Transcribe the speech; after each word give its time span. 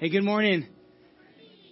Hey, 0.00 0.10
good 0.10 0.22
morning. 0.22 0.64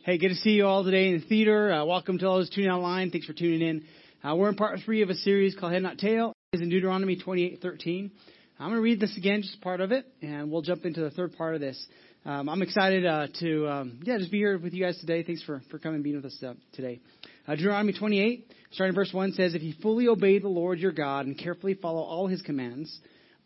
Hey, 0.04 0.18
good 0.18 0.30
to 0.30 0.34
see 0.34 0.50
you 0.50 0.66
all 0.66 0.82
today 0.82 1.10
in 1.10 1.20
the 1.20 1.26
theater. 1.28 1.72
Uh, 1.72 1.84
welcome 1.84 2.18
to 2.18 2.26
all 2.26 2.38
those 2.38 2.50
tuning 2.50 2.72
online. 2.72 3.12
Thanks 3.12 3.24
for 3.24 3.34
tuning 3.34 3.62
in. 3.62 3.84
Uh, 4.28 4.34
we're 4.34 4.48
in 4.48 4.56
part 4.56 4.80
three 4.84 5.02
of 5.02 5.10
a 5.10 5.14
series 5.14 5.54
called 5.54 5.72
Head 5.72 5.84
Not 5.84 5.98
Tail. 5.98 6.32
It's 6.52 6.60
in 6.60 6.68
Deuteronomy 6.68 7.16
28:13. 7.16 8.10
I'm 8.58 8.66
going 8.66 8.78
to 8.78 8.80
read 8.80 8.98
this 8.98 9.16
again, 9.16 9.42
just 9.42 9.60
part 9.60 9.80
of 9.80 9.92
it, 9.92 10.06
and 10.22 10.50
we'll 10.50 10.62
jump 10.62 10.84
into 10.84 11.02
the 11.02 11.10
third 11.12 11.36
part 11.36 11.54
of 11.54 11.60
this. 11.60 11.80
Um, 12.24 12.48
I'm 12.48 12.62
excited 12.62 13.06
uh, 13.06 13.28
to, 13.38 13.68
um, 13.68 14.00
yeah, 14.02 14.18
just 14.18 14.32
be 14.32 14.38
here 14.38 14.58
with 14.58 14.74
you 14.74 14.82
guys 14.82 14.98
today. 14.98 15.22
Thanks 15.22 15.44
for, 15.44 15.62
for 15.70 15.78
coming 15.78 16.02
being 16.02 16.16
with 16.16 16.24
us 16.24 16.42
uh, 16.44 16.54
today. 16.72 16.98
Uh, 17.46 17.54
Deuteronomy 17.54 17.92
28, 17.92 18.52
starting 18.72 18.96
verse 18.96 19.12
1 19.12 19.34
says, 19.34 19.54
If 19.54 19.62
you 19.62 19.74
fully 19.80 20.08
obey 20.08 20.40
the 20.40 20.48
Lord 20.48 20.80
your 20.80 20.90
God 20.90 21.26
and 21.26 21.38
carefully 21.38 21.74
follow 21.74 22.02
all 22.02 22.26
his 22.26 22.42
commands, 22.42 22.98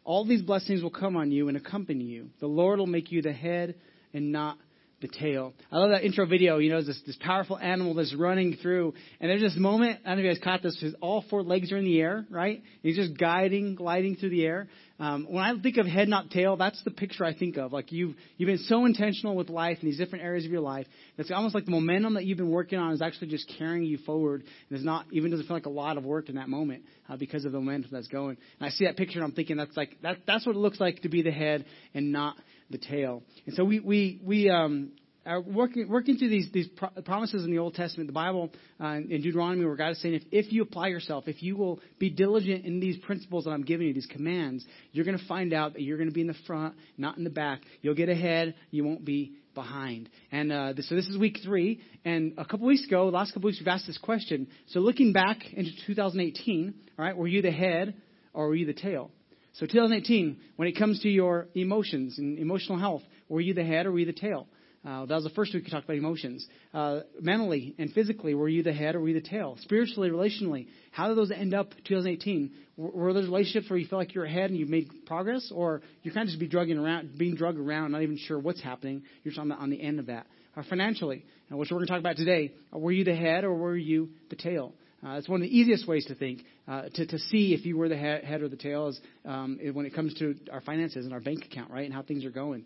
all 0.04 0.24
these 0.24 0.40
blessings 0.40 0.82
will 0.82 0.88
come 0.88 1.16
on 1.18 1.30
you 1.30 1.48
and 1.48 1.58
accompany 1.58 2.04
you. 2.04 2.30
The 2.40 2.46
Lord 2.46 2.78
will 2.78 2.86
make 2.86 3.12
you 3.12 3.20
the 3.20 3.34
head 3.34 3.74
and 4.14 4.32
not 4.32 4.56
the 5.00 5.08
tail. 5.08 5.54
I 5.72 5.78
love 5.78 5.90
that 5.90 6.04
intro 6.04 6.26
video. 6.26 6.58
You 6.58 6.70
know, 6.70 6.82
this 6.82 7.00
this 7.06 7.16
powerful 7.20 7.58
animal 7.58 7.94
that's 7.94 8.14
running 8.14 8.56
through, 8.56 8.94
and 9.20 9.30
there's 9.30 9.40
this 9.40 9.56
moment. 9.56 10.00
I 10.04 10.10
don't 10.10 10.18
know 10.18 10.20
if 10.22 10.24
you 10.24 10.40
guys 10.40 10.44
caught 10.44 10.62
this. 10.62 10.78
His 10.80 10.94
all 11.00 11.24
four 11.30 11.42
legs 11.42 11.72
are 11.72 11.76
in 11.76 11.84
the 11.84 12.00
air, 12.00 12.26
right? 12.30 12.62
He's 12.82 12.96
just 12.96 13.18
guiding, 13.18 13.74
gliding 13.74 14.16
through 14.16 14.30
the 14.30 14.44
air. 14.44 14.68
Um, 14.98 15.26
when 15.30 15.42
I 15.42 15.58
think 15.58 15.78
of 15.78 15.86
head 15.86 16.08
not 16.08 16.30
tail, 16.30 16.58
that's 16.58 16.82
the 16.84 16.90
picture 16.90 17.24
I 17.24 17.32
think 17.32 17.56
of. 17.56 17.72
Like 17.72 17.90
you've 17.90 18.14
you've 18.36 18.48
been 18.48 18.58
so 18.58 18.84
intentional 18.84 19.34
with 19.34 19.48
life 19.48 19.78
in 19.80 19.88
these 19.88 19.96
different 19.96 20.24
areas 20.24 20.44
of 20.44 20.50
your 20.50 20.60
life. 20.60 20.86
It's 21.16 21.30
almost 21.30 21.54
like 21.54 21.64
the 21.64 21.70
momentum 21.70 22.14
that 22.14 22.26
you've 22.26 22.36
been 22.36 22.50
working 22.50 22.78
on 22.78 22.92
is 22.92 23.00
actually 23.00 23.28
just 23.28 23.50
carrying 23.58 23.84
you 23.84 23.96
forward. 24.04 24.42
And 24.42 24.50
there's 24.68 24.84
not 24.84 25.06
even 25.10 25.30
doesn't 25.30 25.46
feel 25.46 25.56
like 25.56 25.64
a 25.64 25.70
lot 25.70 25.96
of 25.96 26.04
work 26.04 26.28
in 26.28 26.34
that 26.34 26.50
moment 26.50 26.82
uh, 27.08 27.16
because 27.16 27.46
of 27.46 27.52
the 27.52 27.58
momentum 27.58 27.90
that's 27.92 28.08
going. 28.08 28.36
And 28.58 28.66
I 28.66 28.68
see 28.68 28.84
that 28.84 28.98
picture 28.98 29.20
and 29.20 29.24
I'm 29.24 29.32
thinking 29.32 29.56
that's 29.56 29.74
like 29.74 29.96
that 30.02 30.18
that's 30.26 30.44
what 30.44 30.54
it 30.54 30.58
looks 30.58 30.78
like 30.78 31.00
to 31.00 31.08
be 31.08 31.22
the 31.22 31.32
head 31.32 31.64
and 31.94 32.12
not 32.12 32.36
the 32.70 32.78
tail. 32.78 33.22
And 33.46 33.54
so 33.54 33.64
we 33.64 33.80
we 33.80 34.20
we 34.24 34.50
um, 34.50 34.92
are 35.26 35.40
working 35.40 35.88
working 35.88 36.16
through 36.16 36.30
these 36.30 36.50
these 36.52 36.68
promises 37.04 37.44
in 37.44 37.50
the 37.50 37.58
Old 37.58 37.74
Testament, 37.74 38.08
the 38.08 38.12
Bible, 38.12 38.50
uh, 38.80 38.96
in 39.08 39.22
Deuteronomy, 39.22 39.64
where 39.64 39.76
God 39.76 39.90
is 39.90 40.00
saying, 40.00 40.14
if 40.14 40.22
if 40.30 40.52
you 40.52 40.62
apply 40.62 40.88
yourself, 40.88 41.28
if 41.28 41.42
you 41.42 41.56
will 41.56 41.80
be 41.98 42.10
diligent 42.10 42.64
in 42.64 42.80
these 42.80 42.96
principles 42.98 43.44
that 43.44 43.50
I'm 43.50 43.64
giving 43.64 43.86
you, 43.86 43.94
these 43.94 44.06
commands, 44.06 44.64
you're 44.92 45.04
going 45.04 45.18
to 45.18 45.26
find 45.26 45.52
out 45.52 45.74
that 45.74 45.82
you're 45.82 45.98
going 45.98 46.08
to 46.08 46.14
be 46.14 46.22
in 46.22 46.26
the 46.26 46.34
front, 46.46 46.74
not 46.96 47.18
in 47.18 47.24
the 47.24 47.30
back. 47.30 47.60
You'll 47.82 47.94
get 47.94 48.08
ahead. 48.08 48.54
You 48.70 48.84
won't 48.84 49.04
be 49.04 49.34
behind. 49.54 50.08
And 50.30 50.52
uh, 50.52 50.72
so 50.78 50.94
this 50.94 51.08
is 51.08 51.18
week 51.18 51.38
three. 51.44 51.80
And 52.04 52.34
a 52.38 52.44
couple 52.44 52.66
weeks 52.66 52.86
ago, 52.86 53.08
last 53.08 53.34
couple 53.34 53.48
weeks, 53.48 53.58
we've 53.60 53.68
asked 53.68 53.86
this 53.86 53.98
question. 53.98 54.48
So 54.68 54.80
looking 54.80 55.12
back 55.12 55.38
into 55.52 55.70
2018, 55.86 56.74
all 56.98 57.04
right, 57.04 57.16
were 57.16 57.26
you 57.26 57.42
the 57.42 57.50
head 57.50 57.94
or 58.32 58.48
were 58.48 58.54
you 58.54 58.66
the 58.66 58.72
tail? 58.72 59.10
So 59.54 59.66
2018, 59.66 60.38
when 60.56 60.68
it 60.68 60.78
comes 60.78 61.00
to 61.00 61.08
your 61.08 61.48
emotions 61.54 62.18
and 62.18 62.38
emotional 62.38 62.78
health, 62.78 63.02
were 63.28 63.40
you 63.40 63.54
the 63.54 63.64
head 63.64 63.86
or 63.86 63.92
were 63.92 63.98
you 63.98 64.06
the 64.06 64.12
tail? 64.12 64.46
Uh, 64.82 65.04
that 65.04 65.14
was 65.14 65.24
the 65.24 65.30
first 65.30 65.52
week 65.52 65.64
we 65.64 65.70
talked 65.70 65.84
about 65.84 65.98
emotions. 65.98 66.46
Uh, 66.72 67.00
mentally 67.20 67.74
and 67.78 67.92
physically, 67.92 68.32
were 68.32 68.48
you 68.48 68.62
the 68.62 68.72
head 68.72 68.94
or 68.94 69.00
were 69.00 69.08
you 69.08 69.20
the 69.20 69.28
tail? 69.28 69.58
Spiritually, 69.60 70.08
relationally, 70.08 70.68
how 70.90 71.08
did 71.08 71.18
those 71.18 71.30
end 71.30 71.52
up 71.52 71.72
2018? 71.84 72.50
Were, 72.78 72.90
were 72.90 73.12
those 73.12 73.26
relationships 73.26 73.68
where 73.68 73.78
you 73.78 73.86
feel 73.86 73.98
like 73.98 74.14
you're 74.14 74.24
ahead 74.24 74.48
and 74.48 74.58
you've 74.58 74.70
made 74.70 74.88
progress, 75.04 75.52
or 75.54 75.82
you're 76.02 76.14
kind 76.14 76.24
of 76.24 76.28
just 76.28 76.40
be 76.40 76.48
drugging 76.48 76.78
around, 76.78 77.18
being 77.18 77.34
drugged 77.34 77.58
around, 77.58 77.92
not 77.92 78.02
even 78.02 78.16
sure 78.16 78.38
what's 78.38 78.62
happening? 78.62 79.02
You're 79.22 79.32
just 79.32 79.40
on 79.40 79.48
the, 79.48 79.54
on 79.56 79.68
the 79.68 79.80
end 79.82 79.98
of 79.98 80.06
that. 80.06 80.26
Or 80.56 80.62
financially, 80.62 81.26
uh, 81.52 81.58
which 81.58 81.70
we're 81.70 81.76
going 81.76 81.86
to 81.86 81.92
talk 81.92 82.00
about 82.00 82.16
today, 82.16 82.54
uh, 82.74 82.78
were 82.78 82.92
you 82.92 83.04
the 83.04 83.14
head 83.14 83.44
or 83.44 83.52
were 83.52 83.76
you 83.76 84.08
the 84.30 84.36
tail? 84.36 84.72
Uh, 85.04 85.12
it's 85.12 85.28
one 85.28 85.40
of 85.40 85.48
the 85.48 85.56
easiest 85.56 85.88
ways 85.88 86.04
to 86.06 86.14
think, 86.14 86.42
uh, 86.68 86.82
to, 86.94 87.06
to 87.06 87.18
see 87.18 87.54
if 87.54 87.64
you 87.64 87.76
were 87.76 87.88
the 87.88 87.96
head 87.96 88.42
or 88.42 88.48
the 88.48 88.56
tail 88.56 88.88
is 88.88 89.00
um, 89.24 89.58
when 89.72 89.86
it 89.86 89.94
comes 89.94 90.12
to 90.14 90.34
our 90.52 90.60
finances 90.60 91.06
and 91.06 91.14
our 91.14 91.20
bank 91.20 91.44
account, 91.44 91.70
right, 91.70 91.86
and 91.86 91.94
how 91.94 92.02
things 92.02 92.24
are 92.24 92.30
going. 92.30 92.64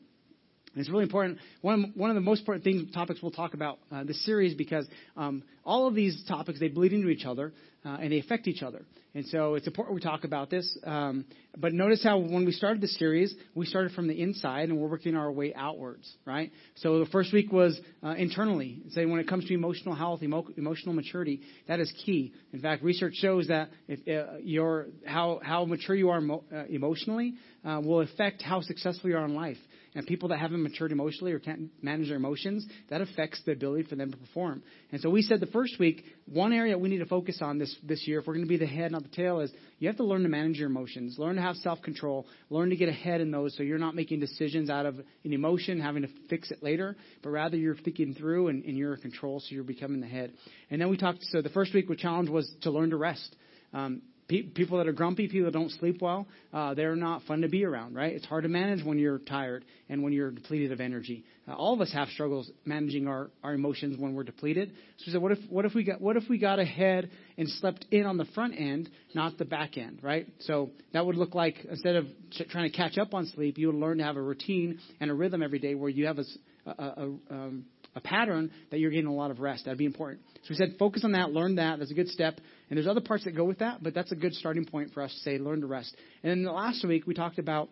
And 0.74 0.80
it's 0.80 0.90
really 0.90 1.04
important. 1.04 1.38
One, 1.60 1.92
one 1.94 2.10
of 2.10 2.16
the 2.16 2.20
most 2.20 2.40
important 2.40 2.64
things, 2.64 2.92
topics 2.92 3.22
we'll 3.22 3.30
talk 3.30 3.54
about 3.54 3.78
uh, 3.92 4.02
this 4.02 4.24
series 4.24 4.54
because 4.54 4.86
um, 5.16 5.44
all 5.64 5.86
of 5.86 5.94
these 5.94 6.24
topics 6.26 6.58
they 6.58 6.66
bleed 6.66 6.92
into 6.92 7.08
each 7.08 7.24
other 7.24 7.52
uh, 7.84 7.98
and 8.00 8.12
they 8.12 8.18
affect 8.18 8.46
each 8.46 8.62
other. 8.62 8.84
And 9.14 9.24
so 9.26 9.54
it's 9.54 9.66
important 9.66 9.94
we 9.94 10.00
talk 10.00 10.24
about 10.24 10.50
this. 10.50 10.76
Um, 10.82 11.24
but 11.56 11.72
notice 11.72 12.02
how 12.02 12.18
when 12.18 12.44
we 12.44 12.50
started 12.50 12.80
the 12.80 12.88
series, 12.88 13.32
we 13.54 13.64
started 13.64 13.92
from 13.92 14.08
the 14.08 14.20
inside 14.20 14.70
and 14.70 14.78
we're 14.78 14.88
working 14.88 15.14
our 15.14 15.30
way 15.30 15.54
outwards, 15.54 16.12
right? 16.24 16.50
So 16.76 16.98
the 16.98 17.06
first 17.06 17.32
week 17.32 17.52
was 17.52 17.78
uh, 18.02 18.14
internally. 18.18 18.82
Say 18.90 19.06
when 19.06 19.20
it 19.20 19.28
comes 19.28 19.44
to 19.46 19.54
emotional 19.54 19.94
health, 19.94 20.22
emo- 20.24 20.48
emotional 20.56 20.94
maturity, 20.94 21.42
that 21.68 21.78
is 21.78 21.92
key. 22.04 22.32
In 22.52 22.60
fact, 22.60 22.82
research 22.82 23.14
shows 23.14 23.46
that 23.48 23.68
if 23.86 24.00
uh, 24.08 24.38
your 24.42 24.86
how 25.06 25.40
how 25.44 25.64
mature 25.64 25.94
you 25.94 26.10
are 26.10 26.18
emo- 26.18 26.44
uh, 26.52 26.64
emotionally 26.68 27.34
uh, 27.64 27.80
will 27.84 28.00
affect 28.00 28.42
how 28.42 28.62
successful 28.62 29.10
you 29.10 29.16
are 29.16 29.24
in 29.24 29.34
life. 29.34 29.58
And 29.96 30.04
people 30.06 30.30
that 30.30 30.40
haven't 30.40 30.60
matured 30.60 30.90
emotionally 30.90 31.32
or 31.32 31.38
can't 31.38 31.70
manage 31.80 32.08
their 32.08 32.16
emotions, 32.16 32.66
that 32.90 33.00
affects 33.00 33.40
the 33.46 33.52
ability 33.52 33.84
for 33.84 33.94
them 33.94 34.10
to 34.10 34.16
perform. 34.16 34.64
And 34.90 35.00
so 35.00 35.08
we 35.08 35.22
said 35.22 35.38
the 35.38 35.46
first 35.46 35.78
week, 35.78 36.04
one 36.26 36.52
area 36.52 36.76
we 36.76 36.88
need 36.88 36.98
to 36.98 37.06
focus 37.06 37.38
on 37.40 37.58
this, 37.58 37.73
this 37.82 38.06
year, 38.06 38.20
if 38.20 38.26
we're 38.26 38.34
going 38.34 38.44
to 38.44 38.48
be 38.48 38.56
the 38.56 38.66
head, 38.66 38.92
not 38.92 39.02
the 39.02 39.08
tail, 39.08 39.40
is 39.40 39.50
you 39.78 39.88
have 39.88 39.96
to 39.96 40.04
learn 40.04 40.22
to 40.22 40.28
manage 40.28 40.58
your 40.58 40.68
emotions, 40.68 41.18
learn 41.18 41.36
to 41.36 41.42
have 41.42 41.56
self 41.56 41.82
control, 41.82 42.26
learn 42.50 42.70
to 42.70 42.76
get 42.76 42.88
ahead 42.88 43.20
in 43.20 43.30
those 43.30 43.56
so 43.56 43.62
you're 43.62 43.78
not 43.78 43.94
making 43.94 44.20
decisions 44.20 44.70
out 44.70 44.86
of 44.86 44.98
an 44.98 45.32
emotion, 45.32 45.80
having 45.80 46.02
to 46.02 46.08
fix 46.28 46.50
it 46.50 46.62
later, 46.62 46.96
but 47.22 47.30
rather 47.30 47.56
you're 47.56 47.76
thinking 47.76 48.14
through 48.14 48.48
and, 48.48 48.64
and 48.64 48.76
you're 48.76 48.94
in 48.94 49.00
control, 49.00 49.40
so 49.40 49.46
you're 49.50 49.64
becoming 49.64 50.00
the 50.00 50.06
head. 50.06 50.32
And 50.70 50.80
then 50.80 50.88
we 50.88 50.96
talked, 50.96 51.22
so 51.24 51.42
the 51.42 51.48
first 51.50 51.74
week, 51.74 51.88
the 51.88 51.96
challenge 51.96 52.28
was 52.28 52.50
to 52.62 52.70
learn 52.70 52.90
to 52.90 52.96
rest. 52.96 53.34
Um, 53.72 54.02
people 54.28 54.78
that 54.78 54.86
are 54.86 54.92
grumpy, 54.92 55.28
people 55.28 55.44
that 55.44 55.52
don't 55.52 55.70
sleep 55.70 56.00
well, 56.00 56.26
uh, 56.52 56.74
they're 56.74 56.96
not 56.96 57.22
fun 57.24 57.42
to 57.42 57.48
be 57.48 57.64
around, 57.64 57.94
right? 57.94 58.14
It's 58.14 58.24
hard 58.24 58.44
to 58.44 58.48
manage 58.48 58.84
when 58.84 58.98
you're 58.98 59.18
tired 59.18 59.64
and 59.88 60.02
when 60.02 60.12
you're 60.12 60.30
depleted 60.30 60.72
of 60.72 60.80
energy. 60.80 61.24
Uh, 61.46 61.52
all 61.52 61.74
of 61.74 61.80
us 61.80 61.92
have 61.92 62.08
struggles 62.08 62.50
managing 62.64 63.06
our, 63.06 63.30
our 63.42 63.52
emotions 63.52 63.98
when 63.98 64.14
we're 64.14 64.24
depleted. 64.24 64.70
So 64.98 65.04
we 65.06 65.12
said, 65.12 65.20
what 65.20 65.32
if 65.32 65.38
what 65.50 65.64
if 65.66 65.74
we 65.74 65.84
got 65.84 66.00
what 66.00 66.16
if 66.16 66.24
we 66.28 66.38
got 66.38 66.58
ahead 66.58 67.10
and 67.36 67.48
slept 67.48 67.84
in 67.90 68.06
on 68.06 68.16
the 68.16 68.24
front 68.26 68.54
end, 68.58 68.88
not 69.14 69.36
the 69.36 69.44
back 69.44 69.76
end, 69.76 69.98
right? 70.02 70.26
So 70.40 70.70
that 70.92 71.04
would 71.04 71.16
look 71.16 71.34
like 71.34 71.56
instead 71.68 71.96
of 71.96 72.06
trying 72.50 72.70
to 72.70 72.76
catch 72.76 72.96
up 72.96 73.12
on 73.12 73.26
sleep, 73.26 73.58
you 73.58 73.66
would 73.66 73.76
learn 73.76 73.98
to 73.98 74.04
have 74.04 74.16
a 74.16 74.22
routine 74.22 74.78
and 75.00 75.10
a 75.10 75.14
rhythm 75.14 75.42
every 75.42 75.58
day 75.58 75.74
where 75.74 75.90
you 75.90 76.06
have 76.06 76.18
a, 76.18 76.24
a, 76.66 76.72
a 76.72 77.04
um, 77.30 77.64
a 77.96 78.00
pattern 78.00 78.50
that 78.70 78.80
you're 78.80 78.90
getting 78.90 79.06
a 79.06 79.14
lot 79.14 79.30
of 79.30 79.40
rest. 79.40 79.64
That'd 79.64 79.78
be 79.78 79.84
important. 79.84 80.20
So 80.42 80.48
we 80.50 80.56
said 80.56 80.74
focus 80.78 81.04
on 81.04 81.12
that, 81.12 81.30
learn 81.30 81.56
that. 81.56 81.78
That's 81.78 81.90
a 81.90 81.94
good 81.94 82.08
step. 82.08 82.40
And 82.74 82.78
there's 82.82 82.90
other 82.90 83.06
parts 83.06 83.22
that 83.22 83.36
go 83.36 83.44
with 83.44 83.60
that, 83.60 83.84
but 83.84 83.94
that's 83.94 84.10
a 84.10 84.16
good 84.16 84.34
starting 84.34 84.64
point 84.64 84.92
for 84.92 85.00
us 85.00 85.14
to 85.14 85.20
say 85.20 85.38
learn 85.38 85.60
to 85.60 85.66
rest. 85.68 85.94
And 86.24 86.30
then 86.32 86.42
the 86.42 86.50
last 86.50 86.84
week 86.84 87.06
we 87.06 87.14
talked 87.14 87.38
about 87.38 87.68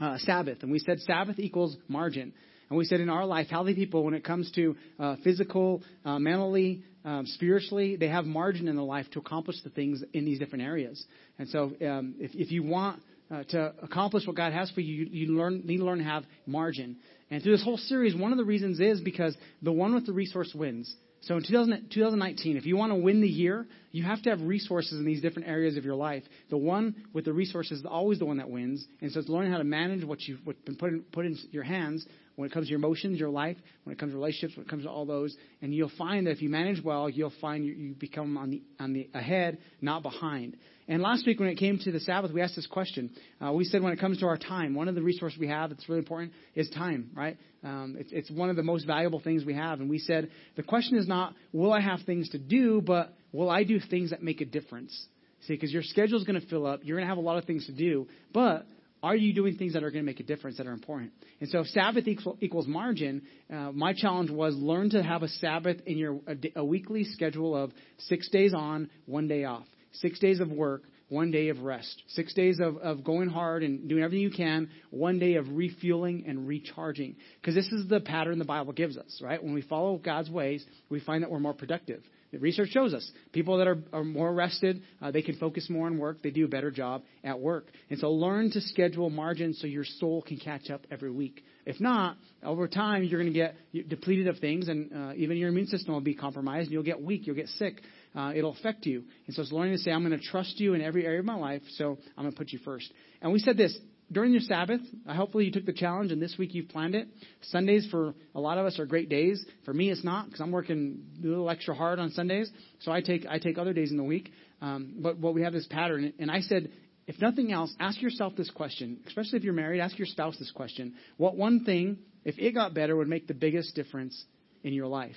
uh, 0.00 0.16
Sabbath, 0.16 0.62
and 0.62 0.72
we 0.72 0.78
said 0.78 1.00
Sabbath 1.00 1.38
equals 1.38 1.76
margin. 1.86 2.32
And 2.70 2.78
we 2.78 2.86
said 2.86 3.00
in 3.00 3.10
our 3.10 3.26
life, 3.26 3.48
healthy 3.50 3.74
people, 3.74 4.04
when 4.04 4.14
it 4.14 4.24
comes 4.24 4.50
to 4.52 4.74
uh, 4.98 5.16
physical, 5.22 5.82
uh, 6.06 6.18
mentally, 6.18 6.82
um, 7.04 7.26
spiritually, 7.26 7.96
they 7.96 8.08
have 8.08 8.24
margin 8.24 8.68
in 8.68 8.76
their 8.76 8.86
life 8.86 9.04
to 9.10 9.18
accomplish 9.18 9.56
the 9.64 9.68
things 9.68 10.02
in 10.14 10.24
these 10.24 10.38
different 10.38 10.64
areas. 10.64 11.04
And 11.38 11.46
so, 11.50 11.72
um, 11.86 12.14
if, 12.18 12.30
if 12.34 12.50
you 12.50 12.62
want 12.62 13.02
uh, 13.30 13.42
to 13.50 13.74
accomplish 13.82 14.26
what 14.26 14.36
God 14.36 14.54
has 14.54 14.70
for 14.70 14.80
you, 14.80 15.04
you, 15.04 15.26
you 15.26 15.36
learn, 15.36 15.60
need 15.66 15.76
to 15.76 15.84
learn 15.84 15.98
to 15.98 16.04
have 16.04 16.24
margin. 16.46 16.96
And 17.30 17.42
through 17.42 17.52
this 17.52 17.64
whole 17.64 17.76
series, 17.76 18.16
one 18.16 18.32
of 18.32 18.38
the 18.38 18.46
reasons 18.46 18.80
is 18.80 19.02
because 19.02 19.36
the 19.60 19.72
one 19.72 19.94
with 19.94 20.06
the 20.06 20.14
resource 20.14 20.54
wins. 20.54 20.90
So 21.22 21.36
in 21.36 21.42
2000, 21.42 21.90
2019, 21.92 22.56
if 22.56 22.66
you 22.66 22.78
want 22.78 22.92
to 22.92 22.96
win 22.96 23.20
the 23.20 23.28
year, 23.28 23.66
you 23.92 24.02
have 24.02 24.22
to 24.22 24.30
have 24.30 24.40
resources 24.40 24.98
in 24.98 25.04
these 25.04 25.20
different 25.20 25.48
areas 25.48 25.76
of 25.76 25.84
your 25.84 25.94
life. 25.94 26.24
The 26.50 26.56
one 26.56 26.94
with 27.12 27.26
the 27.26 27.32
resources 27.32 27.80
is 27.80 27.86
always 27.86 28.18
the 28.18 28.24
one 28.24 28.38
that 28.38 28.50
wins. 28.50 28.86
And 29.00 29.12
so 29.12 29.20
it's 29.20 29.28
learning 29.28 29.52
how 29.52 29.58
to 29.58 29.64
manage 29.64 30.04
what 30.04 30.20
you've 30.22 30.44
been 30.64 30.76
put 30.76 30.90
in, 30.90 31.02
put 31.12 31.26
in 31.26 31.36
your 31.50 31.62
hands 31.62 32.06
when 32.36 32.48
it 32.48 32.52
comes 32.52 32.66
to 32.66 32.70
your 32.70 32.78
emotions, 32.78 33.18
your 33.18 33.28
life, 33.28 33.58
when 33.84 33.92
it 33.92 33.98
comes 33.98 34.12
to 34.12 34.16
relationships, 34.16 34.56
when 34.56 34.64
it 34.64 34.70
comes 34.70 34.84
to 34.84 34.90
all 34.90 35.04
those. 35.04 35.36
And 35.60 35.74
you'll 35.74 35.92
find 35.98 36.26
that 36.26 36.30
if 36.30 36.42
you 36.42 36.48
manage 36.48 36.82
well, 36.82 37.08
you'll 37.10 37.32
find 37.40 37.64
you, 37.64 37.72
you 37.72 37.94
become 37.94 38.38
on 38.38 38.50
the, 38.50 38.62
on 38.80 38.94
the 38.94 39.10
ahead, 39.14 39.58
not 39.80 40.02
behind. 40.02 40.56
And 40.88 41.00
last 41.02 41.26
week, 41.26 41.38
when 41.38 41.48
it 41.48 41.56
came 41.56 41.78
to 41.78 41.92
the 41.92 42.00
Sabbath, 42.00 42.32
we 42.32 42.40
asked 42.40 42.56
this 42.56 42.66
question. 42.66 43.10
Uh, 43.40 43.52
we 43.52 43.64
said 43.64 43.82
when 43.82 43.92
it 43.92 44.00
comes 44.00 44.18
to 44.18 44.26
our 44.26 44.36
time, 44.36 44.74
one 44.74 44.88
of 44.88 44.94
the 44.94 45.02
resources 45.02 45.38
we 45.38 45.48
have 45.48 45.70
that's 45.70 45.88
really 45.88 46.00
important 46.00 46.32
is 46.54 46.68
time, 46.70 47.10
right? 47.14 47.36
Um, 47.62 47.96
it's, 47.98 48.10
it's 48.12 48.30
one 48.30 48.50
of 48.50 48.56
the 48.56 48.62
most 48.62 48.86
valuable 48.86 49.20
things 49.20 49.44
we 49.44 49.54
have. 49.54 49.80
And 49.80 49.88
we 49.88 49.98
said 49.98 50.30
the 50.56 50.62
question 50.62 50.96
is 50.96 51.06
not, 51.06 51.34
will 51.52 51.72
I 51.72 51.80
have 51.80 52.00
things 52.04 52.30
to 52.30 52.38
do, 52.38 52.80
but 52.80 53.14
will 53.32 53.50
I 53.50 53.64
do 53.64 53.80
things 53.80 54.10
that 54.10 54.22
make 54.22 54.40
a 54.40 54.44
difference? 54.44 55.06
See, 55.46 55.54
because 55.54 55.72
your 55.72 55.82
schedule 55.82 56.18
is 56.18 56.24
going 56.24 56.40
to 56.40 56.46
fill 56.46 56.66
up. 56.66 56.80
You're 56.84 56.96
going 56.96 57.06
to 57.06 57.08
have 57.08 57.18
a 57.18 57.22
lot 57.22 57.38
of 57.38 57.44
things 57.44 57.66
to 57.66 57.72
do, 57.72 58.06
but 58.32 58.66
are 59.02 59.16
you 59.16 59.34
doing 59.34 59.56
things 59.56 59.72
that 59.72 59.82
are 59.82 59.90
going 59.90 60.04
to 60.04 60.06
make 60.06 60.20
a 60.20 60.24
difference 60.24 60.58
that 60.58 60.68
are 60.68 60.72
important? 60.72 61.12
And 61.40 61.48
so, 61.48 61.60
if 61.60 61.66
Sabbath 61.68 62.06
equals 62.06 62.68
margin, 62.68 63.22
uh, 63.52 63.72
my 63.72 63.92
challenge 63.94 64.30
was 64.30 64.54
learn 64.54 64.90
to 64.90 65.02
have 65.02 65.24
a 65.24 65.28
Sabbath 65.28 65.78
in 65.86 65.98
your 65.98 66.20
a, 66.28 66.60
a 66.60 66.64
weekly 66.64 67.02
schedule 67.02 67.56
of 67.56 67.72
six 67.98 68.28
days 68.28 68.54
on, 68.54 68.88
one 69.06 69.26
day 69.26 69.44
off 69.44 69.66
six 69.92 70.18
days 70.18 70.40
of 70.40 70.50
work, 70.50 70.82
one 71.08 71.30
day 71.30 71.48
of 71.48 71.60
rest. 71.60 72.02
Six 72.08 72.32
days 72.34 72.58
of, 72.60 72.76
of 72.78 73.04
going 73.04 73.28
hard 73.28 73.62
and 73.62 73.88
doing 73.88 74.02
everything 74.02 74.22
you 74.22 74.30
can, 74.30 74.70
one 74.90 75.18
day 75.18 75.34
of 75.34 75.46
refueling 75.50 76.24
and 76.26 76.48
recharging. 76.48 77.16
Because 77.40 77.54
this 77.54 77.66
is 77.66 77.88
the 77.88 78.00
pattern 78.00 78.38
the 78.38 78.44
Bible 78.44 78.72
gives 78.72 78.96
us, 78.96 79.20
right? 79.22 79.42
When 79.42 79.52
we 79.52 79.62
follow 79.62 79.98
God's 79.98 80.30
ways, 80.30 80.64
we 80.88 81.00
find 81.00 81.22
that 81.22 81.30
we're 81.30 81.40
more 81.40 81.54
productive. 81.54 82.02
Research 82.38 82.70
shows 82.70 82.94
us 82.94 83.10
people 83.32 83.58
that 83.58 83.66
are, 83.66 83.78
are 83.92 84.04
more 84.04 84.32
rested, 84.32 84.82
uh, 85.02 85.10
they 85.10 85.22
can 85.22 85.36
focus 85.36 85.68
more 85.68 85.86
on 85.86 85.98
work, 85.98 86.22
they 86.22 86.30
do 86.30 86.46
a 86.46 86.48
better 86.48 86.70
job 86.70 87.02
at 87.22 87.38
work. 87.38 87.66
And 87.90 87.98
so 87.98 88.10
learn 88.10 88.50
to 88.52 88.60
schedule 88.60 89.10
margins 89.10 89.60
so 89.60 89.66
your 89.66 89.84
soul 89.84 90.22
can 90.22 90.38
catch 90.38 90.70
up 90.70 90.86
every 90.90 91.10
week. 91.10 91.44
If 91.66 91.78
not, 91.80 92.16
over 92.42 92.66
time 92.68 93.04
you're 93.04 93.20
going 93.20 93.32
to 93.32 93.38
get 93.38 93.88
depleted 93.88 94.28
of 94.28 94.38
things, 94.38 94.68
and 94.68 94.92
uh, 94.92 95.12
even 95.14 95.36
your 95.36 95.50
immune 95.50 95.66
system 95.66 95.92
will 95.92 96.00
be 96.00 96.14
compromised, 96.14 96.66
and 96.66 96.72
you'll 96.72 96.82
get 96.82 97.02
weak, 97.02 97.26
you'll 97.26 97.36
get 97.36 97.48
sick. 97.48 97.80
Uh, 98.14 98.32
it'll 98.34 98.52
affect 98.52 98.84
you. 98.84 99.04
And 99.26 99.34
so 99.34 99.42
it's 99.42 99.52
learning 99.52 99.74
to 99.74 99.78
say, 99.78 99.90
I'm 99.90 100.06
going 100.06 100.18
to 100.18 100.26
trust 100.26 100.60
you 100.60 100.74
in 100.74 100.82
every 100.82 101.06
area 101.06 101.20
of 101.20 101.24
my 101.24 101.34
life, 101.34 101.62
so 101.76 101.98
I'm 102.16 102.24
going 102.24 102.32
to 102.32 102.38
put 102.38 102.52
you 102.52 102.58
first. 102.64 102.92
And 103.20 103.32
we 103.32 103.38
said 103.38 103.56
this 103.56 103.76
during 104.12 104.32
your 104.32 104.40
Sabbath, 104.42 104.80
hopefully 105.08 105.46
you 105.46 105.52
took 105.52 105.66
the 105.66 105.72
challenge 105.72 106.12
and 106.12 106.20
this 106.20 106.36
week 106.38 106.54
you've 106.54 106.68
planned 106.68 106.94
it. 106.94 107.08
Sundays 107.42 107.86
for 107.90 108.14
a 108.34 108.40
lot 108.40 108.58
of 108.58 108.66
us 108.66 108.78
are 108.78 108.86
great 108.86 109.08
days. 109.08 109.44
For 109.64 109.72
me, 109.72 109.90
it's 109.90 110.04
not 110.04 110.26
because 110.26 110.40
I'm 110.40 110.52
working 110.52 111.04
a 111.22 111.26
little 111.26 111.48
extra 111.48 111.74
hard 111.74 111.98
on 111.98 112.10
Sundays. 112.10 112.50
So 112.80 112.92
I 112.92 113.00
take 113.00 113.26
I 113.28 113.38
take 113.38 113.58
other 113.58 113.72
days 113.72 113.90
in 113.90 113.96
the 113.96 114.04
week. 114.04 114.30
Um, 114.60 114.94
but 114.98 115.18
what 115.18 115.34
we 115.34 115.42
have 115.42 115.52
this 115.52 115.66
pattern, 115.66 116.12
and 116.18 116.30
I 116.30 116.40
said, 116.40 116.70
if 117.06 117.20
nothing 117.20 117.52
else, 117.52 117.74
ask 117.80 118.00
yourself 118.00 118.34
this 118.36 118.50
question. 118.50 119.00
Especially 119.06 119.38
if 119.38 119.44
you're 119.44 119.54
married, 119.54 119.80
ask 119.80 119.98
your 119.98 120.06
spouse 120.06 120.38
this 120.38 120.52
question: 120.52 120.94
What 121.16 121.36
one 121.36 121.64
thing, 121.64 121.98
if 122.24 122.38
it 122.38 122.52
got 122.52 122.74
better, 122.74 122.94
would 122.94 123.08
make 123.08 123.26
the 123.26 123.34
biggest 123.34 123.74
difference 123.74 124.24
in 124.62 124.72
your 124.72 124.86
life? 124.86 125.16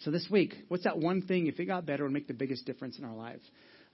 So 0.00 0.10
this 0.10 0.26
week, 0.30 0.54
what's 0.68 0.84
that 0.84 0.98
one 0.98 1.22
thing, 1.22 1.46
if 1.46 1.58
it 1.60 1.66
got 1.66 1.86
better, 1.86 2.04
would 2.04 2.12
make 2.12 2.28
the 2.28 2.34
biggest 2.34 2.66
difference 2.66 2.98
in 2.98 3.04
our 3.04 3.14
lives? 3.14 3.42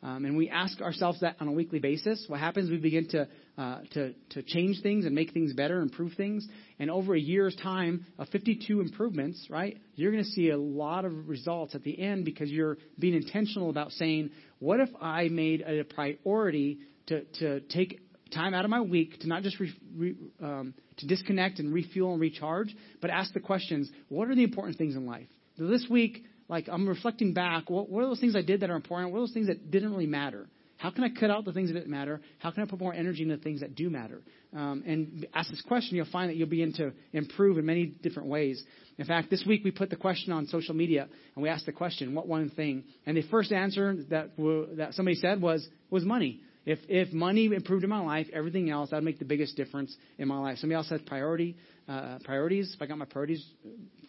Um, 0.02 0.24
and 0.24 0.36
we 0.36 0.48
ask 0.48 0.80
ourselves 0.80 1.20
that 1.20 1.36
on 1.40 1.48
a 1.48 1.52
weekly 1.52 1.78
basis. 1.78 2.24
What 2.26 2.40
happens? 2.40 2.70
We 2.70 2.78
begin 2.78 3.08
to, 3.08 3.28
uh, 3.58 3.80
to, 3.92 4.14
to 4.30 4.42
change 4.42 4.82
things 4.82 5.04
and 5.04 5.14
make 5.14 5.32
things 5.32 5.52
better, 5.52 5.80
improve 5.80 6.14
things. 6.14 6.46
And 6.78 6.90
over 6.90 7.14
a 7.14 7.20
year's 7.20 7.54
time 7.56 8.06
of 8.18 8.28
52 8.28 8.80
improvements, 8.80 9.46
right, 9.50 9.78
you're 9.96 10.10
going 10.10 10.24
to 10.24 10.30
see 10.30 10.50
a 10.50 10.56
lot 10.56 11.04
of 11.04 11.28
results 11.28 11.74
at 11.74 11.82
the 11.82 12.00
end 12.00 12.24
because 12.24 12.50
you're 12.50 12.78
being 12.98 13.14
intentional 13.14 13.68
about 13.68 13.92
saying, 13.92 14.30
what 14.58 14.80
if 14.80 14.88
I 15.00 15.28
made 15.28 15.60
it 15.60 15.80
a 15.80 15.94
priority 15.94 16.78
to, 17.08 17.24
to 17.40 17.60
take 17.60 18.00
time 18.30 18.54
out 18.54 18.64
of 18.64 18.70
my 18.70 18.80
week 18.80 19.20
to 19.20 19.28
not 19.28 19.42
just 19.42 19.60
re, 19.60 19.72
re, 19.96 20.14
um, 20.42 20.72
to 20.98 21.06
disconnect 21.06 21.58
and 21.58 21.74
refuel 21.74 22.12
and 22.12 22.20
recharge, 22.20 22.74
but 23.00 23.10
ask 23.10 23.34
the 23.34 23.40
questions, 23.40 23.90
what 24.08 24.28
are 24.28 24.34
the 24.34 24.44
important 24.44 24.78
things 24.78 24.94
in 24.96 25.04
life? 25.04 25.26
So 25.58 25.66
this 25.66 25.86
week, 25.90 26.24
like 26.50 26.68
I'm 26.70 26.88
reflecting 26.88 27.32
back, 27.32 27.70
what, 27.70 27.88
what 27.88 28.02
are 28.02 28.08
those 28.08 28.20
things 28.20 28.34
I 28.34 28.42
did 28.42 28.60
that 28.60 28.70
are 28.70 28.76
important? 28.76 29.12
What 29.12 29.18
are 29.18 29.22
those 29.22 29.32
things 29.32 29.46
that 29.46 29.70
didn't 29.70 29.90
really 29.90 30.06
matter? 30.06 30.48
How 30.78 30.90
can 30.90 31.04
I 31.04 31.10
cut 31.10 31.30
out 31.30 31.44
the 31.44 31.52
things 31.52 31.68
that 31.68 31.74
didn't 31.74 31.90
matter? 31.90 32.20
How 32.38 32.50
can 32.50 32.62
I 32.62 32.66
put 32.66 32.80
more 32.80 32.92
energy 32.92 33.22
into 33.22 33.36
the 33.36 33.42
things 33.42 33.60
that 33.60 33.74
do 33.74 33.88
matter? 33.88 34.22
Um, 34.56 34.82
and 34.86 35.26
ask 35.32 35.48
this 35.50 35.62
question, 35.62 35.96
you'll 35.96 36.06
find 36.10 36.28
that 36.28 36.36
you'll 36.36 36.48
begin 36.48 36.72
to 36.74 36.92
improve 37.12 37.58
in 37.58 37.66
many 37.66 37.86
different 37.86 38.30
ways. 38.30 38.62
In 38.98 39.04
fact, 39.04 39.30
this 39.30 39.44
week 39.46 39.62
we 39.62 39.70
put 39.70 39.90
the 39.90 39.96
question 39.96 40.32
on 40.32 40.46
social 40.46 40.74
media, 40.74 41.06
and 41.34 41.42
we 41.42 41.48
asked 41.48 41.66
the 41.66 41.72
question, 41.72 42.14
"What 42.14 42.26
one 42.26 42.50
thing?" 42.50 42.84
And 43.06 43.16
the 43.16 43.22
first 43.30 43.52
answer 43.52 43.94
that 44.08 44.30
that 44.76 44.94
somebody 44.94 45.16
said 45.16 45.40
was 45.40 45.68
was 45.90 46.04
money. 46.04 46.40
If 46.66 46.78
if 46.88 47.12
money 47.12 47.46
improved 47.46 47.84
in 47.84 47.90
my 47.90 48.00
life, 48.00 48.26
everything 48.32 48.70
else 48.70 48.90
that 48.90 48.96
would 48.96 49.04
make 49.04 49.18
the 49.18 49.24
biggest 49.24 49.56
difference 49.56 49.94
in 50.18 50.28
my 50.28 50.38
life. 50.38 50.58
Somebody 50.58 50.76
else 50.76 50.88
said 50.88 51.06
priority 51.06 51.56
uh, 51.88 52.18
priorities. 52.24 52.72
If 52.74 52.82
I 52.82 52.86
got 52.86 52.98
my 52.98 53.04
priorities 53.04 53.44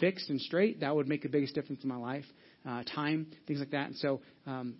fixed 0.02 0.30
and 0.30 0.42
straight, 0.42 0.82
that 0.82 0.94
would 0.94 1.08
make 1.08 1.22
the 1.24 1.30
biggest 1.30 1.56
difference 1.56 1.84
in 1.84 1.90
my 1.90 1.96
life. 1.96 2.26
Uh, 2.68 2.84
time, 2.84 3.28
things 3.48 3.60
like 3.60 3.72
that. 3.72 3.88
And 3.88 3.96
so, 3.96 4.22
um, 4.46 4.76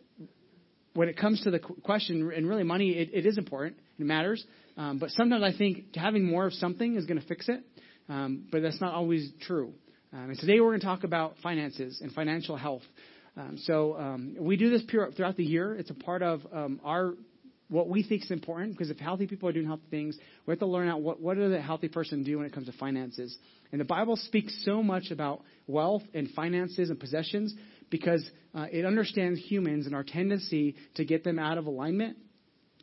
when 0.94 1.08
it 1.08 1.18
comes 1.18 1.42
to 1.44 1.52
the 1.52 1.60
question, 1.60 2.32
and 2.36 2.48
really 2.48 2.64
money, 2.64 2.92
it, 2.92 3.10
it 3.14 3.26
is 3.26 3.38
important. 3.38 3.78
It 3.98 4.06
matters. 4.06 4.46
Um, 4.78 5.00
but 5.00 5.10
sometimes 5.12 5.42
I 5.42 5.58
think 5.58 5.96
having 5.96 6.26
more 6.26 6.46
of 6.46 6.54
something 6.54 6.96
is 6.96 7.06
going 7.06 7.20
to 7.20 7.26
fix 7.26 7.48
it. 7.48 7.64
Um, 8.10 8.48
but 8.52 8.62
that's 8.62 8.82
not 8.82 8.94
always 8.94 9.32
true. 9.42 9.74
Um, 10.12 10.32
and 10.32 10.38
today 10.40 10.60
we're 10.60 10.72
going 10.72 10.82
to 10.82 10.86
talk 10.86 11.06
about 11.06 11.36
finances 11.42 12.02
and 12.02 12.12
financial 12.12 12.58
health. 12.58 12.82
Um, 13.38 13.58
so 13.64 13.98
um, 13.98 14.36
we 14.38 14.58
do 14.58 14.70
this 14.70 14.84
throughout 14.90 15.38
the 15.38 15.46
year. 15.46 15.74
It's 15.76 15.90
a 15.90 15.94
part 15.96 16.22
of 16.22 16.42
um, 16.52 16.82
our 16.84 17.14
what 17.72 17.88
we 17.88 18.04
think 18.04 18.24
is 18.24 18.32
important 18.32 18.74
because 18.74 18.90
if 18.90 18.98
healthy 18.98 19.28
people 19.28 19.48
are 19.48 19.54
doing 19.54 19.66
healthy 19.66 19.88
things, 19.90 20.18
we 20.46 20.52
have 20.52 20.60
to 20.60 20.66
learn 20.66 20.90
out 20.90 21.02
what, 21.02 21.22
what 21.22 21.38
does 21.38 21.54
a 21.54 21.62
healthy 21.62 21.88
person 21.88 22.22
do 22.22 22.38
when 22.38 22.46
it 22.46 22.54
comes 22.54 22.68
to 22.68 22.74
finances. 22.74 23.36
And 23.72 23.80
the 23.80 23.86
Bible 23.86 24.18
speaks 24.18 24.54
so 24.66 24.84
much 24.84 25.10
about 25.10 25.42
wealth 25.68 26.04
and 26.14 26.30
finances 26.32 26.90
and 26.90 27.00
possessions 27.00 27.56
because 27.90 28.30
uh, 28.54 28.66
it 28.72 28.86
understands 28.86 29.40
humans 29.40 29.86
and 29.86 29.96
our 29.96 30.04
tendency 30.04 30.76
to 30.96 31.06
get 31.06 31.24
them 31.24 31.40
out 31.40 31.58
of 31.58 31.66
alignment 31.66 32.18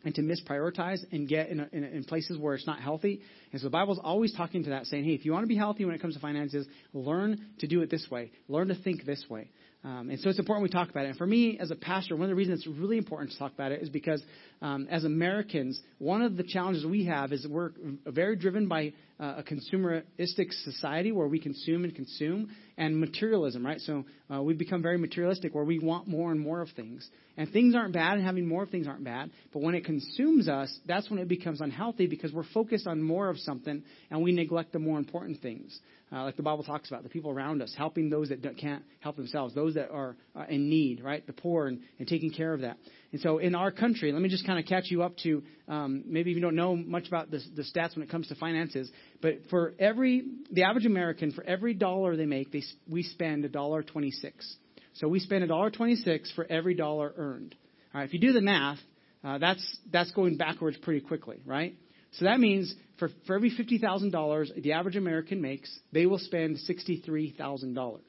and 0.05 0.15
to 0.15 0.23
misprioritize 0.23 1.01
and 1.13 1.29
get 1.29 1.51
in, 1.51 1.61
a, 1.61 1.69
in, 1.71 1.85
a, 1.85 1.87
in, 1.89 2.05
places 2.05 2.39
where 2.39 2.55
it's 2.55 2.67
not 2.67 2.81
healthy. 2.81 3.21
And 3.53 3.61
so 3.61 3.67
the 3.67 3.71
Bible's 3.71 4.01
always 4.03 4.35
talking 4.35 4.65
to 4.65 4.71
that, 4.71 4.87
saying, 4.87 5.05
hey, 5.05 5.13
if 5.13 5.27
you 5.27 5.33
want 5.33 5.43
to 5.43 5.49
be 5.49 5.57
healthy 5.57 5.85
when 5.85 5.95
it 5.95 6.01
comes 6.01 6.15
to 6.15 6.21
finances, 6.21 6.67
learn 6.95 7.45
to 7.59 7.67
do 7.67 7.83
it 7.83 7.91
this 7.91 8.07
way. 8.11 8.31
Learn 8.49 8.69
to 8.69 8.75
think 8.75 9.05
this 9.05 9.27
way. 9.29 9.51
Um, 9.85 10.11
and 10.11 10.19
so 10.19 10.29
it's 10.29 10.39
important 10.39 10.65
we 10.65 10.71
talk 10.71 10.91
about 10.91 11.05
it. 11.05 11.11
And 11.11 11.17
for 11.17 11.27
me, 11.27 11.59
as 11.61 11.71
a 11.71 11.77
pastor, 11.77 12.17
one 12.17 12.25
of 12.25 12.31
the 12.31 12.35
reasons 12.35 12.67
it's 12.67 12.79
really 12.79 12.99
important 12.99 13.31
to 13.33 13.39
talk 13.39 13.53
about 13.53 13.71
it 13.71 13.81
is 13.81 13.89
because 13.89 14.23
um, 14.61 14.89
as 14.91 15.05
Americans, 15.05 15.81
one 15.99 16.23
of 16.23 16.37
the 16.37 16.43
challenges 16.43 16.85
we 16.85 17.05
have 17.05 17.33
is 17.33 17.47
we're 17.47 17.71
very 18.07 18.35
driven 18.35 18.67
by 18.67 18.93
uh, 19.21 19.37
a 19.39 19.43
consumeristic 19.43 20.53
society 20.65 21.13
where 21.13 21.27
we 21.27 21.41
consume 21.41 21.85
and 21.85 21.95
consume 21.95 22.51
and 22.77 22.99
materialism, 22.99 23.67
right? 23.67 23.81
So 23.81 24.05
uh, 24.33 24.43
we've 24.43 24.59
become 24.59 24.83
very 24.83 24.99
materialistic 24.99 25.55
where 25.55 25.65
we 25.65 25.81
want 25.81 26.07
more 26.07 26.31
and 26.31 26.41
more 26.41 26.61
of 26.61 26.69
things. 26.77 27.09
And 27.37 27.51
things 27.51 27.75
aren't 27.75 27.93
bad, 27.93 28.15
and 28.15 28.25
having 28.25 28.47
more 28.47 28.63
of 28.63 28.71
things 28.71 28.87
aren't 28.87 29.05
bad. 29.05 29.31
But 29.53 29.63
when 29.63 29.75
it 29.75 29.85
consumes 29.85 30.49
us, 30.49 30.77
that's 30.87 31.11
when 31.11 31.19
it 31.19 31.29
becomes 31.29 31.61
unhealthy 31.61 32.07
because 32.07 32.33
we're 32.33 32.45
focused 32.55 32.87
on 32.87 33.03
more 33.03 33.29
of 33.29 33.39
something 33.39 33.83
and 34.11 34.23
we 34.23 34.33
neglect 34.33 34.73
the 34.73 34.79
more 34.79 34.99
important 34.99 35.41
things 35.41 35.79
uh, 36.11 36.25
like 36.25 36.37
the 36.37 36.43
Bible 36.43 36.65
talks 36.65 36.89
about, 36.89 37.03
the 37.03 37.09
people 37.09 37.31
around 37.31 37.61
us, 37.61 37.75
helping 37.77 38.09
those 38.09 38.31
that 38.31 38.57
can't 38.57 38.83
help 39.01 39.17
themselves, 39.17 39.55
those 39.55 39.75
that 39.75 39.91
are 39.91 40.17
uh, 40.35 40.45
in 40.49 40.69
need, 40.71 41.03
right? 41.03 41.27
The 41.27 41.33
poor, 41.33 41.67
and, 41.67 41.81
and 41.99 42.09
taking 42.09 42.33
care 42.33 42.55
of 42.55 42.63
that. 42.63 42.79
And 43.13 43.21
so 43.21 43.39
in 43.39 43.55
our 43.55 43.71
country, 43.71 44.13
let 44.13 44.23
me 44.23 44.29
just 44.29 44.47
kind 44.47 44.59
of 44.59 44.65
catch 44.65 44.85
you 44.91 45.03
up 45.03 45.17
to 45.19 45.43
um, 45.67 46.05
maybe 46.07 46.31
if 46.31 46.37
you 46.37 46.43
don't 46.43 46.57
know 46.57 46.77
much 46.77 47.09
about 47.09 47.31
the, 47.31 47.41
the 47.55 47.63
stats 47.63 47.95
when 47.95 48.03
it 48.03 48.11
comes 48.11 48.29
to 48.29 48.35
finances, 48.37 48.91
but 49.21 49.49
for 49.51 49.75
every, 49.79 50.25
the 50.51 50.65
average 50.65 50.87
American, 50.87 51.33
for 51.33 51.45
every 51.45 51.75
dollar 51.75 52.17
they 52.17 52.27
make, 52.27 52.53
they, 52.53 52.63
we 52.89 53.03
spend 53.03 53.45
a 53.45 53.49
dollar 53.49 53.83
twenty-six. 53.83 54.57
So 54.95 55.09
we 55.09 55.21
spend 55.21 55.45
a 55.45 55.47
dollar 55.47 55.71
twenty-six 55.71 56.33
for 56.33 56.47
every 56.49 56.75
dollar 56.75 57.13
earned. 57.17 57.55
All 57.95 58.01
right, 58.01 58.07
if 58.07 58.15
you 58.15 58.21
do 58.21 58.33
the 58.33 58.41
math, 58.41 58.79
uh, 59.25 59.39
that's 59.39 59.79
that's 59.91 60.11
going 60.13 60.37
backwards 60.37 60.77
pretty 60.79 61.01
quickly, 61.01 61.41
right? 61.45 61.75
So 62.13 62.25
that 62.25 62.41
means 62.41 62.75
for, 62.99 63.11
for 63.27 63.37
every 63.37 63.51
$50,000 63.51 64.63
the 64.63 64.73
average 64.73 64.97
American 64.97 65.41
makes, 65.41 65.71
they 65.93 66.07
will 66.07 66.19
spend 66.19 66.59
$63,000. 66.69 68.01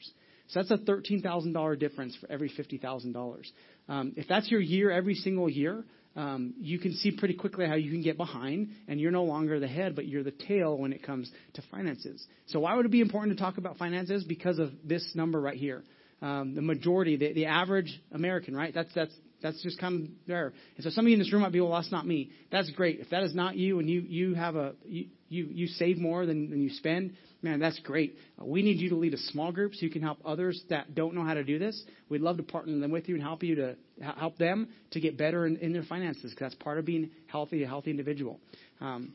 So 0.47 0.59
that's 0.59 0.71
a 0.71 0.77
$13,000 0.77 1.79
difference 1.79 2.15
for 2.19 2.31
every 2.31 2.49
$50,000. 2.49 3.43
Um, 3.87 4.13
if 4.15 4.27
that's 4.27 4.49
your 4.49 4.61
year 4.61 4.89
every 4.89 5.15
single 5.15 5.49
year, 5.49 5.83
um, 6.15 6.53
you 6.59 6.79
can 6.79 6.93
see 6.93 7.11
pretty 7.11 7.35
quickly 7.35 7.67
how 7.67 7.75
you 7.75 7.91
can 7.91 8.01
get 8.01 8.17
behind, 8.17 8.69
and 8.87 8.99
you're 8.99 9.11
no 9.11 9.23
longer 9.23 9.59
the 9.59 9.67
head, 9.67 9.95
but 9.95 10.07
you're 10.07 10.23
the 10.23 10.31
tail 10.31 10.77
when 10.77 10.91
it 10.91 11.03
comes 11.03 11.31
to 11.53 11.61
finances. 11.71 12.25
So 12.47 12.59
why 12.61 12.75
would 12.75 12.85
it 12.85 12.91
be 12.91 13.01
important 13.01 13.37
to 13.37 13.43
talk 13.43 13.57
about 13.57 13.77
finances? 13.77 14.23
Because 14.23 14.59
of 14.59 14.71
this 14.83 15.11
number 15.15 15.39
right 15.39 15.57
here. 15.57 15.83
Um, 16.21 16.55
the 16.55 16.61
majority, 16.61 17.15
the, 17.15 17.33
the 17.33 17.45
average 17.45 18.01
American, 18.11 18.55
right? 18.55 18.73
That's 18.73 18.93
that's 18.93 19.13
that's 19.41 19.61
just 19.63 19.79
kind 19.79 20.03
of 20.03 20.09
there. 20.27 20.53
And 20.75 20.83
so 20.83 20.89
some 20.89 21.05
of 21.05 21.09
you 21.09 21.13
in 21.13 21.19
this 21.19 21.31
room 21.31 21.43
might 21.43 21.51
be, 21.51 21.61
well, 21.61 21.71
that's 21.71 21.91
not 21.91 22.05
me. 22.05 22.31
That's 22.51 22.69
great. 22.71 22.99
If 22.99 23.09
that 23.11 23.23
is 23.23 23.33
not 23.33 23.55
you 23.55 23.79
and 23.79 23.89
you, 23.89 24.01
you 24.01 24.33
have 24.33 24.55
a, 24.55 24.73
you, 24.85 25.07
you, 25.29 25.45
you 25.45 25.67
save 25.67 25.97
more 25.97 26.25
than, 26.25 26.49
than 26.49 26.61
you 26.61 26.69
spend, 26.69 27.15
man, 27.41 27.59
that's 27.59 27.79
great. 27.79 28.17
Uh, 28.39 28.45
we 28.45 28.61
need 28.61 28.79
you 28.79 28.89
to 28.89 28.95
lead 28.95 29.13
a 29.13 29.17
small 29.17 29.51
group 29.51 29.75
so 29.75 29.85
you 29.85 29.89
can 29.89 30.01
help 30.01 30.19
others 30.25 30.61
that 30.69 30.93
don't 30.93 31.15
know 31.15 31.23
how 31.23 31.35
to 31.35 31.43
do 31.43 31.57
this. 31.57 31.81
We'd 32.09 32.21
love 32.21 32.37
to 32.37 32.43
partner 32.43 32.77
them 32.79 32.91
with 32.91 33.07
you 33.07 33.15
and 33.15 33.23
help 33.23 33.43
you 33.43 33.55
to 33.55 33.75
help 34.01 34.37
them 34.37 34.69
to 34.91 34.99
get 34.99 35.17
better 35.17 35.45
in, 35.45 35.57
in 35.57 35.73
their 35.73 35.83
finances 35.83 36.31
because 36.31 36.51
that's 36.51 36.55
part 36.55 36.77
of 36.77 36.85
being 36.85 37.11
healthy, 37.27 37.63
a 37.63 37.67
healthy 37.67 37.91
individual. 37.91 38.39
Um, 38.81 39.13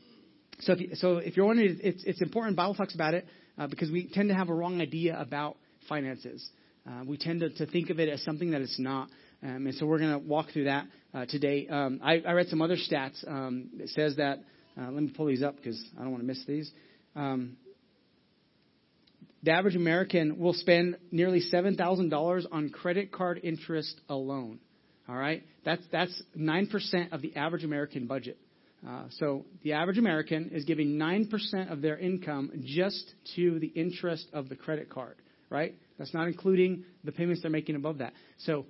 so 0.59 0.73
if, 0.73 0.79
you, 0.79 0.89
so 0.95 1.17
if 1.17 1.35
you're 1.35 1.45
wondering, 1.45 1.79
it's, 1.81 2.03
it's 2.05 2.21
important. 2.21 2.55
Bible 2.55 2.75
talks 2.75 2.95
about 2.95 3.13
it 3.13 3.25
uh, 3.57 3.67
because 3.67 3.91
we 3.91 4.09
tend 4.13 4.29
to 4.29 4.35
have 4.35 4.49
a 4.49 4.53
wrong 4.53 4.81
idea 4.81 5.19
about 5.19 5.57
finances. 5.89 6.47
Uh, 6.87 7.03
we 7.05 7.17
tend 7.17 7.41
to, 7.41 7.49
to 7.49 7.65
think 7.65 7.89
of 7.89 7.99
it 7.99 8.09
as 8.09 8.23
something 8.23 8.51
that 8.51 8.61
it's 8.61 8.79
not. 8.79 9.09
Um, 9.43 9.67
and 9.67 9.75
so 9.75 9.85
we're 9.85 9.99
going 9.99 10.19
to 10.19 10.25
walk 10.27 10.51
through 10.51 10.65
that 10.65 10.85
uh, 11.13 11.25
today. 11.25 11.67
Um, 11.67 11.99
I, 12.03 12.19
I, 12.19 12.31
read 12.33 12.47
some 12.47 12.61
other 12.61 12.77
stats. 12.77 13.27
Um, 13.27 13.69
it 13.77 13.89
says 13.89 14.15
that, 14.17 14.39
uh, 14.77 14.91
let 14.91 15.03
me 15.03 15.11
pull 15.15 15.27
these 15.27 15.43
up 15.43 15.57
because 15.57 15.83
I 15.97 16.01
don't 16.01 16.11
want 16.11 16.23
to 16.23 16.27
miss 16.27 16.43
these. 16.45 16.71
Um, 17.15 17.57
the 19.43 19.51
average 19.51 19.75
American 19.75 20.39
will 20.39 20.53
spend 20.53 20.97
nearly 21.11 21.41
$7,000 21.53 22.45
on 22.51 22.69
credit 22.69 23.11
card 23.11 23.39
interest 23.43 23.99
alone. 24.09 24.59
All 25.07 25.15
right? 25.15 25.43
That's, 25.63 25.83
that's 25.91 26.21
9% 26.37 27.11
of 27.11 27.21
the 27.21 27.35
average 27.35 27.63
American 27.63 28.07
budget. 28.07 28.37
Uh, 28.87 29.03
so 29.19 29.45
the 29.63 29.73
average 29.73 29.97
American 29.97 30.51
is 30.53 30.63
giving 30.65 30.97
9% 30.97 31.71
of 31.71 31.81
their 31.81 31.97
income 31.97 32.51
just 32.63 33.13
to 33.35 33.59
the 33.59 33.67
interest 33.67 34.27
of 34.33 34.49
the 34.49 34.55
credit 34.55 34.89
card, 34.89 35.15
right? 35.49 35.75
That's 35.97 36.13
not 36.13 36.27
including 36.27 36.83
the 37.03 37.11
payments 37.11 37.41
they're 37.41 37.51
making 37.51 37.75
above 37.75 37.99
that. 37.99 38.13
So 38.39 38.65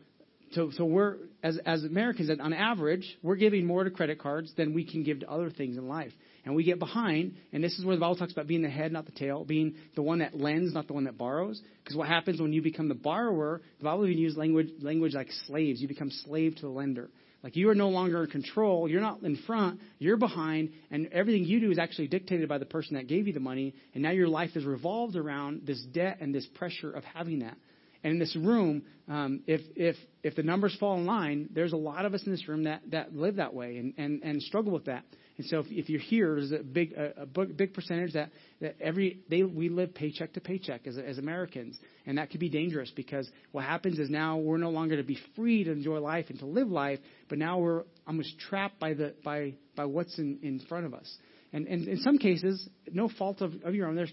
so, 0.52 0.72
so 0.72 0.86
we're 0.86 1.18
as 1.44 1.58
as 1.66 1.84
Americans, 1.84 2.30
on 2.40 2.54
average, 2.54 3.18
we're 3.22 3.36
giving 3.36 3.66
more 3.66 3.84
to 3.84 3.90
credit 3.90 4.20
cards 4.20 4.54
than 4.56 4.74
we 4.74 4.86
can 4.86 5.04
give 5.04 5.22
to 5.22 5.30
other 5.30 5.50
things 5.50 5.78
in 5.78 5.88
life. 5.88 6.14
And 6.46 6.56
we 6.56 6.64
get 6.64 6.80
behind. 6.80 7.36
And 7.52 7.64
this 7.64 7.78
is 7.78 7.84
where 7.84 7.96
the 7.96 8.00
Bible 8.00 8.16
talks 8.16 8.32
about 8.32 8.48
being 8.48 8.62
the 8.62 8.70
head, 8.70 8.92
not 8.92 9.06
the 9.06 9.12
tail, 9.12 9.44
being 9.44 9.76
the 9.96 10.04
one 10.04 10.20
that 10.20 10.36
lends, 10.36 10.74
not 10.74 10.88
the 10.88 10.94
one 10.94 11.06
that 11.06 11.18
borrows. 11.18 11.62
Because 11.84 11.98
what 11.98 12.08
happens 12.08 12.40
when 12.40 12.54
you 12.54 12.62
become 12.62 12.88
the 12.88 12.94
borrower, 12.96 13.62
the 13.80 13.84
Bible 13.84 14.06
even 14.06 14.20
uses 14.20 14.38
language, 14.38 14.70
language 14.82 15.14
like 15.14 15.28
slaves. 15.48 15.82
You 15.82 15.88
become 15.88 16.12
slave 16.12 16.56
to 16.58 16.62
the 16.62 16.70
lender. 16.70 17.10
Like 17.44 17.56
you 17.56 17.70
are 17.70 17.76
no 17.76 17.90
longer 17.90 18.24
in 18.24 18.30
control. 18.30 18.90
You're 18.90 19.02
not 19.02 19.22
in 19.22 19.38
front. 19.46 19.80
You're 20.00 20.18
behind. 20.18 20.72
And 20.92 21.08
everything 21.12 21.46
you 21.46 21.60
do 21.60 21.72
is 21.72 21.78
actually 21.78 22.08
dictated 22.08 22.48
by 22.48 22.58
the 22.60 22.66
person 22.66 22.96
that 22.96 23.08
gave 23.08 23.28
you 23.28 23.34
the 23.34 23.40
money. 23.40 23.74
And 23.94 24.04
now 24.04 24.12
your 24.12 24.28
life 24.28 24.52
is 24.56 24.66
revolved 24.66 25.16
around 25.16 25.62
this 25.66 25.80
debt 25.94 26.18
and 26.22 26.34
this 26.34 26.48
pressure 26.56 26.92
of 26.92 27.04
having 27.04 27.40
that. 27.40 27.58
And 28.04 28.14
in 28.14 28.20
this 28.20 28.36
room, 28.36 28.84
um, 29.08 29.42
if, 29.48 29.62
if, 29.76 29.96
if 30.22 30.36
the 30.36 30.44
numbers 30.44 30.76
fall 30.80 30.98
in 30.98 31.08
line, 31.08 31.50
there's 31.52 31.74
a 31.74 31.78
lot 31.78 32.06
of 32.06 32.14
us 32.14 32.24
in 32.24 32.32
this 32.32 32.48
room 32.48 32.66
that, 32.66 32.82
that 32.92 33.16
live 33.16 33.38
that 33.38 33.54
way 33.54 33.78
and, 33.78 33.94
and, 33.98 34.22
and 34.24 34.42
struggle 34.44 34.72
with 34.72 34.86
that. 34.86 35.06
And 35.38 35.46
so 35.48 35.60
if, 35.60 35.66
if 35.70 35.90
you're 35.90 36.00
here, 36.00 36.36
there's 36.36 36.52
a 36.52 36.64
big 36.64 36.94
a, 36.94 37.24
a 37.24 37.26
big 37.26 37.74
percentage 37.74 38.14
that, 38.14 38.30
that 38.62 38.76
every 38.80 39.20
day 39.30 39.44
we 39.44 39.70
live 39.70 39.94
paycheck 39.94 40.34
to 40.34 40.42
paycheck 40.42 40.88
as, 40.88 40.98
as 40.98 41.18
Americans, 41.18 41.78
and 42.06 42.18
that 42.18 42.30
could 42.30 42.40
be 42.40 42.50
dangerous 42.50 42.92
because 42.96 43.30
what 43.52 43.66
happens 43.66 44.00
is 44.00 44.10
now 44.10 44.38
we're 44.38 44.58
no 44.58 44.70
longer 44.70 44.96
to 44.96 45.04
be 45.04 45.18
free 45.36 45.64
to 45.66 45.72
enjoy 45.72 46.00
life 46.00 46.28
and 46.30 46.40
to 46.40 46.46
live 46.46 46.70
life, 46.70 47.00
but 47.28 47.38
now 47.38 47.60
we're 47.60 47.84
almost 48.08 48.38
trapped 48.40 48.80
by 48.80 48.94
the 48.94 49.14
by 49.24 49.54
by 49.76 49.86
what's 49.86 50.18
in, 50.18 50.40
in 50.42 50.60
front 50.70 50.86
of 50.86 50.94
us. 50.94 51.18
And, 51.52 51.68
and 51.68 51.88
in 51.88 51.98
some 52.00 52.18
cases, 52.18 52.68
no 52.92 53.10
fault 53.10 53.42
of, 53.42 53.54
of 53.64 53.76
your 53.76 53.88
own. 53.88 53.96
There's 53.96 54.12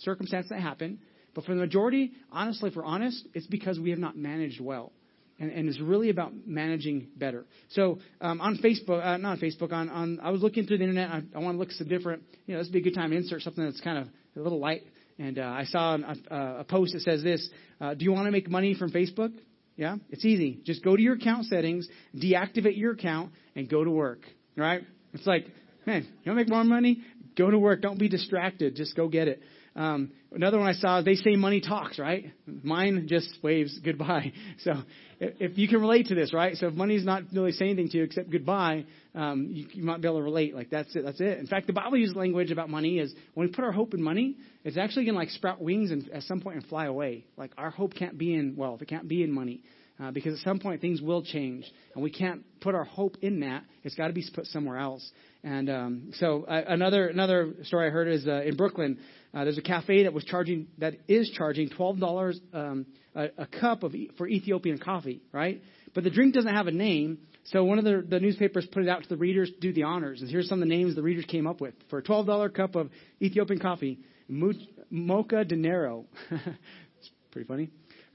circumstances 0.00 0.50
that 0.50 0.60
happen, 0.60 1.00
but 1.34 1.44
for 1.44 1.54
the 1.54 1.60
majority, 1.60 2.12
honestly, 2.30 2.70
if 2.70 2.76
we're 2.76 2.84
honest, 2.84 3.26
it's 3.34 3.46
because 3.46 3.78
we 3.78 3.90
have 3.90 3.98
not 3.98 4.16
managed 4.16 4.60
well 4.60 4.92
and, 5.40 5.50
and 5.50 5.68
it's 5.68 5.80
really 5.80 6.10
about 6.10 6.32
managing 6.46 7.08
better. 7.16 7.46
So 7.70 7.98
um, 8.20 8.40
on 8.40 8.58
Facebook, 8.58 9.04
uh, 9.04 9.16
not 9.16 9.32
on 9.32 9.38
Facebook, 9.38 9.72
on, 9.72 9.88
on 9.88 10.20
I 10.22 10.30
was 10.30 10.42
looking 10.42 10.66
through 10.66 10.78
the 10.78 10.84
internet. 10.84 11.10
I, 11.10 11.22
I 11.34 11.38
want 11.38 11.54
to 11.54 11.58
look 11.58 11.70
at 11.70 11.74
some 11.74 11.88
different. 11.88 12.22
You 12.46 12.54
know, 12.54 12.60
this 12.60 12.68
would 12.68 12.74
be 12.74 12.80
a 12.80 12.82
good 12.82 12.94
time 12.94 13.10
to 13.10 13.16
insert 13.16 13.42
something 13.42 13.64
that's 13.64 13.80
kind 13.80 13.98
of 13.98 14.08
a 14.36 14.40
little 14.40 14.60
light. 14.60 14.82
And 15.18 15.38
uh, 15.38 15.42
I 15.42 15.64
saw 15.64 15.96
a, 15.96 16.36
a 16.60 16.64
post 16.64 16.92
that 16.92 17.00
says 17.00 17.22
this: 17.22 17.48
uh, 17.80 17.94
Do 17.94 18.04
you 18.04 18.12
want 18.12 18.26
to 18.26 18.30
make 18.30 18.48
money 18.50 18.74
from 18.74 18.92
Facebook? 18.92 19.32
Yeah, 19.76 19.96
it's 20.10 20.26
easy. 20.26 20.60
Just 20.64 20.84
go 20.84 20.94
to 20.94 21.02
your 21.02 21.14
account 21.14 21.46
settings, 21.46 21.88
deactivate 22.14 22.76
your 22.76 22.92
account, 22.92 23.32
and 23.56 23.68
go 23.68 23.82
to 23.82 23.90
work. 23.90 24.20
Right? 24.56 24.82
It's 25.14 25.26
like, 25.26 25.46
man, 25.86 26.02
you 26.02 26.32
want 26.32 26.38
to 26.38 26.44
make 26.44 26.48
more 26.48 26.64
money? 26.64 27.02
Go 27.36 27.50
to 27.50 27.58
work. 27.58 27.80
Don't 27.80 27.98
be 27.98 28.08
distracted. 28.08 28.76
Just 28.76 28.94
go 28.94 29.08
get 29.08 29.26
it. 29.26 29.40
Um, 29.76 30.10
another 30.32 30.58
one 30.58 30.68
I 30.68 30.72
saw, 30.72 31.00
they 31.00 31.14
say 31.14 31.36
money 31.36 31.60
talks, 31.60 31.98
right? 31.98 32.32
Mine 32.46 33.06
just 33.08 33.28
waves 33.42 33.78
goodbye. 33.84 34.32
So 34.64 34.74
if 35.20 35.56
you 35.56 35.68
can 35.68 35.80
relate 35.80 36.06
to 36.06 36.14
this, 36.14 36.34
right? 36.34 36.56
So 36.56 36.66
if 36.66 36.74
money's 36.74 37.04
not 37.04 37.24
really 37.32 37.52
saying 37.52 37.72
anything 37.72 37.90
to 37.90 37.98
you 37.98 38.04
except 38.04 38.30
goodbye, 38.30 38.84
um, 39.14 39.48
you, 39.50 39.66
you 39.72 39.82
might 39.82 40.00
be 40.00 40.08
able 40.08 40.18
to 40.18 40.24
relate. 40.24 40.54
Like 40.54 40.70
that's 40.70 40.94
it. 40.96 41.04
That's 41.04 41.20
it. 41.20 41.38
In 41.38 41.46
fact, 41.46 41.66
the 41.66 41.72
Bible 41.72 41.96
uses 41.96 42.16
language 42.16 42.50
about 42.50 42.68
money 42.68 42.98
is 42.98 43.12
when 43.34 43.46
we 43.46 43.52
put 43.52 43.64
our 43.64 43.72
hope 43.72 43.94
in 43.94 44.02
money, 44.02 44.36
it's 44.64 44.76
actually 44.76 45.04
going 45.04 45.14
to 45.14 45.18
like 45.18 45.30
sprout 45.30 45.60
wings 45.60 45.90
and 45.90 46.08
at 46.10 46.22
some 46.24 46.40
point 46.40 46.56
and 46.56 46.66
fly 46.66 46.86
away. 46.86 47.24
Like 47.36 47.52
our 47.56 47.70
hope 47.70 47.94
can't 47.94 48.18
be 48.18 48.34
in 48.34 48.56
wealth. 48.56 48.82
It 48.82 48.88
can't 48.88 49.08
be 49.08 49.22
in 49.22 49.32
money. 49.32 49.62
Uh, 50.00 50.10
because 50.10 50.32
at 50.32 50.44
some 50.44 50.58
point 50.58 50.80
things 50.80 51.02
will 51.02 51.22
change, 51.22 51.70
and 51.94 52.02
we 52.02 52.10
can't 52.10 52.42
put 52.62 52.74
our 52.74 52.84
hope 52.84 53.18
in 53.20 53.40
that. 53.40 53.64
It's 53.82 53.94
got 53.94 54.06
to 54.06 54.14
be 54.14 54.24
put 54.34 54.46
somewhere 54.46 54.78
else. 54.78 55.06
And 55.44 55.68
um, 55.68 56.12
so 56.14 56.44
uh, 56.44 56.62
another 56.68 57.08
another 57.08 57.52
story 57.64 57.88
I 57.88 57.90
heard 57.90 58.08
is 58.08 58.26
uh, 58.26 58.40
in 58.42 58.56
Brooklyn. 58.56 58.98
Uh, 59.32 59.44
there's 59.44 59.58
a 59.58 59.62
cafe 59.62 60.02
that 60.04 60.12
was 60.12 60.24
charging 60.24 60.66
that 60.78 60.94
is 61.06 61.30
charging 61.30 61.68
twelve 61.68 62.00
dollars 62.00 62.40
um, 62.52 62.86
a, 63.14 63.28
a 63.38 63.46
cup 63.46 63.82
of 63.84 63.94
for 64.18 64.26
Ethiopian 64.26 64.78
coffee, 64.78 65.22
right? 65.32 65.62
But 65.94 66.04
the 66.04 66.10
drink 66.10 66.34
doesn't 66.34 66.52
have 66.52 66.66
a 66.66 66.72
name, 66.72 67.18
so 67.44 67.64
one 67.64 67.78
of 67.78 67.84
the, 67.84 68.04
the 68.06 68.20
newspapers 68.20 68.66
put 68.72 68.82
it 68.82 68.88
out 68.88 69.02
to 69.02 69.08
the 69.08 69.16
readers 69.16 69.50
to 69.50 69.60
do 69.60 69.72
the 69.72 69.84
honors. 69.84 70.20
And 70.20 70.30
here's 70.30 70.48
some 70.48 70.62
of 70.62 70.68
the 70.68 70.74
names 70.74 70.94
the 70.94 71.02
readers 71.02 71.24
came 71.26 71.46
up 71.46 71.60
with 71.60 71.74
for 71.90 71.98
a 71.98 72.02
twelve 72.02 72.26
dollar 72.26 72.48
cup 72.48 72.74
of 72.74 72.90
Ethiopian 73.22 73.60
coffee: 73.60 74.00
Mocha 74.28 75.44
Dinero. 75.44 76.06
it's 76.30 77.10
pretty 77.30 77.46
funny. 77.46 77.70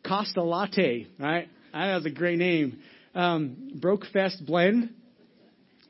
Costa 0.05 0.43
Latte, 0.43 1.07
right? 1.17 1.47
That 1.73 1.95
was 1.95 2.05
a 2.05 2.11
great 2.11 2.37
name. 2.37 2.79
Um, 3.13 3.71
Brokefest 3.79 4.45
Blend, 4.45 4.93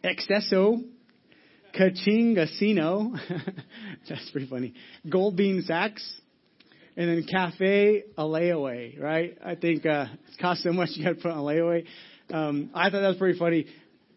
Excesso, 0.03 0.83
Kachingasino. 1.77 3.17
That's 4.09 4.29
pretty 4.31 4.47
funny. 4.47 4.73
Gold 5.09 5.35
Bean 5.35 5.63
Sachs. 5.65 6.21
And 6.97 7.09
then 7.09 7.25
Cafe 7.29 8.03
a 8.17 8.23
layaway, 8.23 8.97
right? 8.97 9.37
I 9.43 9.55
think 9.55 9.85
uh, 9.85 10.05
it 10.31 10.39
costs 10.39 10.63
so 10.63 10.71
much 10.71 10.91
you 10.93 11.03
got 11.03 11.15
to 11.17 11.21
put 11.21 11.31
on 11.31 11.39
layaway. 11.39 11.85
Um, 12.31 12.71
I 12.73 12.89
thought 12.89 13.01
that 13.01 13.09
was 13.09 13.17
pretty 13.17 13.37
funny. 13.37 13.67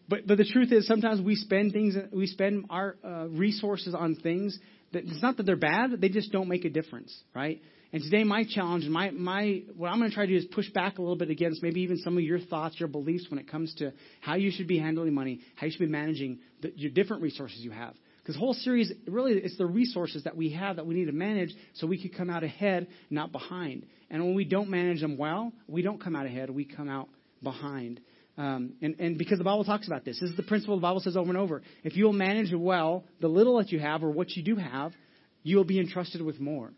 But 0.07 0.25
but 0.25 0.37
the 0.37 0.45
truth 0.45 0.71
is, 0.71 0.87
sometimes 0.87 1.21
we 1.21 1.35
spend 1.35 1.73
things, 1.73 1.95
we 2.13 2.25
spend 2.25 2.67
our 2.69 2.95
uh, 3.03 3.27
resources 3.27 3.93
on 3.93 4.15
things 4.15 4.57
that 4.93 5.03
it's 5.03 5.21
not 5.21 5.37
that 5.37 5.45
they're 5.45 5.57
bad, 5.57 5.99
they 5.99 6.09
just 6.09 6.31
don't 6.31 6.47
make 6.47 6.65
a 6.65 6.69
difference, 6.69 7.15
right? 7.35 7.61
And 7.91 8.03
today, 8.03 8.23
my 8.23 8.45
challenge 8.47 8.83
and 8.83 8.93
my, 8.93 9.09
my, 9.09 9.63
what 9.75 9.87
I'm 9.87 9.97
going 9.97 10.11
to 10.11 10.15
try 10.15 10.27
to 10.27 10.31
do 10.31 10.37
is 10.37 10.45
push 10.45 10.69
back 10.69 10.99
a 10.99 11.01
little 11.01 11.15
bit 11.15 11.31
against 11.31 11.63
maybe 11.63 11.81
even 11.81 11.97
some 11.97 12.17
of 12.17 12.23
your 12.23 12.39
thoughts, 12.39 12.79
your 12.79 12.87
beliefs 12.87 13.25
when 13.29 13.39
it 13.39 13.49
comes 13.49 13.73
to 13.75 13.93
how 14.21 14.35
you 14.35 14.51
should 14.51 14.67
be 14.67 14.77
handling 14.77 15.13
money, 15.13 15.39
how 15.55 15.65
you 15.65 15.71
should 15.71 15.79
be 15.79 15.87
managing 15.87 16.39
the, 16.61 16.71
your 16.75 16.91
different 16.91 17.23
resources 17.23 17.57
you 17.59 17.71
have. 17.71 17.95
Because 18.19 18.35
the 18.35 18.39
whole 18.41 18.53
series, 18.53 18.91
really, 19.07 19.33
it's 19.33 19.57
the 19.57 19.65
resources 19.65 20.23
that 20.25 20.37
we 20.37 20.51
have 20.51 20.75
that 20.75 20.85
we 20.85 20.93
need 20.93 21.05
to 21.05 21.11
manage 21.11 21.51
so 21.73 21.87
we 21.87 21.99
can 21.99 22.11
come 22.15 22.29
out 22.29 22.43
ahead, 22.43 22.87
not 23.09 23.31
behind. 23.31 23.87
And 24.11 24.23
when 24.23 24.35
we 24.35 24.45
don't 24.45 24.69
manage 24.69 25.01
them 25.01 25.17
well, 25.17 25.51
we 25.67 25.81
don't 25.81 26.01
come 26.01 26.15
out 26.15 26.27
ahead, 26.27 26.51
we 26.51 26.65
come 26.65 26.89
out 26.89 27.09
behind. 27.41 28.01
Um, 28.37 28.73
and, 28.83 28.95
and 28.99 29.17
because 29.17 29.39
the 29.39 29.43
Bible 29.43 29.63
talks 29.63 29.87
about 29.87 30.05
this. 30.05 30.19
This 30.19 30.29
is 30.29 30.37
the 30.37 30.43
principle 30.43 30.75
the 30.75 30.81
Bible 30.81 30.99
says 30.99 31.17
over 31.17 31.29
and 31.29 31.37
over. 31.37 31.63
If 31.83 31.97
you 31.97 32.05
will 32.05 32.13
manage 32.13 32.53
well 32.53 33.03
the 33.19 33.27
little 33.27 33.57
that 33.57 33.71
you 33.71 33.79
have 33.79 34.03
or 34.03 34.11
what 34.11 34.29
you 34.31 34.43
do 34.43 34.57
have, 34.57 34.93
you 35.41 35.57
will 35.57 35.63
be 35.63 35.79
entrusted 35.79 36.21
with 36.21 36.39
more. 36.39 36.71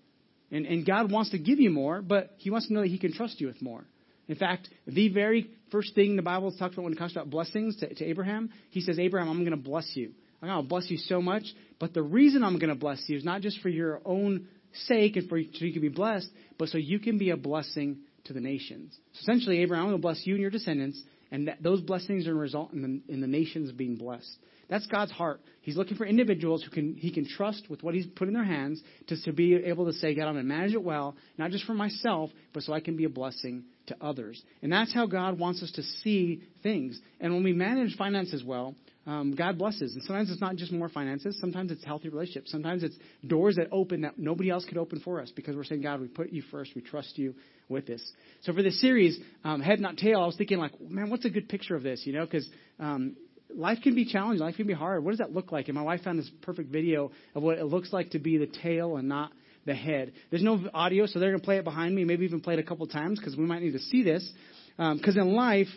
And, 0.51 0.65
and 0.65 0.85
God 0.85 1.11
wants 1.11 1.31
to 1.31 1.39
give 1.39 1.59
you 1.59 1.69
more, 1.69 2.01
but 2.01 2.31
He 2.37 2.49
wants 2.49 2.67
to 2.67 2.73
know 2.73 2.81
that 2.81 2.89
He 2.89 2.99
can 2.99 3.13
trust 3.13 3.39
you 3.39 3.47
with 3.47 3.61
more. 3.61 3.85
In 4.27 4.35
fact, 4.35 4.69
the 4.85 5.09
very 5.09 5.49
first 5.71 5.95
thing 5.95 6.15
the 6.15 6.21
Bible 6.21 6.51
talks 6.51 6.73
about 6.73 6.83
when 6.83 6.93
it 6.93 6.99
comes 6.99 7.11
about 7.13 7.29
blessings 7.29 7.77
to, 7.77 7.93
to 7.93 8.05
Abraham, 8.05 8.49
He 8.69 8.81
says, 8.81 8.99
Abraham, 8.99 9.29
I'm 9.29 9.39
going 9.39 9.51
to 9.51 9.57
bless 9.57 9.89
you. 9.95 10.11
I'm 10.41 10.49
going 10.49 10.63
to 10.63 10.67
bless 10.67 10.89
you 10.89 10.97
so 10.97 11.21
much, 11.21 11.43
but 11.79 11.93
the 11.93 12.01
reason 12.01 12.43
I'm 12.43 12.57
going 12.57 12.69
to 12.69 12.75
bless 12.75 13.03
you 13.07 13.17
is 13.17 13.23
not 13.23 13.41
just 13.41 13.59
for 13.61 13.69
your 13.69 14.01
own 14.05 14.47
sake 14.85 15.15
and 15.15 15.29
for 15.29 15.39
so 15.39 15.65
you 15.65 15.73
can 15.73 15.81
be 15.81 15.89
blessed, 15.89 16.29
but 16.57 16.69
so 16.69 16.77
you 16.77 16.99
can 16.99 17.17
be 17.17 17.29
a 17.29 17.37
blessing 17.37 17.99
to 18.25 18.33
the 18.33 18.39
nations. 18.39 18.97
So 19.13 19.19
essentially, 19.21 19.61
Abraham, 19.61 19.85
I'm 19.85 19.91
going 19.91 20.01
to 20.01 20.07
bless 20.07 20.25
you 20.25 20.33
and 20.33 20.41
your 20.41 20.49
descendants, 20.49 21.01
and 21.31 21.47
that, 21.47 21.63
those 21.63 21.81
blessings 21.81 22.27
are 22.27 22.35
result 22.35 22.73
in 22.73 22.81
the, 22.81 23.13
in 23.13 23.21
the 23.21 23.27
nations 23.27 23.71
being 23.71 23.95
blessed. 23.95 24.37
That's 24.69 24.87
God's 24.87 25.11
heart. 25.11 25.41
He's 25.61 25.75
looking 25.75 25.97
for 25.97 26.05
individuals 26.05 26.63
who 26.63 26.71
can 26.71 26.95
he 26.95 27.11
can 27.11 27.27
trust 27.27 27.69
with 27.69 27.83
what 27.83 27.93
he's 27.93 28.05
put 28.07 28.29
in 28.29 28.33
their 28.33 28.45
hands 28.45 28.81
to, 29.07 29.21
to 29.23 29.33
be 29.33 29.53
able 29.53 29.85
to 29.87 29.93
say, 29.93 30.15
God, 30.15 30.27
I'm 30.27 30.35
going 30.35 30.45
to 30.45 30.49
manage 30.49 30.73
it 30.73 30.81
well, 30.81 31.15
not 31.37 31.51
just 31.51 31.65
for 31.65 31.73
myself, 31.73 32.29
but 32.53 32.63
so 32.63 32.71
I 32.71 32.79
can 32.79 32.95
be 32.95 33.03
a 33.03 33.09
blessing 33.09 33.65
to 33.87 33.97
others. 33.99 34.41
And 34.61 34.71
that's 34.71 34.93
how 34.93 35.07
God 35.07 35.37
wants 35.37 35.61
us 35.61 35.71
to 35.71 35.83
see 35.83 36.43
things. 36.63 36.97
And 37.19 37.33
when 37.33 37.43
we 37.43 37.51
manage 37.51 37.97
finances 37.97 38.45
well, 38.45 38.75
um, 39.07 39.33
God 39.35 39.57
blesses. 39.57 39.95
And 39.95 40.03
sometimes 40.03 40.29
it's 40.29 40.41
not 40.41 40.55
just 40.55 40.71
more 40.71 40.89
finances. 40.89 41.37
Sometimes 41.39 41.71
it's 41.71 41.83
healthy 41.83 42.09
relationships. 42.09 42.51
Sometimes 42.51 42.83
it's 42.83 42.95
doors 43.25 43.55
that 43.55 43.67
open 43.71 44.01
that 44.01 44.19
nobody 44.19 44.49
else 44.49 44.63
could 44.65 44.77
open 44.77 44.99
for 44.99 45.19
us 45.19 45.31
because 45.31 45.55
we're 45.55 45.63
saying, 45.63 45.81
God, 45.81 46.01
we 46.01 46.07
put 46.07 46.31
you 46.31 46.43
first. 46.51 46.71
We 46.75 46.81
trust 46.81 47.17
you 47.17 47.33
with 47.67 47.87
this. 47.87 48.03
So 48.41 48.53
for 48.53 48.61
this 48.61 48.79
series, 48.79 49.19
um, 49.43 49.61
Head 49.61 49.79
Not 49.79 49.97
Tail, 49.97 50.21
I 50.21 50.25
was 50.25 50.35
thinking 50.35 50.59
like, 50.59 50.79
man, 50.79 51.09
what's 51.09 51.25
a 51.25 51.31
good 51.31 51.49
picture 51.49 51.75
of 51.75 51.81
this? 51.81 52.03
You 52.05 52.13
know, 52.13 52.25
because 52.25 52.47
um, 52.79 53.15
life 53.55 53.79
can 53.81 53.95
be 53.95 54.05
challenging. 54.05 54.45
Life 54.45 54.57
can 54.57 54.67
be 54.67 54.73
hard. 54.73 55.03
What 55.03 55.11
does 55.11 55.19
that 55.19 55.33
look 55.33 55.51
like? 55.51 55.67
And 55.67 55.75
my 55.75 55.81
wife 55.81 56.03
found 56.03 56.19
this 56.19 56.29
perfect 56.43 56.71
video 56.71 57.11
of 57.33 57.41
what 57.41 57.57
it 57.57 57.65
looks 57.65 57.91
like 57.91 58.11
to 58.11 58.19
be 58.19 58.37
the 58.37 58.47
tail 58.47 58.97
and 58.97 59.09
not 59.09 59.31
the 59.65 59.73
head. 59.73 60.13
There's 60.29 60.43
no 60.43 60.59
audio, 60.73 61.07
so 61.07 61.19
they're 61.19 61.29
going 61.29 61.41
to 61.41 61.45
play 61.45 61.57
it 61.57 61.63
behind 61.63 61.95
me. 61.95 62.03
Maybe 62.03 62.25
even 62.25 62.41
play 62.41 62.53
it 62.53 62.59
a 62.59 62.63
couple 62.63 62.85
times 62.87 63.19
because 63.19 63.35
we 63.35 63.45
might 63.45 63.61
need 63.63 63.73
to 63.73 63.79
see 63.79 64.03
this. 64.03 64.31
Because 64.77 65.17
um, 65.17 65.27
in 65.27 65.33
life, 65.33 65.67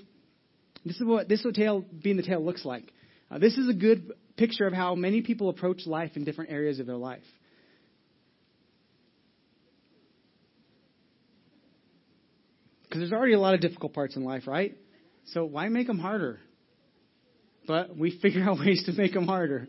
this 0.84 0.96
is 0.96 1.04
what 1.04 1.28
this 1.28 1.40
is 1.40 1.46
what 1.46 1.54
tail 1.54 1.84
being 2.02 2.16
the 2.16 2.22
tail 2.22 2.44
looks 2.44 2.64
like. 2.64 2.92
Uh, 3.30 3.38
this 3.38 3.56
is 3.56 3.68
a 3.68 3.74
good 3.74 4.12
picture 4.36 4.66
of 4.66 4.72
how 4.72 4.94
many 4.94 5.22
people 5.22 5.48
approach 5.48 5.86
life 5.86 6.12
in 6.16 6.24
different 6.24 6.50
areas 6.50 6.80
of 6.80 6.86
their 6.86 6.96
life. 6.96 7.22
Because 12.84 13.00
there's 13.00 13.12
already 13.12 13.32
a 13.32 13.40
lot 13.40 13.54
of 13.54 13.60
difficult 13.60 13.92
parts 13.92 14.16
in 14.16 14.24
life, 14.24 14.46
right? 14.46 14.76
So 15.26 15.44
why 15.44 15.68
make 15.68 15.86
them 15.86 15.98
harder? 15.98 16.38
but 17.66 17.96
we 17.96 18.18
figure 18.22 18.42
out 18.42 18.58
ways 18.58 18.84
to 18.86 18.92
make 18.92 19.12
them 19.12 19.26
harder. 19.26 19.68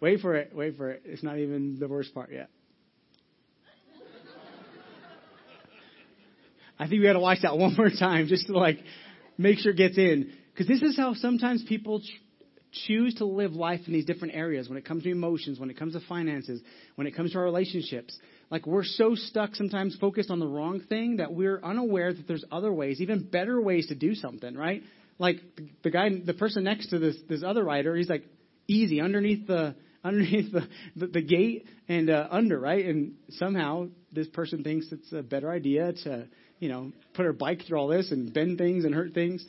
wait 0.00 0.20
for 0.20 0.36
it. 0.36 0.54
Wait 0.54 0.76
for 0.76 0.90
it. 0.90 1.02
It's 1.04 1.22
not 1.22 1.38
even 1.38 1.78
the 1.78 1.88
worst 1.88 2.14
part 2.14 2.30
yet. 2.32 2.50
I 6.76 6.88
think 6.88 7.00
we 7.00 7.06
got 7.06 7.12
to 7.12 7.20
watch 7.20 7.38
that 7.42 7.56
one 7.58 7.74
more 7.76 7.90
time 7.90 8.26
just 8.26 8.48
to 8.48 8.58
like 8.58 8.78
make 9.36 9.58
sure 9.58 9.72
it 9.72 9.76
gets 9.76 9.98
in. 9.98 10.32
Because 10.52 10.66
this 10.66 10.82
is 10.82 10.96
how 10.96 11.14
sometimes 11.14 11.64
people 11.64 12.00
ch- 12.00 12.20
choose 12.86 13.14
to 13.16 13.24
live 13.24 13.52
life 13.52 13.80
in 13.86 13.92
these 13.92 14.04
different 14.04 14.34
areas 14.34 14.68
when 14.68 14.78
it 14.78 14.84
comes 14.84 15.02
to 15.04 15.10
emotions, 15.10 15.58
when 15.58 15.70
it 15.70 15.78
comes 15.78 15.94
to 15.94 16.00
finances, 16.00 16.60
when 16.94 17.06
it 17.06 17.16
comes 17.16 17.32
to 17.32 17.38
our 17.38 17.44
relationships. 17.44 18.18
Like 18.50 18.66
we're 18.66 18.84
so 18.84 19.14
stuck 19.14 19.54
sometimes 19.54 19.96
focused 20.00 20.30
on 20.30 20.38
the 20.38 20.46
wrong 20.46 20.80
thing 20.80 21.16
that 21.16 21.32
we're 21.32 21.60
unaware 21.62 22.12
that 22.12 22.28
there's 22.28 22.44
other 22.52 22.72
ways, 22.72 23.00
even 23.00 23.28
better 23.28 23.60
ways 23.60 23.88
to 23.88 23.94
do 23.94 24.14
something, 24.14 24.54
right? 24.54 24.82
like 25.18 25.40
the 25.82 25.90
guy, 25.90 26.08
the 26.24 26.34
person 26.34 26.64
next 26.64 26.88
to 26.88 26.98
this 26.98 27.16
this 27.28 27.42
other 27.42 27.64
writer, 27.64 27.94
he's 27.94 28.08
like, 28.08 28.24
easy 28.66 29.00
underneath 29.00 29.46
the 29.46 29.74
underneath 30.04 30.52
the, 30.52 30.68
the, 30.96 31.06
the 31.06 31.22
gate 31.22 31.66
and 31.88 32.10
uh, 32.10 32.28
under, 32.30 32.60
right? 32.60 32.84
And 32.84 33.14
somehow 33.30 33.88
this 34.12 34.28
person 34.28 34.62
thinks 34.62 34.92
it's 34.92 35.10
a 35.12 35.22
better 35.22 35.50
idea 35.50 35.94
to, 36.04 36.26
you 36.58 36.68
know, 36.68 36.92
put 37.14 37.24
her 37.24 37.32
bike 37.32 37.62
through 37.66 37.78
all 37.78 37.88
this 37.88 38.10
and 38.10 38.32
bend 38.32 38.58
things 38.58 38.84
and 38.84 38.94
hurt 38.94 39.12
things. 39.12 39.44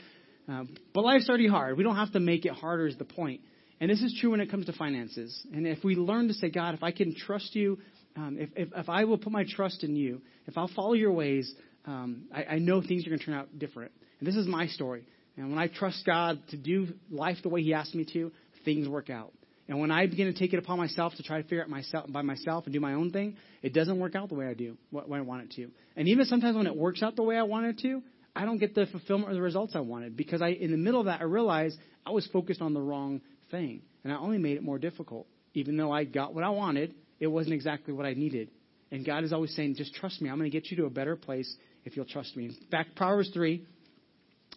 Uh, 0.50 0.64
but 0.94 1.04
life's 1.04 1.28
already 1.28 1.48
hard. 1.48 1.78
We 1.78 1.84
don't 1.84 1.96
have 1.96 2.14
to 2.14 2.20
make 2.20 2.46
it 2.46 2.54
harder, 2.54 2.88
is 2.88 2.98
the 2.98 3.06
point. 3.06 3.42
And 3.80 3.90
this 3.90 4.02
is 4.02 4.18
true 4.20 4.32
when 4.32 4.42
it 4.42 4.50
comes 4.50 4.68
to 4.68 4.74
finances. 4.74 5.46
And 5.54 5.68
if 5.68 5.84
we 5.84 5.96
learn 5.96 6.28
to 6.28 6.34
say, 6.34 6.50
God, 6.50 6.76
if 6.76 6.84
I 6.84 6.92
can 6.92 7.16
trust 7.16 7.56
you, 7.56 7.80
um, 8.16 8.38
if, 8.40 8.50
if, 8.56 8.70
if 8.76 8.90
I 8.90 9.04
will 9.04 9.18
put 9.18 9.32
my 9.32 9.46
trust 9.48 9.84
in 9.84 9.96
you, 9.96 10.22
if 10.48 10.58
I'll 10.58 10.72
follow 10.74 10.94
your 10.94 11.12
ways, 11.12 11.54
um, 11.86 12.26
I, 12.34 12.44
I 12.44 12.60
know 12.60 12.82
things 12.82 13.06
are 13.06 13.10
going 13.10 13.20
to 13.20 13.26
turn 13.26 13.36
out 13.36 13.60
different. 13.60 13.92
And 14.20 14.28
this 14.28 14.36
is 14.36 14.48
my 14.48 14.68
story. 14.68 15.06
And 15.36 15.50
when 15.50 15.60
I 15.60 15.68
trust 15.68 16.06
God 16.06 16.40
to 16.50 16.58
do 16.58 16.88
life 17.12 17.38
the 17.44 17.50
way 17.50 17.62
He 17.62 17.74
asked 17.74 17.96
me 17.96 18.06
to, 18.14 18.32
things 18.64 18.88
work 18.88 19.10
out. 19.10 19.34
And 19.68 19.80
when 19.80 19.90
I 19.90 20.06
begin 20.06 20.32
to 20.32 20.38
take 20.38 20.54
it 20.54 20.60
upon 20.60 20.78
myself 20.78 21.16
to 21.16 21.24
try 21.24 21.42
to 21.42 21.44
figure 21.44 21.62
it 21.62 21.70
myself 21.70 22.12
by 22.12 22.22
myself 22.22 22.66
and 22.66 22.74
do 22.74 22.80
my 22.80 22.94
own 22.94 23.12
thing, 23.12 23.36
it 23.64 23.74
doesn't 23.74 24.00
work 24.00 24.16
out 24.16 24.30
the 24.30 24.36
way 24.36 24.48
I 24.48 24.54
do, 24.54 24.78
what, 24.92 25.12
I 25.12 25.22
want 25.22 25.44
it 25.44 25.52
to. 25.56 25.72
And 25.96 26.08
even 26.08 26.26
sometimes 26.26 26.56
when 26.56 26.68
it 26.68 26.76
works 26.76 27.02
out 27.02 27.16
the 27.16 27.24
way 27.24 27.38
I 27.38 27.44
want 27.44 27.66
it 27.66 27.80
to, 27.80 28.04
I 28.36 28.46
don't 28.46 28.60
get 28.60 28.76
the 28.76 28.86
fulfillment 28.86 29.32
or 29.32 29.34
the 29.34 29.42
results 29.42 29.76
I 29.76 29.80
wanted 29.80 30.16
because 30.16 30.42
I, 30.42 30.50
in 30.50 30.72
the 30.72 30.78
middle 30.78 31.00
of 31.00 31.08
that, 31.08 31.22
I 31.22 31.24
realized 31.24 31.80
I 32.06 32.12
was 32.12 32.28
focused 32.28 32.62
on 32.62 32.74
the 32.74 32.82
wrong 32.82 33.22
thing, 33.50 33.82
and 34.04 34.14
I 34.14 34.18
only 34.18 34.38
made 34.38 34.58
it 34.58 34.64
more 34.64 34.78
difficult. 34.78 35.26
Even 35.54 35.78
though 35.78 35.92
I 35.92 36.04
got 36.04 36.36
what 36.36 36.44
I 36.44 36.50
wanted, 36.50 36.94
it 37.20 37.28
wasn't 37.28 37.56
exactly 37.56 37.94
what 37.94 38.06
I 38.06 38.14
needed. 38.14 38.50
And 38.92 39.06
God 39.06 39.24
is 39.24 39.34
always 39.34 39.56
saying, 39.56 39.76
"Just 39.76 39.96
trust 39.96 40.22
me. 40.22 40.30
I'm 40.30 40.38
going 40.38 40.52
to 40.52 40.56
get 40.56 40.70
you 40.70 40.78
to 40.78 40.86
a 40.86 40.90
better 40.90 41.16
place 41.16 41.56
if 41.86 41.96
you'll 41.96 42.06
trust 42.06 42.36
me." 42.36 42.46
In 42.46 42.56
fact, 42.70 42.96
Proverbs 42.96 43.32
three, 43.34 43.66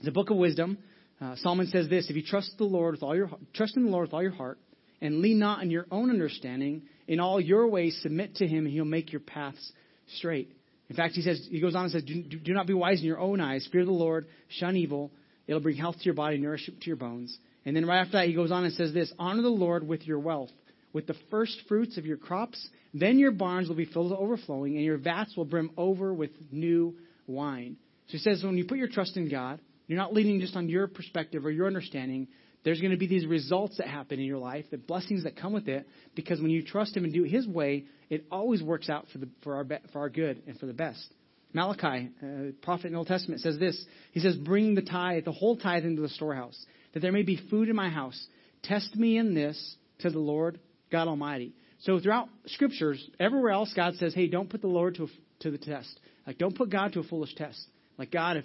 the 0.03 0.11
book 0.11 0.31
of 0.31 0.37
wisdom. 0.37 0.77
Uh, 1.21 1.37
Solomon 1.37 1.67
says 1.69 1.89
this: 1.89 2.11
If 2.11 2.17
you 2.17 2.23
trust 2.23 2.59
the 2.59 2.65
Lord 2.65 2.95
with 2.95 3.03
all 3.03 3.17
your 3.17 3.31
trust 3.55 3.77
in 3.77 3.85
the 3.85 3.91
Lord 3.91 4.09
with 4.09 4.15
all 4.15 4.23
your 4.23 4.33
heart 4.33 4.59
and 5.01 5.21
lean 5.21 5.39
not 5.39 5.61
on 5.61 5.71
your 5.71 5.87
own 5.91 6.11
understanding. 6.11 6.83
In 7.07 7.21
all 7.21 7.41
your 7.41 7.67
ways, 7.69 7.99
submit 8.03 8.37
to 8.37 8.47
him, 8.47 8.65
and 8.65 8.73
he'll 8.73 8.85
make 8.85 9.13
your 9.13 9.21
paths 9.21 9.73
straight. 10.17 10.51
In 10.91 10.97
fact, 10.97 11.15
he 11.15 11.23
says, 11.23 11.47
he 11.51 11.61
goes 11.61 11.75
on 11.75 11.85
and 11.85 11.93
says, 11.93 12.03
do, 12.03 12.23
do 12.23 12.53
not 12.53 12.67
be 12.67 12.75
wise 12.75 13.01
in 13.01 13.07
your 13.07 13.19
own 13.19 13.41
eyes. 13.41 13.69
Fear 13.71 13.85
the 13.85 13.91
Lord, 13.91 14.27
shun 14.49 14.77
evil. 14.77 15.11
It'll 15.47 15.61
bring 15.61 15.77
health 15.77 15.97
to 15.99 16.05
your 16.05 16.15
body, 16.15 16.39
nourishment 16.39 16.81
to 16.81 16.87
your 16.87 16.97
bones. 16.97 17.37
And 17.65 17.77
then 17.77 17.87
right 17.87 18.01
after 18.01 18.13
that, 18.13 18.29
he 18.29 18.35
goes 18.35 18.51
on 18.51 18.65
and 18.65 18.73
says 18.73 18.95
this 18.95 19.13
Honor 19.19 19.43
the 19.43 19.49
Lord 19.49 19.87
with 19.87 20.07
your 20.07 20.19
wealth, 20.19 20.51
with 20.93 21.07
the 21.07 21.17
first 21.31 21.61
fruits 21.69 21.99
of 21.99 22.07
your 22.07 22.17
crops. 22.17 22.69
Then 22.95 23.19
your 23.19 23.33
barns 23.33 23.69
will 23.69 23.77
be 23.77 23.85
filled 23.85 24.11
to 24.11 24.17
overflowing, 24.17 24.77
and 24.77 24.85
your 24.85 24.97
vats 24.97 25.37
will 25.37 25.45
brim 25.45 25.71
over 25.77 26.15
with 26.15 26.31
new 26.51 26.97
wine. 27.27 27.77
So 28.07 28.13
he 28.13 28.19
says, 28.19 28.43
when 28.43 28.57
you 28.57 28.65
put 28.65 28.79
your 28.79 28.89
trust 28.89 29.19
in 29.19 29.29
God, 29.29 29.61
you're 29.87 29.99
not 29.99 30.15
leaning 30.15 30.41
just 30.41 30.57
on 30.57 30.69
your 30.69 30.87
perspective 30.87 31.45
or 31.45 31.51
your 31.51 31.67
understanding, 31.67 32.29
there's 32.65 32.81
going 32.81 32.91
to 32.91 32.97
be 32.99 33.07
these 33.07 33.27
results 33.27 33.79
that 33.79 33.87
happen 33.87 34.19
in 34.19 34.27
your 34.27 34.39
life, 34.39 34.65
the 34.71 34.79
blessings 34.79 35.25
that 35.25 35.37
come 35.37 35.53
with 35.53 35.69
it, 35.69 35.89
because 36.15 36.41
when 36.41 36.51
you 36.51 36.63
trust 36.63 36.97
Him 36.97 37.05
and 37.05 37.13
do 37.13 37.25
it 37.25 37.31
His 37.31 37.47
way, 37.47 37.85
it 38.11 38.27
always 38.31 38.63
works 38.63 38.91
out 38.91 39.07
for, 39.13 39.19
the, 39.19 39.29
for, 39.43 39.57
our, 39.57 39.67
for 39.93 40.01
our 40.01 40.09
good 40.11 40.43
and 40.47 40.59
for 40.59 40.67
the 40.67 40.73
best. 40.73 41.13
Malachi, 41.53 42.11
uh, 42.23 42.53
prophet 42.63 42.87
in 42.87 42.93
the 42.93 42.99
Old 42.99 43.07
Testament, 43.07 43.41
says 43.41 43.59
this. 43.59 43.83
He 44.13 44.21
says, 44.21 44.37
Bring 44.37 44.75
the 44.75 44.83
tithe, 44.83 45.25
the 45.25 45.33
whole 45.33 45.57
tithe 45.57 45.85
into 45.85 46.03
the 46.03 46.09
storehouse, 46.09 46.59
that 46.93 47.01
there 47.01 47.13
may 47.13 47.23
be 47.23 47.41
food 47.51 47.69
in 47.69 47.77
my 47.77 47.89
house. 47.89 48.27
Test 48.63 48.95
me 48.97 49.17
in 49.17 49.35
this, 49.35 49.77
says 50.01 50.13
the 50.13 50.19
Lord 50.19 50.59
God 50.91 51.09
Almighty. 51.09 51.55
So 51.81 52.01
throughout 52.01 52.29
scriptures, 52.47 53.09
everywhere 53.19 53.53
else, 53.53 53.73
God 53.75 53.95
says, 53.95 54.15
Hey, 54.15 54.27
don't 54.27 54.51
put 54.51 54.61
the 54.61 54.69
Lord 54.69 54.97
to, 54.97 55.05
a, 55.05 55.07
to 55.41 55.51
the 55.51 55.59
test. 55.59 55.99
Like, 56.27 56.39
don't 56.39 56.57
put 56.57 56.71
God 56.71 56.93
to 56.93 57.01
a 57.01 57.05
foolish 57.05 57.35
test. 57.35 57.59
Like, 57.97 58.11
God, 58.11 58.37
if 58.37 58.45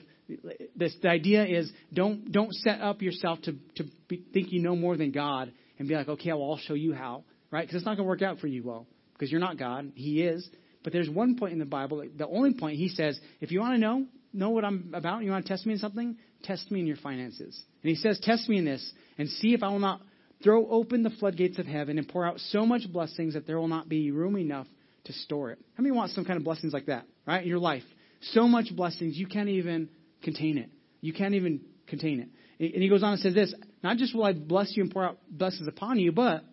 this 0.75 0.95
the 1.01 1.09
idea 1.09 1.45
is 1.45 1.71
don't 1.93 2.31
don't 2.31 2.53
set 2.53 2.81
up 2.81 3.01
yourself 3.01 3.41
to 3.43 3.53
to 3.75 3.85
be, 4.07 4.23
think 4.33 4.51
you 4.51 4.61
know 4.61 4.75
more 4.75 4.97
than 4.97 5.11
God 5.11 5.51
and 5.79 5.87
be 5.87 5.95
like, 5.95 6.07
okay, 6.07 6.31
well, 6.33 6.51
I'll 6.51 6.57
show 6.57 6.73
you 6.73 6.93
how, 6.93 7.23
right? 7.51 7.61
Because 7.61 7.77
it's 7.77 7.85
not 7.85 7.97
going 7.97 8.05
to 8.05 8.09
work 8.09 8.21
out 8.21 8.39
for 8.39 8.47
you 8.47 8.63
well 8.63 8.87
because 9.13 9.31
you're 9.31 9.41
not 9.41 9.57
God. 9.57 9.91
He 9.95 10.21
is. 10.23 10.47
But 10.83 10.91
there's 10.91 11.09
one 11.09 11.37
point 11.37 11.53
in 11.53 11.59
the 11.59 11.65
Bible, 11.65 12.05
the 12.17 12.27
only 12.27 12.53
point 12.53 12.77
he 12.77 12.89
says, 12.89 13.17
if 13.39 13.51
you 13.51 13.61
want 13.61 13.75
to 13.75 13.79
know 13.79 14.05
know 14.33 14.49
what 14.49 14.65
I'm 14.65 14.91
about, 14.93 15.23
you 15.23 15.31
want 15.31 15.45
to 15.45 15.49
test 15.49 15.65
me 15.65 15.73
in 15.73 15.79
something, 15.79 16.17
test 16.43 16.69
me 16.71 16.79
in 16.79 16.87
your 16.87 16.97
finances. 16.97 17.59
And 17.83 17.89
he 17.89 17.95
says, 17.95 18.19
test 18.21 18.49
me 18.49 18.57
in 18.57 18.65
this 18.65 18.91
and 19.17 19.29
see 19.29 19.53
if 19.53 19.61
I 19.61 19.69
will 19.69 19.79
not 19.79 20.01
throw 20.43 20.67
open 20.69 21.03
the 21.03 21.11
floodgates 21.11 21.59
of 21.59 21.67
heaven 21.67 21.97
and 21.97 22.07
pour 22.07 22.25
out 22.25 22.39
so 22.39 22.65
much 22.65 22.91
blessings 22.91 23.35
that 23.35 23.47
there 23.47 23.59
will 23.59 23.67
not 23.67 23.87
be 23.87 24.11
room 24.11 24.37
enough 24.37 24.67
to 25.05 25.13
store 25.13 25.51
it. 25.51 25.59
How 25.75 25.83
many 25.83 25.95
want 25.95 26.11
some 26.11 26.25
kind 26.25 26.37
of 26.37 26.43
blessings 26.43 26.73
like 26.73 26.87
that, 26.87 27.05
right? 27.25 27.43
In 27.43 27.47
your 27.47 27.59
life. 27.59 27.83
So 28.31 28.47
much 28.47 28.75
blessings 28.75 29.17
you 29.17 29.27
can't 29.27 29.49
even 29.49 29.89
contain 30.23 30.57
it. 30.57 30.69
You 31.01 31.13
can't 31.13 31.35
even 31.35 31.61
contain 31.87 32.19
it. 32.19 32.29
And 32.73 32.81
he 32.81 32.89
goes 32.89 33.03
on 33.03 33.13
and 33.13 33.21
says 33.21 33.33
this 33.33 33.53
Not 33.83 33.97
just 33.97 34.15
will 34.15 34.23
I 34.23 34.33
bless 34.33 34.75
you 34.75 34.83
and 34.83 34.91
pour 34.91 35.03
out 35.03 35.17
blessings 35.29 35.67
upon 35.67 35.99
you, 35.99 36.11
but 36.11 36.43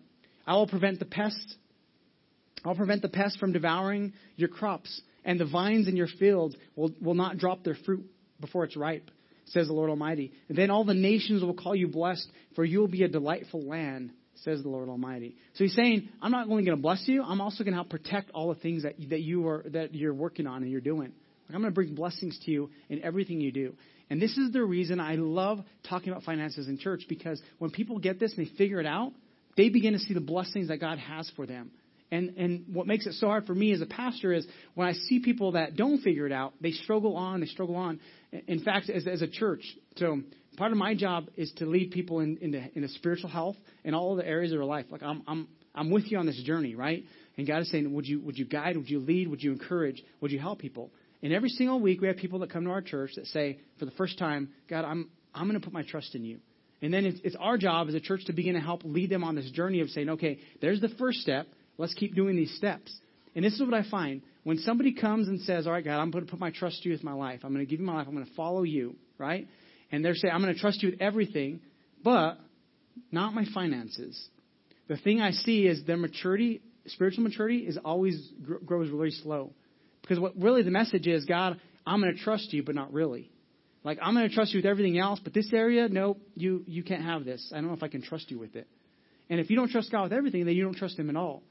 I 0.45 0.55
will 0.55 0.67
prevent 0.67 0.99
the 0.99 1.05
pest. 1.05 1.55
I'll 2.63 2.75
prevent 2.75 3.01
the 3.01 3.09
pest 3.09 3.39
from 3.39 3.53
devouring 3.53 4.13
your 4.35 4.49
crops, 4.49 5.01
and 5.25 5.39
the 5.39 5.45
vines 5.45 5.87
in 5.87 5.95
your 5.95 6.07
fields 6.07 6.55
will, 6.75 6.91
will 7.01 7.15
not 7.15 7.37
drop 7.37 7.63
their 7.63 7.77
fruit 7.85 8.05
before 8.39 8.65
it's 8.65 8.77
ripe, 8.77 9.09
says 9.45 9.67
the 9.67 9.73
Lord 9.73 9.89
Almighty. 9.89 10.31
And 10.47 10.57
then 10.57 10.69
all 10.69 10.83
the 10.83 10.93
nations 10.93 11.41
will 11.41 11.55
call 11.55 11.75
you 11.75 11.87
blessed, 11.87 12.27
for 12.55 12.63
you 12.63 12.79
will 12.79 12.87
be 12.87 13.03
a 13.03 13.07
delightful 13.07 13.63
land, 13.63 14.11
says 14.35 14.61
the 14.61 14.69
Lord 14.69 14.89
Almighty. 14.89 15.35
So 15.55 15.63
he's 15.63 15.75
saying, 15.75 16.09
I'm 16.21 16.31
not 16.31 16.47
only 16.47 16.63
going 16.63 16.77
to 16.77 16.81
bless 16.81 17.03
you, 17.07 17.23
I'm 17.23 17.41
also 17.41 17.63
going 17.63 17.73
to 17.73 17.77
help 17.77 17.89
protect 17.89 18.31
all 18.31 18.53
the 18.53 18.59
things 18.59 18.83
that, 18.83 18.95
that, 19.09 19.21
you 19.21 19.47
are, 19.47 19.63
that 19.69 19.95
you're 19.95 20.13
working 20.13 20.45
on 20.45 20.61
and 20.61 20.71
you're 20.71 20.81
doing. 20.81 21.13
I'm 21.55 21.61
going 21.61 21.71
to 21.71 21.75
bring 21.75 21.95
blessings 21.95 22.39
to 22.45 22.51
you 22.51 22.69
in 22.89 23.03
everything 23.03 23.41
you 23.41 23.51
do. 23.51 23.75
And 24.09 24.21
this 24.21 24.37
is 24.37 24.51
the 24.51 24.63
reason 24.63 24.99
I 24.99 25.15
love 25.15 25.59
talking 25.89 26.09
about 26.09 26.23
finances 26.23 26.67
in 26.67 26.77
church 26.77 27.05
because 27.07 27.41
when 27.59 27.71
people 27.71 27.97
get 27.99 28.19
this 28.19 28.33
and 28.37 28.45
they 28.45 28.51
figure 28.57 28.79
it 28.79 28.85
out, 28.85 29.13
they 29.55 29.69
begin 29.69 29.93
to 29.93 29.99
see 29.99 30.13
the 30.13 30.21
blessings 30.21 30.67
that 30.67 30.77
God 30.77 30.97
has 30.97 31.31
for 31.35 31.45
them. 31.45 31.71
And 32.11 32.37
and 32.37 32.65
what 32.73 32.87
makes 32.87 33.07
it 33.07 33.13
so 33.13 33.27
hard 33.27 33.45
for 33.45 33.55
me 33.55 33.71
as 33.71 33.81
a 33.81 33.85
pastor 33.85 34.33
is 34.33 34.45
when 34.75 34.87
I 34.87 34.93
see 34.93 35.19
people 35.19 35.53
that 35.53 35.77
don't 35.77 36.01
figure 36.01 36.25
it 36.25 36.33
out, 36.33 36.53
they 36.59 36.71
struggle 36.71 37.15
on, 37.15 37.39
they 37.39 37.45
struggle 37.45 37.77
on. 37.77 38.01
In 38.47 38.61
fact, 38.63 38.89
as, 38.89 39.07
as 39.07 39.21
a 39.21 39.27
church, 39.27 39.63
so 39.95 40.19
part 40.57 40.73
of 40.73 40.77
my 40.77 40.93
job 40.93 41.29
is 41.37 41.51
to 41.57 41.65
lead 41.65 41.91
people 41.91 42.19
in 42.19 42.37
into 42.37 42.89
spiritual 42.89 43.29
health 43.29 43.55
in 43.85 43.93
all 43.93 44.17
the 44.17 44.27
areas 44.27 44.51
of 44.51 44.57
their 44.57 44.65
life. 44.65 44.87
Like 44.91 45.03
I'm 45.03 45.23
I'm 45.25 45.47
I'm 45.73 45.89
with 45.89 46.11
you 46.11 46.17
on 46.17 46.25
this 46.25 46.41
journey, 46.43 46.75
right? 46.75 47.05
And 47.37 47.47
God 47.47 47.61
is 47.61 47.71
saying, 47.71 47.93
would 47.93 48.05
you 48.05 48.19
would 48.19 48.37
you 48.37 48.45
guide, 48.45 48.75
would 48.75 48.89
you 48.89 48.99
lead, 48.99 49.29
would 49.29 49.41
you 49.41 49.53
encourage, 49.53 50.03
would 50.19 50.31
you 50.31 50.39
help 50.39 50.59
people? 50.59 50.91
And 51.23 51.33
every 51.33 51.49
single 51.49 51.79
week, 51.79 52.01
we 52.01 52.07
have 52.07 52.17
people 52.17 52.39
that 52.39 52.51
come 52.51 52.65
to 52.65 52.71
our 52.71 52.81
church 52.81 53.11
that 53.15 53.27
say, 53.27 53.59
for 53.77 53.85
the 53.85 53.91
first 53.91 54.17
time, 54.17 54.49
God, 54.69 54.85
I'm, 54.85 55.09
I'm 55.33 55.47
going 55.47 55.59
to 55.59 55.63
put 55.63 55.73
my 55.73 55.83
trust 55.83 56.15
in 56.15 56.25
you. 56.25 56.39
And 56.81 56.91
then 56.91 57.05
it's, 57.05 57.19
it's 57.23 57.35
our 57.39 57.57
job 57.57 57.89
as 57.89 57.93
a 57.93 57.99
church 57.99 58.25
to 58.25 58.33
begin 58.33 58.55
to 58.55 58.59
help 58.59 58.81
lead 58.83 59.11
them 59.11 59.23
on 59.23 59.35
this 59.35 59.49
journey 59.51 59.81
of 59.81 59.89
saying, 59.89 60.09
okay, 60.09 60.39
there's 60.61 60.81
the 60.81 60.89
first 60.97 61.19
step. 61.19 61.47
Let's 61.77 61.93
keep 61.93 62.15
doing 62.15 62.35
these 62.35 62.55
steps. 62.55 62.95
And 63.35 63.45
this 63.45 63.53
is 63.53 63.61
what 63.61 63.73
I 63.73 63.87
find. 63.89 64.23
When 64.43 64.57
somebody 64.57 64.93
comes 64.93 65.27
and 65.27 65.39
says, 65.41 65.67
all 65.67 65.73
right, 65.73 65.85
God, 65.85 65.99
I'm 65.99 66.09
going 66.09 66.25
to 66.25 66.31
put 66.31 66.39
my 66.39 66.51
trust 66.51 66.83
in 66.83 66.91
you 66.91 66.97
with 66.97 67.03
my 67.03 67.13
life. 67.13 67.41
I'm 67.43 67.53
going 67.53 67.65
to 67.65 67.69
give 67.69 67.79
you 67.79 67.85
my 67.85 67.95
life. 67.95 68.07
I'm 68.07 68.15
going 68.15 68.25
to 68.25 68.33
follow 68.33 68.63
you, 68.63 68.95
right? 69.19 69.47
And 69.91 70.03
they're 70.03 70.15
saying, 70.15 70.33
I'm 70.33 70.41
going 70.41 70.53
to 70.53 70.59
trust 70.59 70.81
you 70.81 70.89
with 70.89 71.01
everything, 71.01 71.61
but 72.03 72.39
not 73.11 73.33
my 73.33 73.45
finances. 73.53 74.19
The 74.87 74.97
thing 74.97 75.21
I 75.21 75.31
see 75.31 75.67
is 75.67 75.85
their 75.85 75.97
maturity, 75.97 76.61
spiritual 76.87 77.23
maturity, 77.23 77.59
is 77.59 77.77
always 77.77 78.31
grows 78.65 78.89
really 78.89 79.11
slow. 79.11 79.53
Because 80.01 80.19
what 80.19 80.33
really 80.37 80.63
the 80.63 80.71
message 80.71 81.07
is, 81.07 81.25
God, 81.25 81.59
I'm 81.85 82.01
going 82.01 82.15
to 82.15 82.21
trust 82.21 82.53
you, 82.53 82.63
but 82.63 82.75
not 82.75 82.93
really. 82.93 83.31
Like 83.83 83.99
I'm 84.01 84.13
going 84.13 84.27
to 84.27 84.33
trust 84.33 84.53
you 84.53 84.59
with 84.59 84.65
everything 84.65 84.97
else, 84.99 85.19
but 85.23 85.33
this 85.33 85.51
area, 85.53 85.87
no, 85.87 86.17
you 86.35 86.63
you 86.67 86.83
can't 86.83 87.03
have 87.03 87.25
this. 87.25 87.51
I 87.51 87.57
don't 87.57 87.67
know 87.67 87.73
if 87.73 87.83
I 87.83 87.87
can 87.87 88.01
trust 88.01 88.29
you 88.29 88.39
with 88.39 88.55
it. 88.55 88.67
And 89.29 89.39
if 89.39 89.49
you 89.49 89.55
don't 89.55 89.69
trust 89.69 89.91
God 89.91 90.03
with 90.03 90.13
everything, 90.13 90.45
then 90.45 90.55
you 90.55 90.63
don't 90.63 90.75
trust 90.75 90.99
Him 90.99 91.09
at 91.09 91.15
all. 91.15 91.41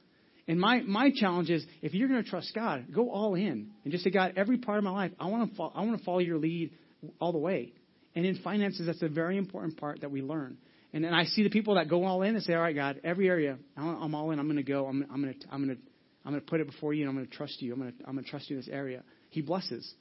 And 0.47 0.61
my 0.61 0.81
my 0.83 1.11
challenge 1.15 1.51
is, 1.51 1.65
if 1.83 1.95
you're 1.95 2.09
going 2.09 2.23
to 2.23 2.29
trust 2.29 2.53
God, 2.55 2.87
go 2.95 3.11
all 3.11 3.35
in 3.35 3.71
and 3.83 3.93
just 3.93 4.05
say, 4.05 4.11
God, 4.11 4.35
every 4.37 4.59
part 4.59 4.79
of 4.79 4.85
my 4.85 4.91
life, 4.91 5.13
I 5.19 5.27
want 5.27 5.51
to 5.51 5.57
follow, 5.57 5.73
I 5.75 5.83
want 5.83 5.99
to 5.99 6.05
follow 6.05 6.19
your 6.19 6.39
lead 6.39 6.71
all 7.21 7.33
the 7.33 7.39
way. 7.39 7.73
And 8.15 8.27
in 8.27 8.39
finances, 8.39 8.87
that's 8.87 9.03
a 9.03 9.09
very 9.09 9.37
important 9.37 9.77
part 9.77 10.01
that 10.03 10.11
we 10.11 10.23
learn. 10.23 10.57
And 10.93 11.05
then 11.05 11.15
I 11.15 11.25
see 11.25 11.45
the 11.45 11.51
people 11.51 11.77
that 11.77 11.89
go 11.89 12.05
all 12.05 12.23
in 12.23 12.35
and 12.35 12.43
say, 12.43 12.55
all 12.55 12.63
right, 12.63 12.75
God, 12.75 13.01
every 13.05 13.29
area, 13.29 13.59
I'm 13.77 14.15
all 14.15 14.33
in. 14.33 14.41
I'm 14.41 14.47
going 14.47 14.57
to 14.57 14.63
go. 14.63 14.87
I'm 14.87 15.05
going 15.09 15.35
to 15.35 15.47
I'm 15.51 15.65
going 15.65 15.77
to 15.77 15.83
I'm 16.31 16.35
going 16.35 16.45
to 16.45 16.49
put 16.49 16.61
it 16.61 16.69
before 16.69 16.95
you 16.95 17.03
and 17.03 17.11
I'm 17.11 17.17
going 17.17 17.27
to 17.27 17.37
trust 17.37 17.61
you. 17.61 17.73
I'm 17.73 17.81
going 17.81 17.93
to, 17.93 17.99
I'm 18.07 18.13
going 18.13 18.25
to 18.25 18.31
trust 18.31 18.49
you 18.49 18.57
in 18.57 18.63
this 18.63 18.71
area. 18.71 19.03
He 19.31 19.43
blesses. 19.43 19.93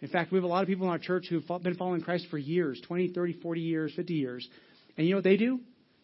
In 0.00 0.08
fact, 0.08 0.32
we 0.32 0.36
have 0.36 0.44
a 0.44 0.48
lot 0.48 0.62
of 0.62 0.68
people 0.68 0.84
in 0.86 0.90
our 0.90 0.98
church 0.98 1.26
who've 1.30 1.46
been 1.62 1.76
following 1.76 2.00
Christ 2.00 2.26
for 2.28 2.38
years 2.38 2.82
20, 2.88 3.12
30, 3.12 3.34
40 3.40 3.60
years, 3.60 3.92
50 3.94 4.14
years. 4.14 4.48
And 4.96 5.06
you 5.06 5.12
know 5.12 5.18
what 5.18 5.24
they 5.24 5.36
do? 5.36 5.60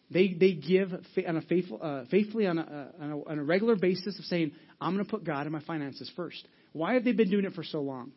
They, 0.08 0.34
they 0.34 0.52
give 0.52 0.92
on 1.26 1.36
a 1.36 1.42
faithful, 1.42 1.80
uh, 1.82 2.04
faithfully 2.12 2.46
on 2.46 2.58
a, 2.58 2.90
on, 3.00 3.10
a, 3.10 3.28
on 3.30 3.38
a 3.40 3.42
regular 3.42 3.74
basis 3.74 4.16
of 4.20 4.24
saying, 4.26 4.52
I'm 4.80 4.94
going 4.94 5.04
to 5.04 5.10
put 5.10 5.24
God 5.24 5.46
in 5.46 5.52
my 5.52 5.62
finances 5.62 6.10
first. 6.14 6.46
Why 6.72 6.94
have 6.94 7.02
they 7.02 7.12
been 7.12 7.30
doing 7.30 7.44
it 7.44 7.54
for 7.54 7.64
so 7.64 7.80
long? 7.80 8.12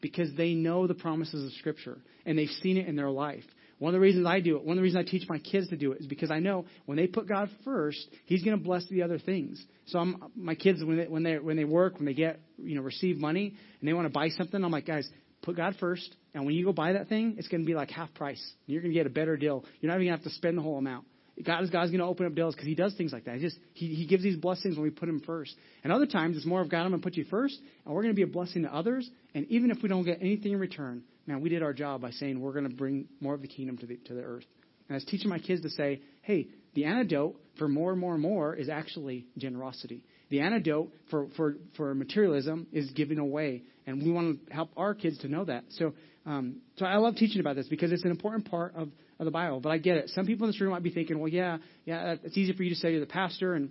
Because 0.00 0.34
they 0.36 0.54
know 0.54 0.86
the 0.86 0.94
promises 0.94 1.44
of 1.44 1.52
Scripture 1.58 1.98
and 2.24 2.38
they've 2.38 2.48
seen 2.62 2.78
it 2.78 2.86
in 2.86 2.96
their 2.96 3.10
life. 3.10 3.44
One 3.80 3.94
of 3.94 3.98
the 3.98 4.00
reasons 4.00 4.26
I 4.26 4.40
do 4.40 4.56
it, 4.56 4.62
one 4.62 4.72
of 4.72 4.76
the 4.76 4.82
reasons 4.82 5.06
I 5.08 5.10
teach 5.10 5.26
my 5.26 5.38
kids 5.38 5.68
to 5.68 5.76
do 5.76 5.92
it 5.92 6.00
is 6.00 6.06
because 6.06 6.30
I 6.30 6.38
know 6.38 6.66
when 6.84 6.98
they 6.98 7.06
put 7.06 7.26
God 7.26 7.48
first, 7.64 7.98
He's 8.26 8.44
going 8.44 8.56
to 8.56 8.62
bless 8.62 8.86
the 8.90 9.02
other 9.02 9.18
things. 9.18 9.64
So 9.86 9.98
I'm, 9.98 10.22
my 10.36 10.54
kids, 10.54 10.84
when 10.84 10.98
they, 10.98 11.06
when 11.06 11.22
they 11.22 11.38
when 11.38 11.56
they 11.56 11.64
work, 11.64 11.94
when 11.94 12.04
they 12.04 12.12
get 12.12 12.40
you 12.58 12.76
know 12.76 12.82
receive 12.82 13.16
money 13.16 13.56
and 13.80 13.88
they 13.88 13.94
want 13.94 14.04
to 14.04 14.12
buy 14.12 14.28
something, 14.28 14.62
I'm 14.62 14.70
like, 14.70 14.86
guys, 14.86 15.08
put 15.40 15.56
God 15.56 15.76
first, 15.80 16.14
and 16.34 16.44
when 16.44 16.54
you 16.54 16.66
go 16.66 16.74
buy 16.74 16.92
that 16.92 17.08
thing, 17.08 17.36
it's 17.38 17.48
going 17.48 17.62
to 17.62 17.66
be 17.66 17.74
like 17.74 17.90
half 17.90 18.12
price. 18.12 18.52
You're 18.66 18.82
going 18.82 18.92
to 18.92 18.98
get 18.98 19.06
a 19.06 19.10
better 19.10 19.38
deal. 19.38 19.64
You're 19.80 19.88
not 19.88 19.96
even 19.96 20.08
going 20.08 20.18
to 20.18 20.24
have 20.24 20.30
to 20.30 20.36
spend 20.36 20.58
the 20.58 20.62
whole 20.62 20.76
amount. 20.76 21.06
God 21.42 21.64
is 21.64 21.70
God's 21.70 21.90
going 21.90 22.00
to 22.00 22.06
open 22.06 22.26
up 22.26 22.34
doors 22.34 22.54
because 22.54 22.68
He 22.68 22.74
does 22.74 22.94
things 22.96 23.14
like 23.14 23.24
that. 23.24 23.36
He 23.36 23.40
just 23.40 23.58
he, 23.72 23.94
he 23.94 24.06
gives 24.06 24.22
these 24.22 24.36
blessings 24.36 24.76
when 24.76 24.84
we 24.84 24.90
put 24.90 25.08
Him 25.08 25.22
first. 25.24 25.54
And 25.82 25.90
other 25.90 26.04
times 26.04 26.36
it's 26.36 26.44
more 26.44 26.60
of 26.60 26.70
God, 26.70 26.82
I'm 26.82 26.90
going 26.90 27.00
to 27.00 27.04
put 27.04 27.14
you 27.14 27.24
first, 27.24 27.58
and 27.86 27.94
we're 27.94 28.02
going 28.02 28.14
to 28.14 28.16
be 28.16 28.24
a 28.24 28.32
blessing 28.32 28.64
to 28.64 28.74
others. 28.74 29.08
And 29.34 29.46
even 29.46 29.70
if 29.70 29.82
we 29.82 29.88
don't 29.88 30.04
get 30.04 30.18
anything 30.20 30.52
in 30.52 30.58
return, 30.58 31.02
man, 31.30 31.40
we 31.40 31.48
did 31.48 31.62
our 31.62 31.72
job 31.72 32.00
by 32.00 32.10
saying 32.10 32.40
we're 32.40 32.52
going 32.52 32.68
to 32.68 32.74
bring 32.74 33.06
more 33.20 33.34
of 33.34 33.42
the 33.42 33.48
kingdom 33.48 33.78
to 33.78 33.86
the 33.86 33.96
to 34.06 34.14
the 34.14 34.22
earth. 34.22 34.44
And 34.88 34.94
I 34.94 34.96
was 34.96 35.04
teaching 35.04 35.28
my 35.28 35.38
kids 35.38 35.62
to 35.62 35.70
say, 35.70 36.00
hey, 36.22 36.48
the 36.74 36.84
antidote 36.84 37.36
for 37.56 37.68
more 37.68 37.92
and 37.92 38.00
more 38.00 38.14
and 38.14 38.22
more 38.22 38.54
is 38.54 38.68
actually 38.68 39.26
generosity. 39.38 40.04
The 40.30 40.40
antidote 40.40 40.92
for, 41.10 41.28
for, 41.36 41.56
for 41.76 41.94
materialism 41.94 42.66
is 42.72 42.90
giving 42.90 43.18
away. 43.18 43.62
And 43.86 44.02
we 44.02 44.10
want 44.10 44.46
to 44.46 44.52
help 44.52 44.70
our 44.76 44.94
kids 44.94 45.18
to 45.18 45.28
know 45.28 45.44
that. 45.44 45.64
So, 45.70 45.94
um, 46.26 46.56
so 46.76 46.86
I 46.86 46.96
love 46.96 47.16
teaching 47.16 47.40
about 47.40 47.56
this 47.56 47.68
because 47.68 47.92
it's 47.92 48.04
an 48.04 48.10
important 48.10 48.50
part 48.50 48.74
of, 48.74 48.88
of 49.18 49.24
the 49.24 49.30
Bible. 49.30 49.60
But 49.60 49.70
I 49.70 49.78
get 49.78 49.96
it. 49.96 50.08
Some 50.10 50.26
people 50.26 50.46
in 50.46 50.52
this 50.52 50.60
room 50.60 50.70
might 50.70 50.82
be 50.82 50.90
thinking, 50.90 51.18
well, 51.18 51.28
yeah, 51.28 51.58
yeah, 51.84 52.16
it's 52.22 52.36
easy 52.36 52.52
for 52.52 52.62
you 52.62 52.70
to 52.70 52.76
say 52.76 52.90
you're 52.90 53.00
the 53.00 53.06
pastor 53.06 53.54
and 53.54 53.70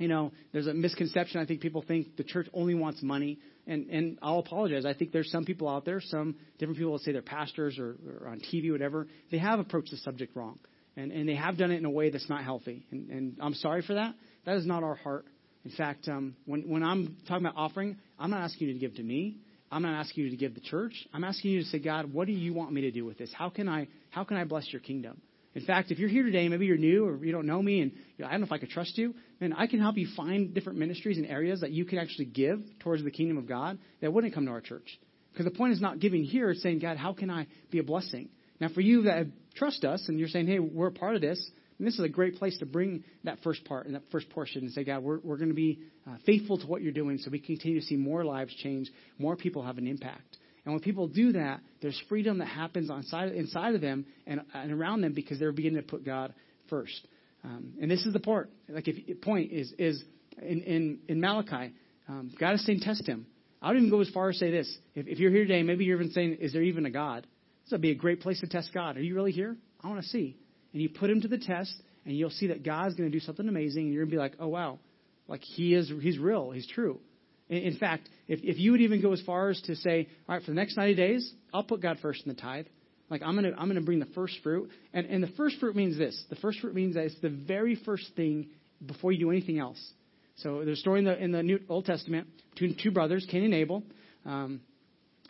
you 0.00 0.08
know, 0.08 0.32
there's 0.52 0.66
a 0.66 0.72
misconception. 0.72 1.40
I 1.40 1.44
think 1.44 1.60
people 1.60 1.84
think 1.86 2.16
the 2.16 2.24
church 2.24 2.48
only 2.54 2.74
wants 2.74 3.02
money, 3.02 3.38
and 3.66 3.88
and 3.90 4.18
I'll 4.22 4.38
apologize. 4.38 4.86
I 4.86 4.94
think 4.94 5.12
there's 5.12 5.30
some 5.30 5.44
people 5.44 5.68
out 5.68 5.84
there, 5.84 6.00
some 6.00 6.36
different 6.58 6.78
people 6.78 6.94
that 6.94 7.02
say 7.02 7.12
they're 7.12 7.20
pastors 7.20 7.78
or, 7.78 7.96
or 8.22 8.28
on 8.28 8.40
TV, 8.40 8.72
whatever. 8.72 9.06
They 9.30 9.36
have 9.38 9.60
approached 9.60 9.90
the 9.90 9.98
subject 9.98 10.34
wrong, 10.34 10.58
and 10.96 11.12
and 11.12 11.28
they 11.28 11.34
have 11.34 11.58
done 11.58 11.70
it 11.70 11.76
in 11.76 11.84
a 11.84 11.90
way 11.90 12.08
that's 12.08 12.30
not 12.30 12.42
healthy. 12.42 12.86
And 12.90 13.10
and 13.10 13.36
I'm 13.40 13.52
sorry 13.54 13.82
for 13.82 13.94
that. 13.94 14.14
That 14.46 14.56
is 14.56 14.64
not 14.64 14.82
our 14.82 14.94
heart. 14.94 15.26
In 15.66 15.70
fact, 15.70 16.08
um, 16.08 16.34
when 16.46 16.62
when 16.62 16.82
I'm 16.82 17.18
talking 17.28 17.44
about 17.44 17.58
offering, 17.58 17.98
I'm 18.18 18.30
not 18.30 18.40
asking 18.40 18.68
you 18.68 18.74
to 18.74 18.80
give 18.80 18.94
to 18.94 19.02
me. 19.02 19.36
I'm 19.70 19.82
not 19.82 20.00
asking 20.00 20.24
you 20.24 20.30
to 20.30 20.36
give 20.36 20.54
the 20.54 20.62
church. 20.62 20.94
I'm 21.12 21.24
asking 21.24 21.52
you 21.52 21.62
to 21.62 21.68
say, 21.68 21.78
God, 21.78 22.12
what 22.12 22.26
do 22.26 22.32
you 22.32 22.54
want 22.54 22.72
me 22.72 22.80
to 22.80 22.90
do 22.90 23.04
with 23.04 23.18
this? 23.18 23.30
How 23.32 23.50
can 23.50 23.68
I 23.68 23.86
how 24.08 24.24
can 24.24 24.38
I 24.38 24.44
bless 24.44 24.72
your 24.72 24.80
kingdom? 24.80 25.20
In 25.54 25.64
fact, 25.64 25.90
if 25.90 25.98
you're 25.98 26.08
here 26.08 26.22
today, 26.22 26.48
maybe 26.48 26.66
you're 26.66 26.76
new 26.76 27.06
or 27.06 27.24
you 27.24 27.32
don't 27.32 27.46
know 27.46 27.60
me, 27.60 27.80
and 27.80 27.92
you 27.92 28.24
know, 28.24 28.28
I 28.28 28.32
don't 28.32 28.40
know 28.40 28.46
if 28.46 28.52
I 28.52 28.58
could 28.58 28.70
trust 28.70 28.96
you, 28.96 29.14
man, 29.40 29.52
I 29.52 29.66
can 29.66 29.80
help 29.80 29.96
you 29.96 30.08
find 30.16 30.54
different 30.54 30.78
ministries 30.78 31.18
and 31.18 31.26
areas 31.26 31.62
that 31.62 31.72
you 31.72 31.84
can 31.84 31.98
actually 31.98 32.26
give 32.26 32.60
towards 32.80 33.02
the 33.02 33.10
kingdom 33.10 33.36
of 33.36 33.48
God 33.48 33.78
that 34.00 34.12
wouldn't 34.12 34.32
come 34.32 34.46
to 34.46 34.52
our 34.52 34.60
church. 34.60 34.98
Because 35.32 35.44
the 35.44 35.56
point 35.56 35.72
is 35.72 35.80
not 35.80 35.98
giving 35.98 36.22
here; 36.22 36.50
it's 36.50 36.62
saying, 36.62 36.78
God, 36.78 36.96
how 36.96 37.12
can 37.12 37.30
I 37.30 37.46
be 37.70 37.78
a 37.78 37.82
blessing? 37.82 38.28
Now, 38.60 38.68
for 38.68 38.80
you 38.80 39.02
that 39.02 39.26
trust 39.54 39.84
us 39.84 40.04
and 40.08 40.18
you're 40.18 40.28
saying, 40.28 40.46
hey, 40.46 40.58
we're 40.58 40.88
a 40.88 40.92
part 40.92 41.14
of 41.14 41.20
this, 41.20 41.50
and 41.78 41.86
this 41.86 41.94
is 41.94 42.04
a 42.04 42.08
great 42.08 42.36
place 42.36 42.58
to 42.58 42.66
bring 42.66 43.04
that 43.24 43.38
first 43.42 43.64
part 43.64 43.86
and 43.86 43.94
that 43.94 44.02
first 44.12 44.28
portion 44.28 44.62
and 44.62 44.72
say, 44.72 44.84
God, 44.84 45.02
we're, 45.02 45.18
we're 45.20 45.38
going 45.38 45.48
to 45.48 45.54
be 45.54 45.80
uh, 46.06 46.16
faithful 46.26 46.58
to 46.58 46.66
what 46.66 46.82
you're 46.82 46.92
doing 46.92 47.16
so 47.18 47.30
we 47.30 47.40
continue 47.40 47.80
to 47.80 47.86
see 47.86 47.96
more 47.96 48.22
lives 48.22 48.54
change, 48.56 48.90
more 49.18 49.34
people 49.34 49.62
have 49.62 49.78
an 49.78 49.86
impact. 49.86 50.36
And 50.64 50.74
when 50.74 50.82
people 50.82 51.08
do 51.08 51.32
that, 51.32 51.60
there's 51.80 52.00
freedom 52.08 52.38
that 52.38 52.46
happens 52.46 52.90
inside, 52.90 53.32
inside 53.32 53.74
of 53.74 53.80
them 53.80 54.04
and, 54.26 54.42
and 54.52 54.72
around 54.72 55.00
them 55.00 55.14
because 55.14 55.38
they're 55.38 55.52
beginning 55.52 55.82
to 55.82 55.88
put 55.88 56.04
God 56.04 56.34
first. 56.68 57.06
Um, 57.44 57.74
and 57.80 57.90
this 57.90 58.04
is 58.04 58.12
the 58.12 58.20
part, 58.20 58.50
like 58.68 58.86
if 58.86 59.20
point 59.22 59.50
is 59.52 59.72
is 59.78 60.04
in 60.40 60.60
in, 60.62 60.98
in 61.08 61.20
Malachi, 61.20 61.72
um, 62.08 62.30
God 62.38 62.54
is 62.54 62.66
saying 62.66 62.80
test 62.80 63.06
him. 63.06 63.26
I 63.62 63.68
would 63.68 63.78
even 63.78 63.90
go 63.90 64.00
as 64.00 64.10
far 64.10 64.28
as 64.28 64.38
say 64.38 64.50
this: 64.50 64.78
if, 64.94 65.06
if 65.06 65.18
you're 65.18 65.30
here 65.30 65.44
today, 65.44 65.62
maybe 65.62 65.84
you're 65.84 66.00
even 66.00 66.12
saying, 66.12 66.36
"Is 66.40 66.52
there 66.52 66.62
even 66.62 66.84
a 66.84 66.90
God?" 66.90 67.26
This 67.64 67.72
would 67.72 67.80
be 67.80 67.90
a 67.90 67.94
great 67.94 68.20
place 68.20 68.40
to 68.40 68.46
test 68.46 68.72
God. 68.74 68.96
Are 68.96 69.02
you 69.02 69.14
really 69.14 69.32
here? 69.32 69.56
I 69.82 69.88
want 69.88 70.02
to 70.02 70.08
see. 70.08 70.36
And 70.72 70.82
you 70.82 70.90
put 70.90 71.08
him 71.10 71.22
to 71.22 71.28
the 71.28 71.38
test, 71.38 71.72
and 72.04 72.16
you'll 72.16 72.30
see 72.30 72.48
that 72.48 72.62
God's 72.62 72.94
going 72.94 73.10
to 73.10 73.16
do 73.16 73.24
something 73.24 73.48
amazing, 73.48 73.84
and 73.84 73.94
you're 73.94 74.04
going 74.04 74.10
to 74.10 74.16
be 74.16 74.20
like, 74.20 74.34
"Oh 74.38 74.48
wow, 74.48 74.78
like 75.28 75.42
He 75.42 75.74
is, 75.74 75.90
He's 76.02 76.18
real, 76.18 76.50
He's 76.50 76.66
true." 76.66 77.00
In 77.50 77.76
fact, 77.78 78.08
if, 78.28 78.38
if 78.44 78.58
you 78.58 78.70
would 78.70 78.80
even 78.80 79.02
go 79.02 79.12
as 79.12 79.20
far 79.22 79.50
as 79.50 79.60
to 79.62 79.74
say, 79.74 80.08
all 80.28 80.36
right, 80.36 80.44
for 80.44 80.52
the 80.52 80.54
next 80.54 80.76
90 80.76 80.94
days, 80.94 81.34
I'll 81.52 81.64
put 81.64 81.82
God 81.82 81.98
first 82.00 82.24
in 82.24 82.32
the 82.32 82.40
tithe. 82.40 82.66
Like 83.10 83.22
I'm 83.24 83.34
gonna 83.34 83.50
I'm 83.58 83.66
gonna 83.66 83.80
bring 83.80 83.98
the 83.98 84.06
first 84.06 84.34
fruit, 84.44 84.70
and 84.94 85.04
and 85.06 85.20
the 85.20 85.32
first 85.36 85.58
fruit 85.58 85.74
means 85.74 85.98
this. 85.98 86.24
The 86.30 86.36
first 86.36 86.60
fruit 86.60 86.76
means 86.76 86.94
that 86.94 87.06
it's 87.06 87.20
the 87.20 87.28
very 87.28 87.74
first 87.74 88.06
thing 88.14 88.50
before 88.86 89.10
you 89.10 89.18
do 89.18 89.30
anything 89.32 89.58
else. 89.58 89.84
So 90.36 90.64
there's 90.64 90.78
a 90.78 90.80
story 90.80 91.00
in 91.00 91.06
the 91.06 91.20
in 91.20 91.32
the 91.32 91.42
New 91.42 91.58
Old 91.68 91.86
Testament 91.86 92.28
between 92.52 92.76
two 92.80 92.92
brothers, 92.92 93.26
Cain 93.28 93.42
and 93.42 93.52
Abel. 93.52 93.82
Um, 94.24 94.60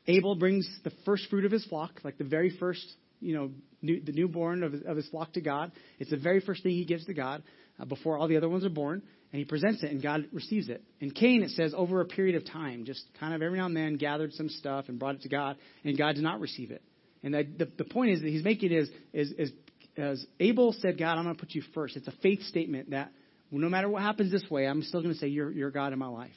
Abel 0.07 0.35
brings 0.35 0.69
the 0.85 0.93
first 1.07 1.31
fruit 1.31 1.47
of 1.47 1.53
his 1.53 1.65
flock, 1.65 2.01
like 2.05 2.19
the 2.19 2.25
very 2.25 2.51
first, 2.51 2.85
you 3.21 3.35
know, 3.35 3.51
new, 3.81 4.03
the 4.03 4.13
newborn 4.13 4.63
of, 4.63 4.75
of 4.87 4.99
his 4.99 5.09
flock 5.09 5.33
to 5.33 5.41
God. 5.41 5.73
It's 5.99 6.11
the 6.11 6.19
very 6.19 6.41
first 6.41 6.63
thing 6.63 6.73
he 6.73 6.85
gives 6.85 7.07
to 7.07 7.15
God 7.15 7.43
uh, 7.79 7.87
before 7.87 8.19
all 8.19 8.29
the 8.29 8.37
other 8.37 8.49
ones 8.49 8.65
are 8.65 8.71
born 8.71 9.03
and 9.33 9.39
he 9.39 9.45
presents 9.45 9.83
it, 9.83 9.91
and 9.91 10.03
God 10.03 10.27
receives 10.33 10.69
it. 10.69 10.83
In 11.01 11.13
Cain, 11.13 11.43
it 11.43 11.51
says 11.51 11.73
over 11.77 12.01
a 12.01 12.05
period 12.05 12.35
of 12.35 12.45
time, 12.45 12.85
just 12.85 13.05
kind 13.19 13.33
of 13.33 13.43
every 13.43 13.59
now 13.59 13.67
and 13.67 13.77
then 13.77 13.97
gathered 13.97 14.33
some 14.33 14.49
stuff 14.49 14.87
and 14.89 14.99
brought 14.99 15.15
it 15.15 15.23
to 15.23 15.29
God, 15.29 15.57
and 15.85 15.97
God 15.97 16.17
did 16.17 16.25
not 16.25 16.41
receive 16.41 16.71
it. 16.71 16.83
And 17.23 17.35
the, 17.35 17.47
the, 17.59 17.71
the 17.79 17.85
point 17.85 18.13
is 18.13 18.23
that 18.23 18.29
he's 18.29 18.43
making 18.43 18.73
is, 18.73 18.91
is, 19.13 19.33
is 19.33 19.51
as 19.97 20.25
Abel 20.41 20.75
said, 20.81 20.99
God, 20.99 21.19
I'm 21.19 21.25
going 21.25 21.37
to 21.37 21.41
put 21.41 21.55
you 21.55 21.63
first. 21.75 21.97
It's 21.97 22.09
a 22.09 22.15
faith 22.23 22.43
statement 22.45 22.91
that 22.91 23.13
no 23.51 23.69
matter 23.69 23.89
what 23.89 24.03
happens 24.03 24.33
this 24.33 24.49
way, 24.51 24.67
I'm 24.67 24.83
still 24.83 25.03
going 25.03 25.15
to 25.15 25.21
say 25.21 25.27
you're, 25.27 25.51
you're 25.51 25.71
God 25.71 25.93
in 25.93 25.99
my 25.99 26.07
life. 26.07 26.31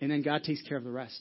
And 0.00 0.10
then 0.10 0.22
God 0.22 0.42
takes 0.44 0.62
care 0.62 0.76
of 0.76 0.84
the 0.84 0.90
rest. 0.90 1.18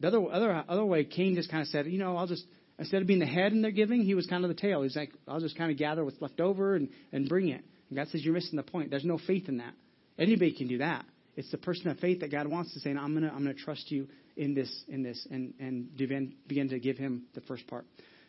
The 0.00 0.08
other, 0.08 0.30
other, 0.30 0.64
other 0.68 0.84
way, 0.84 1.04
Cain 1.04 1.34
just 1.34 1.50
kind 1.50 1.62
of 1.62 1.68
said, 1.68 1.86
you 1.86 1.98
know, 1.98 2.16
I'll 2.16 2.26
just, 2.26 2.44
instead 2.78 3.00
of 3.00 3.08
being 3.08 3.20
the 3.20 3.26
head 3.26 3.52
in 3.52 3.62
their 3.62 3.70
giving, 3.70 4.02
he 4.02 4.14
was 4.14 4.26
kind 4.26 4.44
of 4.44 4.48
the 4.48 4.60
tail. 4.60 4.82
He's 4.82 4.96
like, 4.96 5.12
I'll 5.26 5.40
just 5.40 5.56
kind 5.56 5.70
of 5.70 5.78
gather 5.78 6.04
what's 6.04 6.20
left 6.20 6.40
over 6.40 6.74
and, 6.74 6.90
and 7.10 7.28
bring 7.28 7.48
it. 7.48 7.64
And 7.88 7.96
God 7.96 8.08
says, 8.08 8.22
you're 8.22 8.34
missing 8.34 8.56
the 8.56 8.62
point. 8.62 8.90
There's 8.90 9.04
no 9.04 9.18
faith 9.18 9.48
in 9.48 9.58
that. 9.58 9.72
Anybody 10.18 10.52
can 10.52 10.68
do 10.68 10.78
that. 10.78 11.04
It's 11.36 11.50
the 11.50 11.58
person 11.58 11.88
of 11.88 11.98
faith 11.98 12.20
that 12.20 12.30
God 12.30 12.46
wants 12.46 12.74
to 12.74 12.80
say, 12.80 12.90
I'm 12.90 13.12
going 13.12 13.22
to 13.22 13.28
I'm 13.28 13.42
gonna 13.42 13.54
trust 13.54 13.90
you 13.90 14.08
in 14.36 14.54
this, 14.54 14.70
in 14.88 15.02
this 15.02 15.26
and, 15.30 15.54
and 15.58 15.96
begin, 15.96 16.34
begin 16.46 16.68
to 16.70 16.78
give 16.78 16.98
him 16.98 17.24
the 17.34 17.40
first 17.42 17.66
part. 17.66 17.86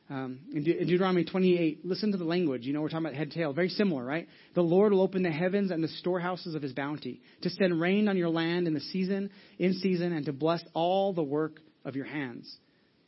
Um, 0.10 0.40
in, 0.54 0.64
De- 0.64 0.82
in, 0.82 0.88
Deuteronomy 0.88 1.24
28, 1.24 1.86
listen 1.86 2.12
to 2.12 2.18
the 2.18 2.26
language. 2.26 2.66
You 2.66 2.74
know, 2.74 2.82
we're 2.82 2.90
talking 2.90 3.06
about 3.06 3.18
head 3.18 3.32
tail. 3.32 3.54
Very 3.54 3.70
similar, 3.70 4.04
right? 4.04 4.28
The 4.54 4.62
Lord 4.62 4.92
will 4.92 5.02
open 5.02 5.24
the 5.24 5.32
heavens 5.32 5.72
and 5.72 5.84
the 5.84 5.88
storehouses 5.88 6.56
of 6.56 6.62
his 6.62 6.74
bounty 6.74 7.22
to 7.42 7.50
send 7.50 7.80
rain 7.80 8.08
on 8.08 8.18
your 8.18 8.30
land 8.30 8.68
in 8.68 8.74
the 8.74 8.82
season, 8.82 9.30
in 9.60 9.74
season, 9.74 10.14
and 10.14 10.26
to 10.26 10.34
bless 10.34 10.62
all 10.74 11.14
the 11.14 11.24
work 11.24 11.60
of 11.86 11.96
your 11.96 12.06
hands. 12.06 12.54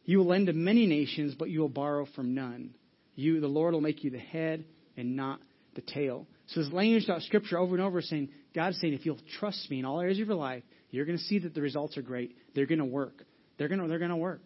You 0.05 0.19
will 0.19 0.27
lend 0.27 0.47
to 0.47 0.53
many 0.53 0.85
nations, 0.85 1.35
but 1.37 1.49
you 1.49 1.59
will 1.59 1.69
borrow 1.69 2.07
from 2.15 2.33
none. 2.33 2.75
You, 3.15 3.41
the 3.41 3.47
Lord, 3.47 3.73
will 3.73 3.81
make 3.81 4.03
you 4.03 4.11
the 4.11 4.19
head 4.19 4.65
and 4.95 5.15
not 5.15 5.39
the 5.75 5.81
tail. 5.81 6.27
So 6.47 6.61
this 6.61 6.71
language 6.71 7.05
throughout 7.05 7.23
Scripture 7.23 7.57
over 7.57 7.75
and 7.75 7.83
over 7.83 8.01
saying, 8.01 8.29
God 8.53 8.69
is 8.69 8.81
saying, 8.81 8.93
if 8.93 9.05
you'll 9.05 9.19
trust 9.39 9.69
me 9.69 9.79
in 9.79 9.85
all 9.85 9.99
areas 9.99 10.19
of 10.19 10.27
your 10.27 10.35
life, 10.35 10.63
you're 10.91 11.05
going 11.05 11.17
to 11.17 11.23
see 11.23 11.39
that 11.39 11.53
the 11.53 11.61
results 11.61 11.97
are 11.97 12.01
great. 12.01 12.35
They're 12.53 12.67
going 12.67 12.79
to 12.79 12.85
work. 12.85 13.23
They're 13.57 13.67
going 13.67 13.81
to, 13.81 13.87
they're 13.87 13.99
going 13.99 14.11
to 14.11 14.17
work. 14.17 14.41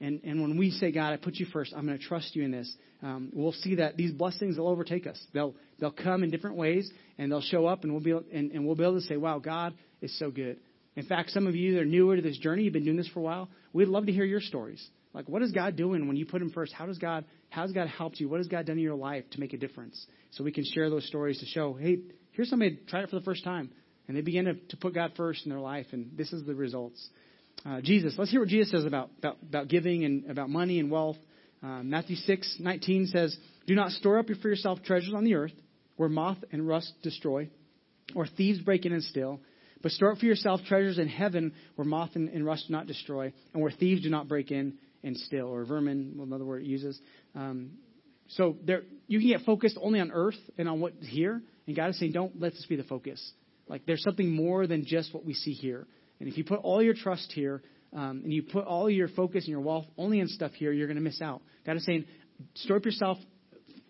And, 0.00 0.20
and 0.24 0.42
when 0.42 0.58
we 0.58 0.70
say, 0.72 0.92
God, 0.92 1.12
I 1.12 1.16
put 1.16 1.36
you 1.36 1.46
first, 1.46 1.72
I'm 1.74 1.86
going 1.86 1.98
to 1.98 2.04
trust 2.04 2.36
you 2.36 2.44
in 2.44 2.50
this, 2.50 2.70
um, 3.02 3.30
we'll 3.32 3.52
see 3.52 3.76
that 3.76 3.96
these 3.96 4.12
blessings 4.12 4.58
will 4.58 4.68
overtake 4.68 5.06
us. 5.06 5.18
They'll, 5.32 5.54
they'll 5.78 5.90
come 5.90 6.22
in 6.22 6.30
different 6.30 6.56
ways, 6.56 6.90
and 7.18 7.30
they'll 7.30 7.40
show 7.40 7.66
up, 7.66 7.84
and 7.84 7.92
we'll, 7.92 8.02
be, 8.02 8.10
and, 8.10 8.50
and 8.52 8.66
we'll 8.66 8.74
be 8.74 8.82
able 8.82 9.00
to 9.00 9.06
say, 9.06 9.16
wow, 9.16 9.38
God 9.38 9.74
is 10.02 10.18
so 10.18 10.30
good. 10.30 10.58
In 10.96 11.06
fact, 11.06 11.30
some 11.30 11.46
of 11.46 11.54
you 11.54 11.74
that 11.74 11.82
are 11.82 11.86
newer 11.86 12.16
to 12.16 12.22
this 12.22 12.38
journey, 12.38 12.64
you've 12.64 12.72
been 12.72 12.84
doing 12.84 12.96
this 12.96 13.08
for 13.08 13.20
a 13.20 13.22
while, 13.22 13.48
we'd 13.72 13.88
love 13.88 14.06
to 14.06 14.12
hear 14.12 14.24
your 14.24 14.40
stories. 14.40 14.86
Like, 15.16 15.30
what 15.30 15.40
is 15.40 15.50
God 15.50 15.76
doing 15.76 16.06
when 16.08 16.16
you 16.18 16.26
put 16.26 16.42
Him 16.42 16.50
first? 16.50 16.74
How 16.74 16.84
does 16.84 16.98
God, 16.98 17.24
how 17.48 17.62
has 17.62 17.72
God 17.72 17.88
helped 17.88 18.20
you? 18.20 18.28
What 18.28 18.36
has 18.36 18.48
God 18.48 18.66
done 18.66 18.76
in 18.76 18.82
your 18.82 18.94
life 18.94 19.24
to 19.30 19.40
make 19.40 19.54
a 19.54 19.56
difference? 19.56 20.06
So 20.32 20.44
we 20.44 20.52
can 20.52 20.64
share 20.74 20.90
those 20.90 21.06
stories 21.06 21.40
to 21.40 21.46
show, 21.46 21.72
hey, 21.72 22.00
here's 22.32 22.50
somebody 22.50 22.78
tried 22.86 23.04
it 23.04 23.08
for 23.08 23.16
the 23.16 23.24
first 23.24 23.42
time, 23.42 23.70
and 24.06 24.14
they 24.14 24.20
begin 24.20 24.44
to, 24.44 24.54
to 24.54 24.76
put 24.76 24.94
God 24.94 25.12
first 25.16 25.46
in 25.46 25.50
their 25.50 25.58
life, 25.58 25.86
and 25.92 26.10
this 26.18 26.34
is 26.34 26.44
the 26.44 26.54
results. 26.54 27.08
Uh, 27.64 27.80
Jesus, 27.80 28.14
let's 28.18 28.30
hear 28.30 28.40
what 28.40 28.50
Jesus 28.50 28.70
says 28.70 28.84
about, 28.84 29.08
about, 29.18 29.38
about 29.42 29.68
giving 29.68 30.04
and 30.04 30.30
about 30.30 30.50
money 30.50 30.78
and 30.78 30.90
wealth. 30.90 31.16
Uh, 31.62 31.82
Matthew 31.82 32.16
6, 32.16 32.58
19 32.60 33.06
says, 33.06 33.34
Do 33.66 33.74
not 33.74 33.92
store 33.92 34.18
up 34.18 34.26
for 34.42 34.48
yourself 34.50 34.80
treasures 34.84 35.14
on 35.14 35.24
the 35.24 35.36
earth, 35.36 35.54
where 35.96 36.10
moth 36.10 36.44
and 36.52 36.68
rust 36.68 36.92
destroy, 37.02 37.48
or 38.14 38.26
thieves 38.26 38.60
break 38.60 38.84
in 38.84 38.92
and 38.92 39.02
steal. 39.02 39.40
But 39.82 39.92
store 39.92 40.12
up 40.12 40.18
for 40.18 40.26
yourself 40.26 40.60
treasures 40.68 40.98
in 40.98 41.08
heaven, 41.08 41.54
where 41.76 41.86
moth 41.86 42.10
and, 42.16 42.28
and 42.28 42.44
rust 42.44 42.66
do 42.68 42.74
not 42.74 42.86
destroy, 42.86 43.32
and 43.54 43.62
where 43.62 43.72
thieves 43.72 44.02
do 44.02 44.10
not 44.10 44.28
break 44.28 44.50
in 44.50 44.74
and 45.06 45.16
still, 45.16 45.46
or 45.46 45.64
vermin, 45.64 46.18
another 46.20 46.44
word 46.44 46.62
it 46.62 46.66
uses. 46.66 47.00
Um, 47.34 47.70
so 48.28 48.56
there, 48.64 48.82
you 49.06 49.20
can 49.20 49.28
get 49.28 49.42
focused 49.46 49.78
only 49.80 50.00
on 50.00 50.10
earth 50.12 50.38
and 50.58 50.68
on 50.68 50.80
what's 50.80 51.06
here, 51.06 51.40
and 51.66 51.76
God 51.76 51.90
is 51.90 51.98
saying, 51.98 52.12
don't 52.12 52.40
let 52.40 52.52
this 52.52 52.66
be 52.68 52.76
the 52.76 52.82
focus. 52.82 53.32
Like 53.68 53.86
there's 53.86 54.02
something 54.02 54.30
more 54.30 54.66
than 54.66 54.84
just 54.84 55.14
what 55.14 55.24
we 55.24 55.32
see 55.32 55.52
here. 55.52 55.86
And 56.18 56.28
if 56.28 56.36
you 56.36 56.44
put 56.44 56.60
all 56.60 56.82
your 56.82 56.94
trust 56.94 57.32
here, 57.32 57.62
um, 57.92 58.22
and 58.24 58.32
you 58.32 58.42
put 58.42 58.64
all 58.66 58.90
your 58.90 59.08
focus 59.08 59.44
and 59.44 59.50
your 59.50 59.60
wealth 59.60 59.86
only 59.96 60.20
on 60.20 60.28
stuff 60.28 60.52
here, 60.52 60.72
you're 60.72 60.88
going 60.88 60.96
to 60.96 61.02
miss 61.02 61.22
out. 61.22 61.40
God 61.64 61.76
is 61.76 61.84
saying, 61.84 62.04
store 62.54 62.78
up 62.78 62.84
yourself 62.84 63.18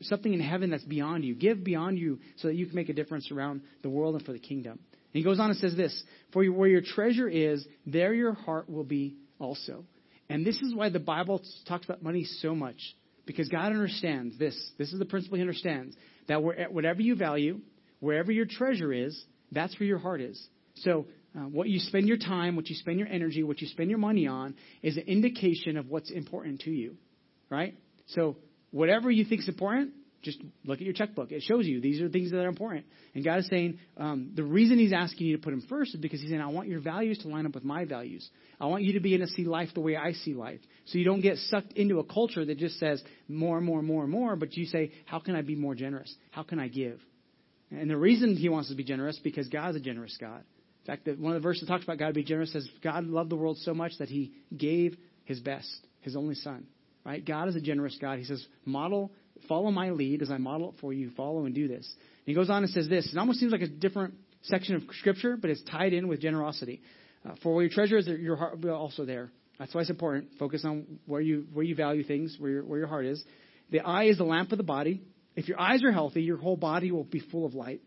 something 0.02 0.33
in 0.33 0.40
heaven 0.40 0.70
that's 0.70 0.85
beyond 0.85 1.24
you. 1.24 1.35
Give 1.35 1.64
beyond 1.64 1.98
you 1.98 2.20
so 2.37 2.48
that 2.48 2.55
you 2.55 2.66
can 2.66 2.74
make 2.74 2.90
a 2.90 2.92
difference 2.92 3.31
around 3.33 3.62
the 3.83 3.88
world 3.88 4.14
and 4.14 4.24
for 4.24 4.33
the 4.33 4.38
kingdom. 4.38 4.79
And 4.92 5.12
he 5.12 5.22
goes 5.22 5.40
on 5.40 5.50
and 5.50 5.59
says 5.59 5.74
this 5.74 6.05
For 6.33 6.44
where 6.44 6.68
your 6.68 6.83
treasure 6.83 7.29
is, 7.29 7.66
there 7.87 8.12
your 8.12 8.35
heart 8.35 8.68
will 8.68 8.85
be 8.85 9.16
also. 9.38 9.85
And 10.28 10.44
this 10.44 10.56
is 10.60 10.74
why 10.74 10.88
the 10.88 10.98
Bible 10.98 11.42
talks 11.66 11.84
about 11.84 12.02
money 12.02 12.24
so 12.24 12.54
much. 12.54 12.76
Because 13.26 13.48
God 13.48 13.66
understands 13.66 14.38
this. 14.38 14.54
This 14.78 14.92
is 14.92 14.98
the 14.98 15.04
principle 15.04 15.36
He 15.36 15.42
understands. 15.42 15.96
That 16.28 16.42
whatever 16.42 17.00
you 17.00 17.16
value, 17.16 17.60
wherever 18.00 18.30
your 18.30 18.46
treasure 18.46 18.92
is, 18.92 19.24
that's 19.52 19.78
where 19.78 19.86
your 19.86 19.98
heart 19.98 20.20
is. 20.20 20.44
So, 20.76 21.06
uh, 21.36 21.40
what 21.40 21.68
you 21.68 21.78
spend 21.80 22.08
your 22.08 22.16
time, 22.16 22.56
what 22.56 22.68
you 22.68 22.76
spend 22.76 22.98
your 22.98 23.08
energy, 23.08 23.42
what 23.42 23.60
you 23.60 23.66
spend 23.66 23.90
your 23.90 23.98
money 23.98 24.26
on 24.26 24.54
is 24.82 24.96
an 24.96 25.04
indication 25.04 25.76
of 25.76 25.88
what's 25.88 26.10
important 26.10 26.60
to 26.62 26.70
you. 26.70 26.96
Right? 27.50 27.74
So, 28.06 28.36
whatever 28.70 29.10
you 29.10 29.24
think 29.24 29.42
is 29.42 29.48
important, 29.48 29.92
Just 30.22 30.38
look 30.64 30.79
at 30.79 30.85
your 30.85 30.92
checkbook. 30.92 31.31
It 31.31 31.42
shows 31.42 31.66
you 31.66 31.81
these 31.81 32.00
are 32.00 32.09
things 32.09 32.31
that 32.33 32.38
are 32.38 32.48
important. 32.48 32.87
And 33.14 33.24
God 33.24 33.38
is 33.38 33.46
saying 33.48 33.79
um, 33.96 34.33
the 34.35 34.42
reason 34.42 34.79
He's 34.79 34.92
asking 34.92 35.29
you 35.29 35.37
to 35.37 35.42
put 35.42 35.52
Him 35.52 35.62
first 35.68 35.94
is 35.94 36.00
because 36.00 36.20
He's 36.20 36.31
saying, 36.31 36.40
I 36.40 36.48
want 36.48 36.68
your 36.68 36.81
values 36.81 37.18
to 37.18 37.29
line 37.29 37.46
up 37.46 37.55
with 37.55 37.64
my 37.64 37.85
values. 37.85 38.29
I 38.61 38.66
want 38.66 38.83
you 38.83 38.94
to 38.94 39.00
be 39.00 39.14
able 39.14 39.26
to 39.26 39.33
see 39.33 39.44
life 39.44 39.68
the 39.74 39.81
way 39.81 39.96
I 39.96 40.12
see 40.12 40.35
life. 40.35 40.61
So 40.87 40.98
you 40.98 41.05
don't 41.05 41.20
get 41.20 41.38
sucked 41.38 41.74
into 41.74 41.98
a 42.00 42.05
culture 42.05 42.44
that 42.44 42.59
just 42.59 42.79
says 42.79 43.02
more 43.29 43.57
and 43.57 43.66
more 43.66 43.79
and 43.79 43.87
more 43.87 44.02
and 44.02 44.11
more, 44.11 44.37
but 44.37 44.57
you 44.57 44.66
say, 44.66 44.92
how 45.05 45.20
can 45.20 45.37
I 45.37 45.42
be 45.42 45.55
more 45.55 45.74
generous? 45.74 46.12
How 46.31 46.42
can 46.42 46.59
I 46.59 46.68
give? 46.68 47.00
And 47.70 47.90
the 47.90 47.96
reason 47.96 48.37
He 48.37 48.48
wants 48.48 48.68
to 48.70 48.74
be 48.74 48.85
generous 48.85 49.20
because 49.22 49.48
God's 49.48 49.76
a 49.76 49.81
generous 49.81 50.16
God. 50.20 50.42
In 50.87 50.87
fact, 50.87 51.07
that 51.07 51.18
one 51.18 51.35
of 51.35 51.42
the 51.42 51.46
verses 51.46 51.62
that 51.62 51.72
talks 51.72 51.85
about 51.85 51.98
God 51.98 52.14
be 52.14 52.22
generous 52.24 52.52
says 52.52 52.68
God 52.83 53.05
loved 53.05 53.31
the 53.31 53.37
world 53.37 53.59
so 53.59 53.74
much 53.74 53.92
that 53.98 54.09
He 54.09 54.33
gave 54.57 54.96
His 55.24 55.40
best, 55.40 55.68
His 56.00 56.16
only 56.16 56.37
Son. 56.37 56.66
Right? 57.05 57.24
God 57.24 57.48
is 57.48 57.57
a 57.57 57.61
generous 57.61 57.96
God. 58.00 58.18
He 58.18 58.24
says, 58.24 58.44
model 58.64 59.12
Follow 59.49 59.70
my 59.70 59.90
lead 59.90 60.22
as 60.22 60.31
I 60.31 60.38
model 60.38 60.70
it 60.70 60.77
for 60.81 60.92
you. 60.92 61.11
Follow 61.16 61.44
and 61.44 61.55
do 61.55 61.68
this. 61.68 61.87
And 61.87 62.27
he 62.27 62.35
goes 62.35 62.51
on 62.51 62.62
and 62.62 62.72
says 62.72 62.88
this. 62.88 63.11
It 63.12 63.18
almost 63.18 63.40
seems 63.40 63.53
like 63.53 63.62
a 63.62 63.68
different 63.68 64.14
section 64.42 64.77
of 64.77 64.83
Scripture, 64.99 65.37
but 65.37 65.51
it's 65.51 65.62
tied 65.64 65.92
in 65.92 66.09
with 66.09 66.20
generosity. 66.20 66.81
Uh, 67.25 67.35
for 67.42 67.55
where 67.55 67.64
your 67.64 67.72
treasure 67.72 67.99
is, 67.99 68.07
your 68.07 68.37
heart 68.37 68.53
will 68.53 68.62
be 68.62 68.68
also 68.68 69.05
there. 69.05 69.31
That's 69.59 69.75
why 69.75 69.81
it's 69.83 69.90
important. 69.90 70.31
Focus 70.38 70.64
on 70.64 70.99
where 71.07 71.20
you 71.20 71.46
where 71.53 71.64
you 71.64 71.75
value 71.75 72.05
things, 72.05 72.37
where 72.38 72.51
your, 72.51 72.64
where 72.64 72.79
your 72.79 72.88
heart 72.88 73.07
is. 73.07 73.22
The 73.70 73.81
eye 73.81 74.05
is 74.05 74.18
the 74.18 74.25
lamp 74.25 74.53
of 74.53 74.59
the 74.59 74.64
body. 74.64 75.03
If 75.35 75.49
your 75.49 75.61
eyes 75.61 75.83
are 75.83 75.92
healthy, 75.92 76.22
your 76.22 76.37
whole 76.37 76.57
body 76.57 76.92
will 76.92 77.05
be 77.05 77.20
full 77.20 77.46
of 77.46 77.55
light. 77.55 77.81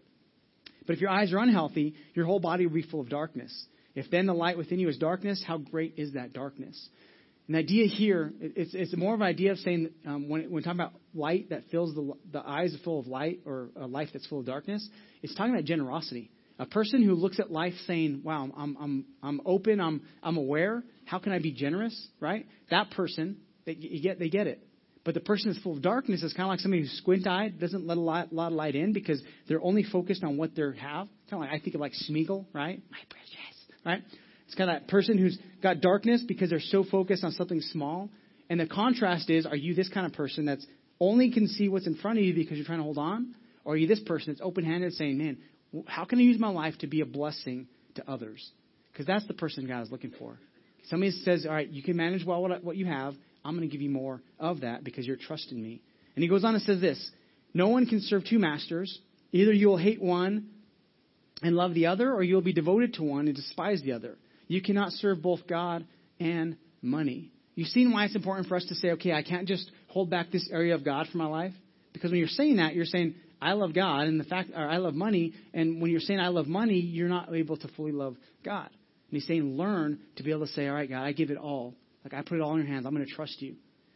But 0.86 0.96
if 0.96 1.02
your 1.02 1.10
eyes 1.10 1.32
are 1.34 1.38
unhealthy, 1.38 1.96
your 2.14 2.26
whole 2.26 2.40
body 2.40 2.66
will 2.66 2.74
be 2.74 2.84
full 2.84 3.02
of 3.02 3.10
darkness. 3.10 3.68
If 3.96 4.10
then 4.12 4.26
the 4.26 4.34
light 4.34 4.58
within 4.58 4.80
you 4.80 4.90
is 4.90 4.98
darkness, 4.98 5.44
how 5.46 5.58
great 5.58 5.96
is 5.98 6.14
that 6.14 6.34
darkness? 6.34 6.90
An 7.50 7.56
idea 7.56 7.88
here, 7.88 8.32
it's, 8.40 8.76
it's 8.76 8.96
more 8.96 9.16
of 9.16 9.22
an 9.22 9.26
idea 9.26 9.54
of 9.54 9.58
saying 9.58 9.90
um, 10.06 10.30
when, 10.30 10.52
when 10.52 10.62
talking 10.62 10.80
about 10.80 10.94
light 11.16 11.50
that 11.50 11.64
fills 11.72 11.96
the, 11.96 12.14
the 12.32 12.48
eyes 12.48 12.78
full 12.84 13.00
of 13.00 13.08
light 13.08 13.40
or 13.44 13.70
a 13.76 13.88
life 13.88 14.10
that's 14.14 14.28
full 14.28 14.42
of 14.42 14.46
darkness, 14.46 14.88
it's 15.24 15.34
talking 15.34 15.54
about 15.54 15.66
generosity. 15.66 16.30
A 16.60 16.68
person 16.68 17.02
who 17.02 17.16
looks 17.16 17.40
at 17.40 17.52
life 17.52 17.74
saying, 17.88 18.22
wow, 18.24 18.52
I'm, 18.56 18.78
I'm, 18.80 19.06
I'm 19.24 19.42
open, 19.46 19.82
I'm, 19.82 20.04
I'm 20.22 20.38
aware, 20.38 20.84
how 21.06 21.18
can 21.18 21.32
I 21.32 21.40
be 21.40 21.52
generous, 21.52 22.08
right? 22.20 22.46
That 22.70 22.92
person, 22.92 23.38
they, 23.66 23.72
you 23.74 24.04
get, 24.04 24.20
they 24.20 24.30
get 24.30 24.46
it. 24.46 24.64
But 25.04 25.16
the 25.16 25.22
person 25.22 25.50
that's 25.50 25.64
full 25.64 25.76
of 25.76 25.82
darkness 25.82 26.22
is 26.22 26.34
kind 26.34 26.46
of 26.46 26.50
like 26.50 26.60
somebody 26.60 26.84
who's 26.84 26.98
squint-eyed, 27.00 27.60
doesn't 27.60 27.88
let 27.88 27.98
a 27.98 28.02
lot, 28.02 28.32
lot 28.32 28.48
of 28.48 28.54
light 28.54 28.76
in 28.76 28.94
because 28.94 29.24
they're 29.48 29.64
only 29.64 29.84
focused 29.84 30.24
on 30.24 30.38
what 30.38 30.56
they 30.56 30.62
have. 30.62 31.08
Kind 31.32 31.34
of 31.34 31.40
like 31.40 31.50
I 31.50 31.58
think 31.58 31.74
of 31.74 31.82
like 31.82 31.94
Smeagol, 32.08 32.46
right? 32.54 32.80
My 32.92 33.00
precious, 33.10 33.84
right? 33.84 34.04
It's 34.50 34.56
kind 34.56 34.72
of 34.72 34.82
that 34.82 34.88
person 34.88 35.20
who's 35.20 35.38
got 35.62 35.80
darkness 35.80 36.24
because 36.28 36.50
they're 36.50 36.60
so 36.60 36.84
focused 36.84 37.24
on 37.24 37.34
something 37.34 37.62
small. 37.62 38.10
And 38.50 38.60
the 38.60 38.66
contrast 38.66 39.30
is, 39.30 39.46
are 39.46 39.56
you 39.56 39.76
this 39.76 39.90
kind 39.90 40.08
of 40.08 40.14
person 40.14 40.46
that's 40.46 40.66
only 41.00 41.32
can 41.32 41.48
see 41.48 41.70
what's 41.70 41.86
in 41.86 41.94
front 41.94 42.18
of 42.18 42.26
you 42.26 42.34
because 42.34 42.58
you're 42.58 42.66
trying 42.66 42.80
to 42.80 42.84
hold 42.84 42.98
on? 42.98 43.36
Or 43.64 43.74
are 43.74 43.78
you 43.78 43.86
this 43.86 44.00
person 44.00 44.34
that's 44.34 44.42
open 44.42 44.66
handed 44.66 44.94
saying, 44.94 45.20
man, 45.20 45.38
how 45.86 46.04
can 46.04 46.18
I 46.18 46.24
use 46.24 46.40
my 46.40 46.50
life 46.50 46.76
to 46.80 46.88
be 46.88 47.02
a 47.02 47.06
blessing 47.06 47.68
to 47.94 48.10
others? 48.10 48.44
Because 48.92 49.06
that's 49.06 49.28
the 49.28 49.36
person 49.36 49.68
God 49.68 49.84
is 49.84 49.92
looking 49.92 50.14
for. 50.18 50.40
Somebody 50.86 51.12
says, 51.12 51.46
all 51.46 51.54
right, 51.54 51.70
you 51.70 51.84
can 51.84 51.96
manage 51.96 52.26
well 52.26 52.42
what 52.64 52.76
you 52.76 52.88
have. 52.88 53.14
I'm 53.46 53.56
going 53.56 53.70
to 53.70 53.72
give 53.72 53.84
you 53.84 53.92
more 53.92 54.20
of 54.40 54.62
that 54.62 54.84
because 54.84 55.06
you're 55.06 55.16
trusting 55.16 55.62
me. 55.62 55.80
And 56.16 56.24
he 56.24 56.28
goes 56.28 56.44
on 56.44 56.56
and 56.56 56.64
says 56.64 56.82
this 56.82 57.12
No 57.54 57.68
one 57.68 57.86
can 57.86 58.02
serve 58.02 58.24
two 58.26 58.40
masters. 58.40 59.00
Either 59.32 59.54
you 59.54 59.68
will 59.68 59.78
hate 59.78 60.02
one 60.02 60.50
and 61.44 61.56
love 61.56 61.76
the 61.76 61.86
other, 61.86 62.12
or 62.12 62.24
you'll 62.24 62.42
be 62.42 62.52
devoted 62.52 62.96
to 62.96 63.04
one 63.04 63.28
and 63.28 63.36
despise 63.36 63.84
the 63.84 63.92
other. 63.92 64.18
You 64.50 64.62
cannot 64.62 64.92
serve 64.92 65.22
both 65.22 65.48
God 65.48 65.86
and 66.20 66.58
money. 66.82 67.32
You've 67.56 67.70
seen 67.70 67.92
why 67.92 68.06
it's 68.06 68.16
important 68.16 68.48
for 68.48 68.58
us 68.58 68.66
to 68.66 68.76
say, 68.76 68.92
okay, 68.92 69.14
I 69.14 69.24
can't 69.24 69.48
just 69.48 69.72
hold 69.88 70.10
back 70.10 70.32
this 70.32 70.50
area 70.52 70.76
of 70.76 70.84
God 70.84 71.08
for 71.10 71.18
my 71.18 71.28
life. 71.28 71.54
Because 71.94 72.12
when 72.12 72.20
you're 72.20 72.28
saying 72.28 72.58
that, 72.58 72.76
you're 72.76 72.86
saying, 72.86 73.16
I 73.42 73.54
love 73.54 73.74
God, 73.74 74.08
and 74.08 74.20
the 74.20 74.26
fact, 74.26 74.50
or 74.54 74.68
I 74.68 74.78
love 74.78 74.96
money, 74.96 75.34
and 75.54 75.82
when 75.82 75.92
you're 75.92 76.02
saying 76.02 76.20
I 76.20 76.28
love 76.28 76.48
money, 76.48 76.80
you're 76.80 77.08
not 77.08 77.34
able 77.34 77.56
to 77.58 77.68
fully 77.70 77.94
love 77.94 78.18
God. 78.44 78.68
And 78.68 79.20
he's 79.20 79.28
saying, 79.28 79.58
learn 79.58 80.00
to 80.18 80.24
be 80.24 80.32
able 80.32 80.46
to 80.46 80.52
say, 80.54 80.68
all 80.68 80.74
right, 80.74 80.90
God, 80.90 81.04
I 81.04 81.14
give 81.14 81.30
it 81.30 81.38
all. 81.38 81.76
Like 82.04 82.14
I 82.14 82.22
put 82.22 82.36
it 82.38 82.42
all 82.42 82.52
in 82.52 82.58
your 82.58 82.68
hands. 82.68 82.86
I'm 82.86 82.94
going 82.94 83.06
to 83.06 83.14
trust 83.14 83.42
you. 83.42 83.56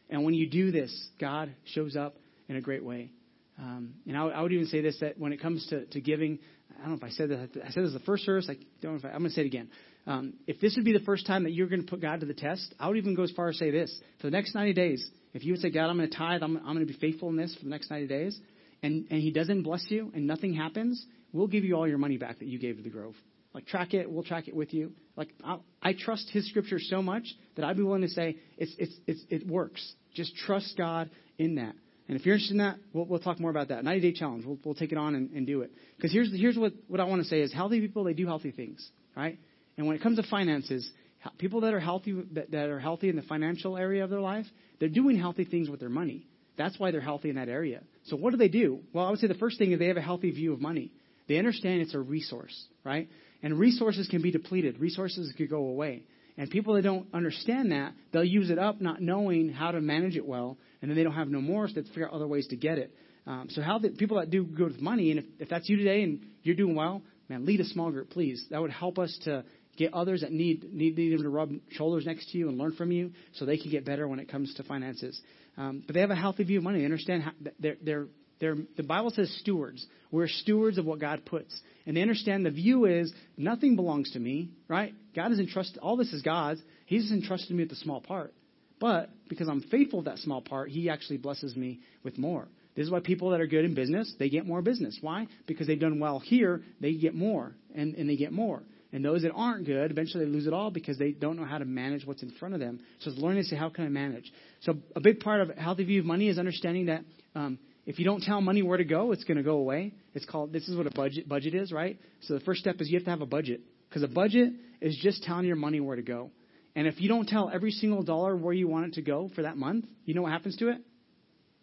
And 0.09 0.23
when 0.23 0.33
you 0.33 0.49
do 0.49 0.71
this, 0.71 1.07
God 1.19 1.53
shows 1.65 1.95
up 1.95 2.15
in 2.47 2.55
a 2.55 2.61
great 2.61 2.83
way. 2.83 3.11
Um, 3.59 3.95
and 4.07 4.17
I, 4.17 4.23
I 4.27 4.41
would 4.41 4.51
even 4.51 4.67
say 4.67 4.81
this 4.81 4.97
that 5.01 5.19
when 5.19 5.33
it 5.33 5.41
comes 5.41 5.65
to, 5.67 5.85
to 5.85 6.01
giving, 6.01 6.39
I 6.77 6.81
don't 6.81 6.91
know 6.91 6.97
if 6.97 7.03
I 7.03 7.09
said 7.09 7.29
that. 7.29 7.49
I 7.65 7.71
said 7.71 7.83
this 7.83 7.93
the 7.93 7.99
first 7.99 8.25
service. 8.25 8.47
I 8.49 8.57
don't 8.81 8.93
know 8.93 8.99
if 8.99 9.05
I, 9.05 9.09
I'm 9.09 9.19
going 9.19 9.29
to 9.29 9.35
say 9.35 9.41
it 9.41 9.47
again. 9.47 9.69
Um, 10.05 10.33
if 10.47 10.59
this 10.59 10.75
would 10.75 10.85
be 10.85 10.91
the 10.91 10.99
first 10.99 11.25
time 11.25 11.43
that 11.43 11.51
you're 11.51 11.67
going 11.67 11.83
to 11.83 11.89
put 11.89 12.01
God 12.01 12.19
to 12.19 12.25
the 12.25 12.33
test, 12.33 12.73
I 12.79 12.87
would 12.87 12.97
even 12.97 13.15
go 13.15 13.23
as 13.23 13.31
far 13.31 13.49
as 13.49 13.57
say 13.57 13.71
this: 13.71 13.97
for 14.19 14.27
the 14.27 14.31
next 14.31 14.53
90 14.53 14.73
days, 14.73 15.09
if 15.33 15.43
you 15.45 15.53
would 15.53 15.61
say, 15.61 15.69
God, 15.69 15.89
I'm 15.89 15.97
going 15.97 16.09
to 16.09 16.15
tithe, 16.15 16.43
I'm, 16.43 16.57
I'm 16.57 16.75
going 16.75 16.85
to 16.85 16.93
be 16.93 16.99
faithful 16.99 17.29
in 17.29 17.37
this 17.37 17.55
for 17.55 17.63
the 17.63 17.69
next 17.69 17.89
90 17.89 18.07
days, 18.07 18.39
and 18.81 19.07
and 19.09 19.21
He 19.21 19.31
doesn't 19.31 19.63
bless 19.63 19.85
you 19.89 20.11
and 20.13 20.27
nothing 20.27 20.53
happens, 20.53 21.05
we'll 21.31 21.47
give 21.47 21.63
you 21.63 21.75
all 21.75 21.87
your 21.87 21.97
money 21.97 22.17
back 22.17 22.39
that 22.39 22.47
you 22.47 22.59
gave 22.59 22.77
to 22.77 22.83
the 22.83 22.89
Grove. 22.89 23.15
Like 23.53 23.65
track 23.65 23.93
it, 23.93 24.09
we'll 24.09 24.23
track 24.23 24.47
it 24.47 24.55
with 24.55 24.73
you. 24.73 24.93
Like 25.15 25.29
I, 25.43 25.57
I 25.81 25.93
trust 25.93 26.29
His 26.31 26.49
Scripture 26.49 26.79
so 26.79 27.01
much 27.01 27.23
that 27.55 27.63
I'd 27.63 27.77
be 27.77 27.83
willing 27.83 28.01
to 28.01 28.09
say 28.09 28.37
it's 28.57 28.75
it's, 28.77 28.95
it's 29.07 29.23
it 29.29 29.47
works. 29.47 29.93
Just 30.13 30.35
trust 30.35 30.75
God 30.77 31.09
in 31.37 31.55
that. 31.55 31.75
And 32.07 32.19
if 32.19 32.25
you're 32.25 32.35
interested 32.35 32.55
in 32.55 32.57
that, 32.57 32.77
we'll, 32.91 33.05
we'll 33.05 33.19
talk 33.19 33.39
more 33.39 33.49
about 33.49 33.69
that. 33.69 33.83
90 33.83 34.01
day 34.01 34.17
challenge. 34.17 34.45
We'll, 34.45 34.57
we'll 34.63 34.75
take 34.75 34.91
it 34.91 34.97
on 34.97 35.15
and, 35.15 35.31
and 35.31 35.47
do 35.47 35.61
it. 35.61 35.71
Because 35.95 36.11
here's, 36.11 36.29
here's 36.35 36.57
what, 36.57 36.73
what 36.87 36.99
I 36.99 37.05
want 37.05 37.21
to 37.21 37.27
say 37.27 37.39
is 37.39 37.53
healthy 37.53 37.79
people, 37.79 38.03
they 38.03 38.13
do 38.13 38.25
healthy 38.25 38.51
things, 38.51 38.87
right? 39.15 39.39
And 39.77 39.87
when 39.87 39.95
it 39.95 40.01
comes 40.01 40.17
to 40.17 40.23
finances, 40.23 40.89
people 41.37 41.61
that 41.61 41.73
are 41.73 41.79
healthy, 41.79 42.13
that, 42.33 42.51
that 42.51 42.69
are 42.69 42.79
healthy 42.79 43.09
in 43.09 43.15
the 43.15 43.21
financial 43.23 43.77
area 43.77 44.03
of 44.03 44.09
their 44.09 44.21
life, 44.21 44.45
they're 44.79 44.89
doing 44.89 45.17
healthy 45.17 45.45
things 45.45 45.69
with 45.69 45.79
their 45.79 45.89
money. 45.89 46.27
That's 46.57 46.77
why 46.77 46.91
they're 46.91 47.01
healthy 47.01 47.29
in 47.29 47.35
that 47.37 47.49
area. 47.49 47.81
So 48.05 48.15
what 48.15 48.31
do 48.31 48.37
they 48.37 48.47
do? 48.47 48.81
Well, 48.93 49.05
I 49.05 49.09
would 49.09 49.19
say 49.19 49.27
the 49.27 49.33
first 49.33 49.57
thing 49.57 49.71
is 49.71 49.79
they 49.79 49.87
have 49.87 49.97
a 49.97 50.01
healthy 50.01 50.31
view 50.31 50.53
of 50.53 50.61
money. 50.61 50.91
They 51.27 51.37
understand 51.37 51.81
it's 51.81 51.95
a 51.95 51.99
resource, 51.99 52.67
right? 52.83 53.09
And 53.41 53.57
resources 53.57 54.07
can 54.07 54.21
be 54.21 54.31
depleted. 54.31 54.79
Resources 54.79 55.33
could 55.37 55.49
go 55.49 55.65
away. 55.65 56.03
And 56.37 56.49
people 56.49 56.73
that 56.75 56.81
don't 56.81 57.07
understand 57.13 57.71
that, 57.71 57.93
they'll 58.11 58.23
use 58.23 58.49
it 58.49 58.59
up 58.59 58.81
not 58.81 59.01
knowing 59.01 59.49
how 59.49 59.71
to 59.71 59.81
manage 59.81 60.15
it 60.15 60.25
well, 60.25 60.57
and 60.81 60.89
then 60.89 60.97
they 60.97 61.03
don't 61.03 61.13
have 61.13 61.27
no 61.27 61.41
more, 61.41 61.67
so 61.67 61.75
they 61.75 61.81
figure 61.87 62.07
out 62.07 62.13
other 62.13 62.27
ways 62.27 62.47
to 62.47 62.55
get 62.55 62.77
it. 62.77 62.93
Um, 63.25 63.47
so 63.49 63.61
how 63.61 63.79
the 63.79 63.89
people 63.89 64.17
that 64.17 64.29
do 64.29 64.43
good 64.43 64.73
with 64.73 64.81
money, 64.81 65.11
and 65.11 65.19
if, 65.19 65.25
if 65.39 65.49
that's 65.49 65.69
you 65.69 65.77
today 65.77 66.03
and 66.03 66.25
you're 66.41 66.55
doing 66.55 66.75
well, 66.75 67.01
man, 67.29 67.45
lead 67.45 67.61
a 67.61 67.65
small 67.65 67.91
group, 67.91 68.09
please. 68.09 68.45
That 68.49 68.61
would 68.61 68.71
help 68.71 68.99
us 68.99 69.17
to 69.23 69.45
get 69.77 69.93
others 69.93 70.21
that 70.21 70.31
need 70.31 70.73
need, 70.73 70.97
need 70.97 71.13
them 71.13 71.23
to 71.23 71.29
rub 71.29 71.51
shoulders 71.71 72.05
next 72.05 72.31
to 72.31 72.37
you 72.37 72.49
and 72.49 72.57
learn 72.57 72.73
from 72.73 72.91
you, 72.91 73.11
so 73.33 73.45
they 73.45 73.57
can 73.57 73.71
get 73.71 73.85
better 73.85 74.07
when 74.07 74.19
it 74.19 74.29
comes 74.29 74.53
to 74.55 74.63
finances. 74.63 75.19
Um, 75.57 75.83
but 75.85 75.93
they 75.93 76.01
have 76.01 76.11
a 76.11 76.15
healthy 76.15 76.43
view 76.43 76.59
of 76.59 76.63
money. 76.63 76.79
They 76.79 76.85
understand 76.85 77.23
how, 77.23 77.31
they're 77.59 77.77
they're 77.81 78.07
they're, 78.39 78.57
the 78.75 78.83
Bible 78.83 79.09
says 79.11 79.33
stewards. 79.39 79.85
We're 80.11 80.27
stewards 80.27 80.77
of 80.77 80.85
what 80.85 80.99
God 80.99 81.25
puts. 81.25 81.57
And 81.85 81.95
they 81.95 82.01
understand 82.01 82.45
the 82.45 82.51
view 82.51 82.83
is 82.85 83.13
nothing 83.37 83.77
belongs 83.77 84.11
to 84.11 84.19
me, 84.19 84.49
right? 84.67 84.93
God 85.15 85.29
has 85.29 85.39
entrusted, 85.39 85.77
all 85.77 85.95
this 85.95 86.11
is 86.11 86.21
God's. 86.21 86.61
He's 86.85 87.09
entrusted 87.11 87.51
me 87.51 87.63
with 87.63 87.69
the 87.69 87.77
small 87.77 88.01
part. 88.01 88.33
But 88.81 89.11
because 89.29 89.47
I'm 89.47 89.61
faithful 89.61 90.03
to 90.03 90.09
that 90.09 90.19
small 90.19 90.41
part, 90.41 90.69
He 90.69 90.89
actually 90.89 91.17
blesses 91.17 91.55
me 91.55 91.79
with 92.03 92.17
more. 92.17 92.49
This 92.75 92.85
is 92.85 92.91
why 92.91 92.99
people 92.99 93.29
that 93.29 93.39
are 93.39 93.47
good 93.47 93.63
in 93.63 93.75
business, 93.75 94.13
they 94.19 94.27
get 94.29 94.45
more 94.45 94.61
business. 94.61 94.97
Why? 94.99 95.27
Because 95.45 95.67
they've 95.67 95.79
done 95.79 95.99
well 95.99 96.19
here, 96.19 96.63
they 96.81 96.95
get 96.95 97.15
more, 97.15 97.53
and, 97.73 97.95
and 97.95 98.09
they 98.09 98.17
get 98.17 98.33
more. 98.33 98.63
And 98.93 99.03
those 99.03 99.23
that 99.23 99.31
aren't 99.31 99.65
good, 99.65 99.89
eventually 99.89 100.23
they 100.23 100.31
lose 100.31 100.45
it 100.45 100.53
all 100.53 100.69
because 100.69 100.99
they 100.99 101.11
don't 101.11 101.35
know 101.35 101.45
how 101.45 101.57
to 101.57 101.65
manage 101.65 102.05
what's 102.05 102.21
in 102.21 102.29
front 102.39 102.53
of 102.53 102.59
them. 102.59 102.79
So 102.99 103.09
it's 103.09 103.19
learning 103.19 103.41
to 103.41 103.49
say, 103.49 103.55
how 103.55 103.69
can 103.69 103.85
I 103.85 103.89
manage? 103.89 104.31
So 104.61 104.75
a 104.95 105.01
big 105.01 105.19
part 105.19 105.41
of 105.41 105.49
healthy 105.57 105.83
view 105.83 105.99
of 105.99 106.05
money 106.05 106.29
is 106.29 106.37
understanding 106.37 106.85
that 106.85 107.03
um, 107.33 107.57
if 107.87 107.97
you 107.97 108.05
don't 108.05 108.21
tell 108.21 108.39
money 108.39 108.61
where 108.61 108.77
to 108.77 108.85
go, 108.85 109.11
it's 109.11 109.23
going 109.23 109.37
to 109.37 109.43
go 109.43 109.57
away. 109.57 109.93
It's 110.13 110.25
called, 110.25 110.53
this 110.53 110.69
is 110.69 110.77
what 110.77 110.85
a 110.85 110.91
budget, 110.91 111.27
budget 111.27 111.55
is, 111.55 111.71
right? 111.71 111.99
So 112.21 112.35
the 112.35 112.39
first 112.41 112.59
step 112.61 112.75
is 112.79 112.89
you 112.89 112.97
have 112.99 113.05
to 113.05 113.09
have 113.09 113.21
a 113.21 113.25
budget. 113.25 113.61
Because 113.89 114.03
a 114.03 114.07
budget 114.07 114.53
is 114.79 114.97
just 115.01 115.23
telling 115.23 115.45
your 115.45 115.55
money 115.55 115.79
where 115.79 115.95
to 115.95 116.03
go. 116.03 116.29
And 116.75 116.85
if 116.85 117.01
you 117.01 117.09
don't 117.09 117.27
tell 117.27 117.49
every 117.51 117.71
single 117.71 118.03
dollar 118.03 118.35
where 118.35 118.53
you 118.53 118.67
want 118.67 118.85
it 118.85 118.93
to 118.93 119.01
go 119.01 119.29
for 119.35 119.41
that 119.41 119.57
month, 119.57 119.85
you 120.05 120.13
know 120.13 120.21
what 120.21 120.31
happens 120.31 120.55
to 120.57 120.69
it? 120.69 120.77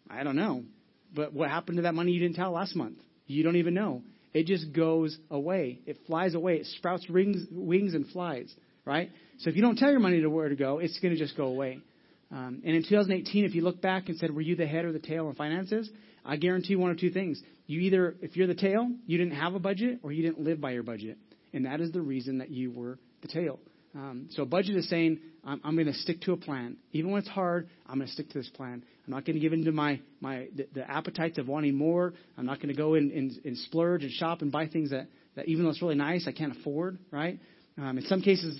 I 0.09 0.23
don't 0.23 0.35
know. 0.35 0.63
But 1.13 1.33
what 1.33 1.49
happened 1.49 1.77
to 1.77 1.83
that 1.83 1.93
money 1.93 2.11
you 2.11 2.19
didn't 2.19 2.35
tell 2.35 2.51
last 2.51 2.75
month? 2.75 2.97
You 3.25 3.43
don't 3.43 3.55
even 3.55 3.73
know. 3.73 4.01
It 4.33 4.45
just 4.45 4.73
goes 4.73 5.17
away. 5.29 5.79
It 5.85 5.97
flies 6.07 6.35
away. 6.35 6.55
It 6.55 6.65
sprouts 6.77 7.09
rings, 7.09 7.45
wings 7.51 7.93
and 7.93 8.07
flies, 8.07 8.53
right? 8.85 9.09
So 9.39 9.49
if 9.49 9.55
you 9.55 9.61
don't 9.61 9.77
tell 9.77 9.91
your 9.91 9.99
money 9.99 10.21
to 10.21 10.29
where 10.29 10.49
to 10.49 10.55
go, 10.55 10.79
it's 10.79 10.97
going 10.99 11.13
to 11.13 11.19
just 11.19 11.35
go 11.35 11.45
away. 11.45 11.79
Um, 12.31 12.61
and 12.65 12.75
in 12.75 12.83
2018, 12.83 13.43
if 13.43 13.55
you 13.55 13.61
look 13.61 13.81
back 13.81 14.07
and 14.07 14.17
said, 14.17 14.33
were 14.33 14.41
you 14.41 14.55
the 14.55 14.67
head 14.67 14.85
or 14.85 14.93
the 14.93 14.99
tail 14.99 15.27
in 15.29 15.35
finances? 15.35 15.89
I 16.23 16.37
guarantee 16.37 16.75
one 16.75 16.91
of 16.91 16.99
two 16.99 17.09
things. 17.09 17.41
You 17.67 17.81
either, 17.81 18.15
if 18.21 18.37
you're 18.37 18.47
the 18.47 18.55
tail, 18.55 18.89
you 19.05 19.17
didn't 19.17 19.35
have 19.35 19.53
a 19.53 19.59
budget 19.59 19.99
or 20.03 20.11
you 20.11 20.23
didn't 20.23 20.39
live 20.39 20.61
by 20.61 20.71
your 20.71 20.83
budget. 20.83 21.17
And 21.53 21.65
that 21.65 21.81
is 21.81 21.91
the 21.91 22.01
reason 22.01 22.37
that 22.37 22.49
you 22.49 22.71
were 22.71 22.97
the 23.21 23.27
tail. 23.27 23.59
Um, 23.93 24.27
so 24.31 24.45
budget 24.45 24.75
is 24.75 24.89
saying, 24.89 25.19
I'm, 25.43 25.59
I'm 25.63 25.75
going 25.75 25.87
to 25.87 25.93
stick 25.93 26.21
to 26.21 26.33
a 26.33 26.37
plan. 26.37 26.77
Even 26.93 27.11
when 27.11 27.19
it's 27.19 27.29
hard, 27.29 27.67
I'm 27.87 27.97
going 27.97 28.07
to 28.07 28.13
stick 28.13 28.29
to 28.29 28.37
this 28.37 28.49
plan. 28.49 28.83
I'm 29.05 29.13
not 29.13 29.25
going 29.25 29.35
to 29.35 29.39
give 29.39 29.53
in 29.53 29.65
to 29.65 29.71
my, 29.71 29.99
my 30.21 30.47
the, 30.55 30.67
the 30.73 30.89
appetites 30.89 31.37
of 31.37 31.47
wanting 31.47 31.75
more. 31.75 32.13
I'm 32.37 32.45
not 32.45 32.57
going 32.57 32.69
to 32.69 32.77
go 32.77 32.93
and, 32.93 33.11
and, 33.11 33.31
and 33.43 33.57
splurge 33.57 34.03
and 34.03 34.11
shop 34.11 34.41
and 34.41 34.51
buy 34.51 34.67
things 34.67 34.91
that, 34.91 35.07
that 35.35 35.47
even 35.47 35.63
though 35.63 35.71
it's 35.71 35.81
really 35.81 35.95
nice, 35.95 36.25
I 36.27 36.31
can't 36.31 36.55
afford, 36.57 36.99
right? 37.11 37.39
Um, 37.77 37.97
in 37.97 38.05
some 38.05 38.21
cases, 38.21 38.59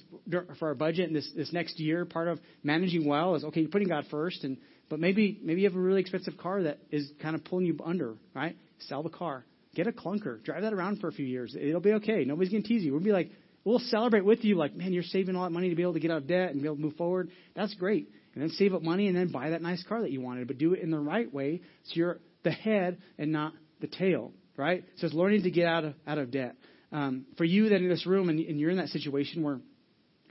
for 0.60 0.68
our 0.68 0.76
budget 0.76 1.08
in 1.08 1.14
this, 1.14 1.30
this 1.36 1.54
next 1.54 1.80
year, 1.80 2.06
part 2.06 2.28
of 2.28 2.40
managing 2.64 3.08
well 3.08 3.36
is 3.36 3.44
okay, 3.44 3.62
you're 3.62 3.70
putting 3.70 3.90
God 3.90 4.06
first, 4.10 4.44
and 4.44 4.58
but 4.90 5.00
maybe 5.00 5.40
maybe 5.44 5.62
you 5.62 5.70
have 5.70 5.78
a 5.78 5.82
really 5.82 6.02
expensive 6.02 6.38
car 6.38 6.64
that 6.64 6.80
is 6.92 7.12
kind 7.22 7.36
of 7.36 7.44
pulling 7.44 7.66
you 7.66 7.78
under, 7.84 8.16
right? 8.34 8.56
Sell 8.80 9.04
the 9.04 9.10
car, 9.10 9.46
get 9.76 9.88
a 9.88 9.92
clunker, 9.92 10.42
drive 10.44 10.62
that 10.62 10.74
around 10.74 11.00
for 11.00 11.08
a 11.08 11.12
few 11.12 11.26
years. 11.26 11.56
It'll 11.60 11.82
be 11.82 11.94
okay. 11.94 12.24
Nobody's 12.24 12.52
gonna 12.52 12.64
tease 12.64 12.84
you. 12.84 12.94
We'll 12.94 13.04
be 13.04 13.12
like, 13.12 13.32
we'll 13.64 13.80
celebrate 13.80 14.26
with 14.26 14.44
you, 14.44 14.56
like, 14.56 14.76
man, 14.76 14.94
you're 14.94 15.04
saving 15.04 15.36
all 15.36 15.44
that 15.44 15.52
money 15.52 15.70
to 15.70 15.76
be 15.76 15.82
able 15.82 15.94
to 15.94 16.00
get 16.00 16.12
out 16.12 16.18
of 16.18 16.28
debt 16.28 16.52
and 16.52 16.62
be 16.62 16.68
able 16.68 16.78
to 16.78 16.82
move 16.82 16.96
forward. 16.96 17.30
That's 17.56 17.74
great. 17.76 18.10
And 18.34 18.42
then 18.42 18.50
save 18.52 18.74
up 18.74 18.82
money 18.82 19.08
and 19.08 19.16
then 19.16 19.32
buy 19.32 19.50
that 19.50 19.62
nice 19.62 19.84
car 19.84 20.02
that 20.02 20.12
you 20.12 20.22
wanted, 20.22 20.48
but 20.48 20.58
do 20.58 20.74
it 20.74 20.80
in 20.80 20.90
the 20.90 21.00
right 21.00 21.32
way 21.32 21.62
so 21.84 21.92
you're 21.96 22.20
the 22.44 22.52
head 22.52 22.98
and 23.18 23.32
not 23.32 23.54
the 23.82 23.88
tail, 23.88 24.32
right? 24.56 24.84
So 24.98 25.06
it's 25.06 25.16
learning 25.16 25.44
to 25.44 25.52
get 25.52 25.68
out 25.68 25.84
of 25.84 25.94
out 26.08 26.18
of 26.18 26.32
debt. 26.32 26.56
Um, 26.92 27.26
for 27.38 27.44
you 27.44 27.70
that 27.70 27.82
in 27.82 27.90
this 27.90 28.06
room 28.06 28.30
and, 28.30 28.40
and 28.40 28.60
you're 28.60 28.70
in 28.70 28.78
that 28.78 28.90
situation 28.90 29.44
where 29.44 29.60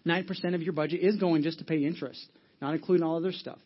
9% 0.07 0.55
of 0.55 0.62
your 0.62 0.73
budget 0.73 1.01
is 1.01 1.16
going 1.16 1.43
just 1.43 1.59
to 1.59 1.64
pay 1.64 1.85
interest, 1.85 2.21
not 2.61 2.75
including 2.75 3.05
all 3.05 3.16
other 3.16 3.33
stuff. 3.33 3.59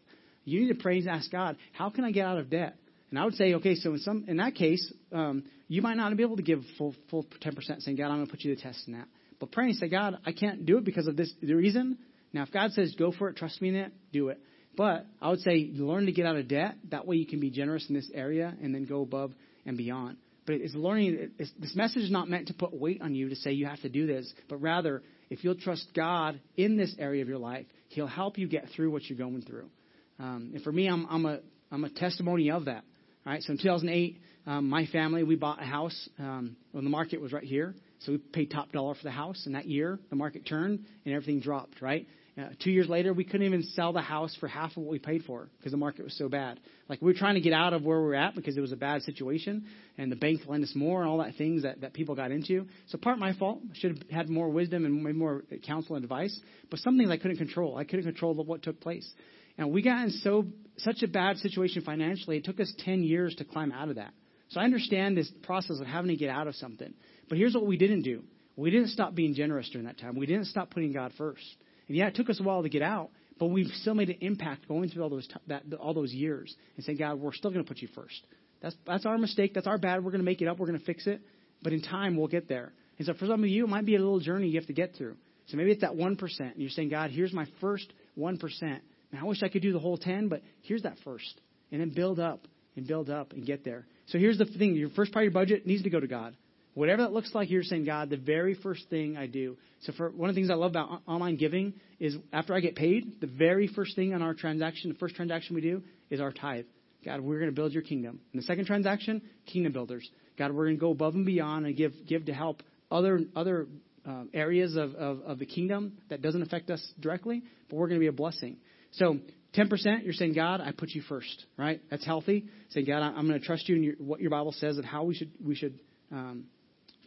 You 0.44 0.61
need 0.61 0.68
to 0.68 0.83
pray 0.83 0.98
and 0.98 1.09
ask 1.09 1.31
God, 1.31 1.57
how 1.72 1.90
can 1.90 2.05
I 2.05 2.11
get 2.11 2.27
out 2.27 2.38
of 2.38 2.50
debt? 2.50 2.77
And 3.11 3.18
I 3.18 3.24
would 3.24 3.35
say, 3.35 3.55
okay, 3.55 3.77
so 3.77 3.92
in 3.92 3.98
some 4.00 4.24
in 4.27 4.38
that 4.38 4.55
case, 4.55 4.92
um, 5.12 5.44
you 5.68 5.83
might 5.83 5.96
not 5.96 6.14
be 6.16 6.22
able 6.22 6.37
to 6.37 6.42
give 6.42 6.62
full 6.77 6.94
full 7.11 7.24
10%, 7.24 7.83
saying, 7.83 7.96
God, 7.96 8.07
I'm 8.07 8.16
going 8.16 8.27
to 8.27 8.31
put 8.31 8.42
you 8.42 8.55
to 8.55 8.61
the 8.61 8.62
test 8.62 8.87
in 8.87 8.94
that. 8.94 9.07
But 9.40 9.53
pray 9.53 9.66
and 9.66 9.77
say, 9.77 9.88
God, 9.88 10.18
I 10.25 10.33
can't 10.33 10.64
do 10.66 10.79
it 10.79 10.85
because 10.85 11.07
of 11.07 11.16
this 11.16 11.33
the 11.42 11.55
reason. 11.55 11.99
Now, 12.33 12.42
if 12.42 12.53
God 12.53 12.73
says 12.73 12.94
go 12.99 13.12
for 13.12 13.29
it, 13.29 13.37
trust 13.37 13.61
me 13.62 13.68
in 13.68 13.77
it, 13.77 13.92
do 14.12 14.29
it. 14.29 14.40
But 14.77 15.07
I 15.23 15.31
would 15.31 15.40
say 15.40 15.70
learn 15.73 16.07
to 16.07 16.12
get 16.12 16.27
out 16.27 16.37
of 16.37 16.49
debt. 16.49 16.75
That 16.90 17.07
way 17.07 17.16
you 17.16 17.27
can 17.27 17.40
be 17.40 17.51
generous 17.51 17.87
in 17.88 17.94
this 17.94 18.11
area 18.12 18.55
and 18.62 18.75
then 18.75 18.87
go 18.87 19.03
above 19.03 19.33
and 19.64 19.77
beyond. 19.77 20.16
But 20.47 20.57
it's 20.57 20.75
learning. 20.75 21.31
It's, 21.38 21.51
this 21.59 21.75
message 21.75 22.03
is 22.03 22.11
not 22.11 22.29
meant 22.29 22.49
to 22.49 22.55
put 22.55 22.75
weight 22.75 23.01
on 23.01 23.14
you 23.14 23.29
to 23.29 23.37
say 23.37 23.53
you 23.53 23.66
have 23.66 23.81
to 23.83 23.88
do 23.88 24.07
this, 24.07 24.31
but 24.49 24.57
rather, 24.57 25.03
if 25.31 25.42
you'll 25.42 25.55
trust 25.55 25.87
God 25.94 26.40
in 26.57 26.77
this 26.77 26.94
area 26.99 27.23
of 27.23 27.29
your 27.29 27.38
life, 27.38 27.66
He'll 27.88 28.07
help 28.07 28.37
you 28.37 28.49
get 28.49 28.66
through 28.75 28.90
what 28.90 29.05
you're 29.05 29.18
going 29.18 29.42
through. 29.42 29.70
Um, 30.18 30.51
and 30.55 30.62
for 30.62 30.73
me, 30.73 30.87
I'm, 30.87 31.07
I'm 31.09 31.25
a 31.25 31.40
I'm 31.70 31.85
a 31.85 31.90
testimony 31.90 32.51
of 32.51 32.66
that. 32.66 32.85
All 33.27 33.33
right. 33.33 33.42
So 33.42 33.53
in 33.53 33.59
2008, 33.59 34.20
um, 34.47 34.68
my 34.68 34.87
family 34.87 35.23
we 35.23 35.37
bought 35.37 35.62
a 35.62 35.66
house 35.66 36.09
um, 36.18 36.57
when 36.73 36.85
the 36.85 36.90
market 36.90 37.20
was 37.20 37.33
right 37.33 37.44
here. 37.44 37.75
So 38.05 38.12
we 38.12 38.19
paid 38.19 38.51
top 38.51 38.73
dollar 38.73 38.95
for 38.95 39.03
the 39.03 39.11
house. 39.11 39.43
And 39.47 39.55
that 39.55 39.67
year, 39.67 39.99
the 40.11 40.17
market 40.17 40.47
turned 40.47 40.85
and 41.05 41.14
everything 41.14 41.40
dropped. 41.40 41.81
Right. 41.81 42.07
Uh, 42.37 42.49
two 42.64 42.73
years 42.73 42.88
later, 42.88 43.12
we 43.12 43.23
couldn't 43.23 43.47
even 43.47 43.62
sell 43.62 43.93
the 43.93 44.01
house 44.01 44.37
for 44.40 44.49
half 44.49 44.73
of 44.73 44.79
what 44.79 44.90
we 44.90 44.99
paid 44.99 45.23
for 45.23 45.49
because 45.57 45.71
the 45.71 45.79
market 45.79 46.03
was 46.05 46.19
so 46.19 46.29
bad. 46.29 46.59
Like 46.88 47.01
we 47.01 47.07
were 47.07 47.17
trying 47.17 47.35
to 47.35 47.40
get 47.40 47.53
out 47.53 47.73
of 47.73 47.85
where 47.85 48.01
we 48.01 48.07
were 48.07 48.14
at 48.17 48.35
because 48.35 48.57
it 48.57 48.61
was 48.61 48.73
a 48.73 48.77
bad 48.77 49.03
situation, 49.03 49.67
and 49.99 50.11
the 50.11 50.17
bank 50.17 50.40
lent 50.49 50.64
us 50.64 50.73
more 50.75 51.01
and 51.01 51.09
all 51.09 51.19
that 51.19 51.37
things 51.37 51.62
that, 51.62 51.83
that 51.83 51.93
people 51.93 52.17
got 52.17 52.33
into. 52.33 52.67
So 52.88 52.99
part 52.99 53.21
my 53.21 53.35
fault. 53.35 53.61
I 53.71 53.79
should 53.79 53.99
have 53.99 54.11
had 54.11 54.29
more 54.29 54.49
wisdom 54.49 54.85
and 54.85 55.05
maybe 55.05 55.17
more 55.17 55.45
counsel 55.64 55.95
and 55.95 56.05
advice. 56.05 56.38
But 56.71 56.81
some 56.81 56.99
things 56.99 57.09
I 57.09 57.19
couldn't 57.19 57.37
control. 57.37 57.77
I 57.77 57.85
couldn't 57.85 58.05
control 58.05 58.35
what 58.35 58.62
took 58.62 58.81
place. 58.81 59.09
And 59.57 59.71
we 59.71 59.83
got 59.83 60.03
in 60.03 60.11
so 60.11 60.47
such 60.79 61.05
a 61.05 61.09
bad 61.09 61.37
situation 61.38 61.83
financially. 61.83 62.38
It 62.38 62.45
took 62.45 62.59
us 62.59 62.73
ten 62.79 63.05
years 63.05 63.37
to 63.37 63.45
climb 63.45 63.71
out 63.71 63.90
of 63.90 63.97
that. 63.97 64.12
So 64.49 64.61
I 64.61 64.64
understand 64.64 65.17
this 65.17 65.31
process 65.45 65.79
of 65.81 65.87
having 65.87 66.09
to 66.09 66.17
get 66.17 66.31
out 66.31 66.49
of 66.49 66.57
something. 66.57 66.95
But 67.28 67.38
here's 67.38 67.54
what 67.54 67.66
we 67.66 67.76
didn't 67.76 68.02
do. 68.02 68.22
We 68.56 68.70
didn't 68.70 68.88
stop 68.88 69.14
being 69.14 69.34
generous 69.34 69.68
during 69.70 69.87
that 69.87 69.98
time. 69.98 70.16
We 70.16 70.26
didn't 70.26 70.46
stop 70.46 70.70
putting 70.70 70.92
God 70.92 71.12
first. 71.18 71.44
And 71.88 71.96
yeah, 71.96 72.06
it 72.06 72.14
took 72.14 72.30
us 72.30 72.40
a 72.40 72.42
while 72.42 72.62
to 72.62 72.68
get 72.68 72.82
out, 72.82 73.10
but 73.38 73.46
we've 73.46 73.72
still 73.80 73.94
made 73.94 74.10
an 74.10 74.18
impact 74.20 74.68
going 74.68 74.90
through 74.90 75.02
all 75.02 75.10
those 75.10 75.28
that, 75.48 75.62
all 75.80 75.92
those 75.92 76.12
years 76.12 76.54
and 76.76 76.84
saying, 76.84 76.98
God, 76.98 77.18
we're 77.18 77.32
still 77.32 77.50
going 77.50 77.64
to 77.64 77.68
put 77.68 77.82
you 77.82 77.88
first. 77.94 78.26
That's 78.62 78.76
that's 78.87 79.06
our 79.06 79.18
mistake. 79.18 79.54
That's 79.54 79.66
our 79.66 79.78
bad. 79.78 80.04
We're 80.04 80.12
going 80.12 80.20
to 80.20 80.24
make 80.24 80.40
it 80.40 80.48
up. 80.48 80.58
We're 80.58 80.66
going 80.66 80.78
to 80.78 80.84
fix 80.84 81.06
it. 81.06 81.20
But 81.62 81.72
in 81.72 81.82
time, 81.82 82.16
we'll 82.16 82.28
get 82.28 82.48
there. 82.48 82.72
And 82.98 83.06
so 83.06 83.14
for 83.14 83.26
some 83.26 83.42
of 83.42 83.48
you, 83.48 83.64
it 83.64 83.68
might 83.68 83.84
be 83.84 83.96
a 83.96 83.98
little 83.98 84.20
journey 84.20 84.48
you 84.48 84.58
have 84.58 84.68
to 84.68 84.72
get 84.72 84.94
through. 84.94 85.16
So 85.46 85.56
maybe 85.56 85.72
it's 85.72 85.82
that 85.82 85.96
one 85.96 86.16
percent, 86.16 86.54
and 86.54 86.62
you're 86.62 86.70
saying, 86.70 86.90
God, 86.90 87.10
here's 87.10 87.32
my 87.32 87.46
first 87.60 87.92
one 88.14 88.38
percent. 88.38 88.82
And 89.10 89.20
I 89.20 89.24
wish 89.24 89.42
I 89.42 89.48
could 89.48 89.62
do 89.62 89.72
the 89.72 89.78
whole 89.78 89.98
ten, 89.98 90.28
but 90.28 90.42
here's 90.62 90.82
that 90.82 90.96
first, 91.04 91.40
and 91.70 91.80
then 91.80 91.90
build 91.90 92.18
up 92.18 92.46
and 92.76 92.87
build 92.87 93.10
up 93.10 93.32
and 93.32 93.44
get 93.44 93.64
there. 93.64 93.87
So 94.06 94.18
here's 94.18 94.38
the 94.38 94.46
thing: 94.46 94.74
your 94.74 94.90
first 94.90 95.12
part 95.12 95.26
of 95.26 95.32
your 95.32 95.40
budget 95.40 95.66
needs 95.66 95.82
to 95.82 95.90
go 95.90 96.00
to 96.00 96.06
God. 96.06 96.37
Whatever 96.74 97.02
that 97.02 97.12
looks 97.12 97.34
like, 97.34 97.50
you're 97.50 97.62
saying, 97.62 97.84
God, 97.84 98.10
the 98.10 98.16
very 98.16 98.54
first 98.54 98.88
thing 98.90 99.16
I 99.16 99.26
do. 99.26 99.56
So 99.82 99.92
for 99.92 100.10
one 100.10 100.28
of 100.28 100.34
the 100.34 100.40
things 100.40 100.50
I 100.50 100.54
love 100.54 100.72
about 100.72 101.02
online 101.06 101.37
giving 101.37 101.74
is 102.00 102.16
after 102.32 102.52
I 102.52 102.60
get 102.60 102.74
paid, 102.74 103.20
the 103.20 103.28
very 103.28 103.68
first 103.68 103.94
thing 103.94 104.12
on 104.12 104.22
our 104.22 104.34
transaction, 104.34 104.90
the 104.90 104.98
first 104.98 105.14
transaction 105.14 105.54
we 105.54 105.60
do 105.60 105.82
is 106.10 106.20
our 106.20 106.32
tithe. 106.32 106.64
God, 107.04 107.20
we're 107.20 107.38
going 107.38 107.50
to 107.50 107.54
build 107.54 107.72
your 107.72 107.82
kingdom. 107.82 108.20
And 108.32 108.42
the 108.42 108.46
second 108.46 108.66
transaction, 108.66 109.22
kingdom 109.46 109.72
builders. 109.72 110.08
God, 110.37 110.52
we're 110.52 110.64
going 110.64 110.76
to 110.76 110.80
go 110.80 110.90
above 110.90 111.14
and 111.14 111.24
beyond 111.24 111.66
and 111.66 111.76
give 111.76 111.92
give 112.06 112.26
to 112.26 112.34
help 112.34 112.62
other 112.90 113.20
other 113.37 113.68
uh, 114.06 114.24
areas 114.32 114.76
of, 114.76 114.94
of, 114.94 115.20
of 115.20 115.38
the 115.38 115.46
kingdom 115.46 115.98
that 116.08 116.22
doesn't 116.22 116.42
affect 116.42 116.70
us 116.70 116.84
directly, 117.00 117.42
but 117.68 117.76
we're 117.76 117.88
going 117.88 118.00
to 118.00 118.04
be 118.04 118.08
a 118.08 118.12
blessing. 118.12 118.56
So 118.92 119.18
10%, 119.56 120.04
you're 120.04 120.12
saying, 120.12 120.34
God, 120.34 120.60
I 120.60 120.72
put 120.72 120.90
you 120.90 121.02
first, 121.02 121.46
right? 121.56 121.80
That's 121.90 122.04
healthy. 122.04 122.46
Saying, 122.70 122.87
God, 122.87 123.02
I'm 123.02 123.26
going 123.26 123.40
to 123.40 123.46
trust 123.46 123.68
you 123.68 123.76
in 123.76 123.82
your, 123.82 123.94
what 123.98 124.20
your 124.20 124.30
Bible 124.30 124.52
says 124.52 124.76
and 124.76 124.84
how 124.84 125.04
we 125.04 125.14
should 125.14 125.30
we 125.44 125.54
should 125.54 125.78
um, 126.10 126.44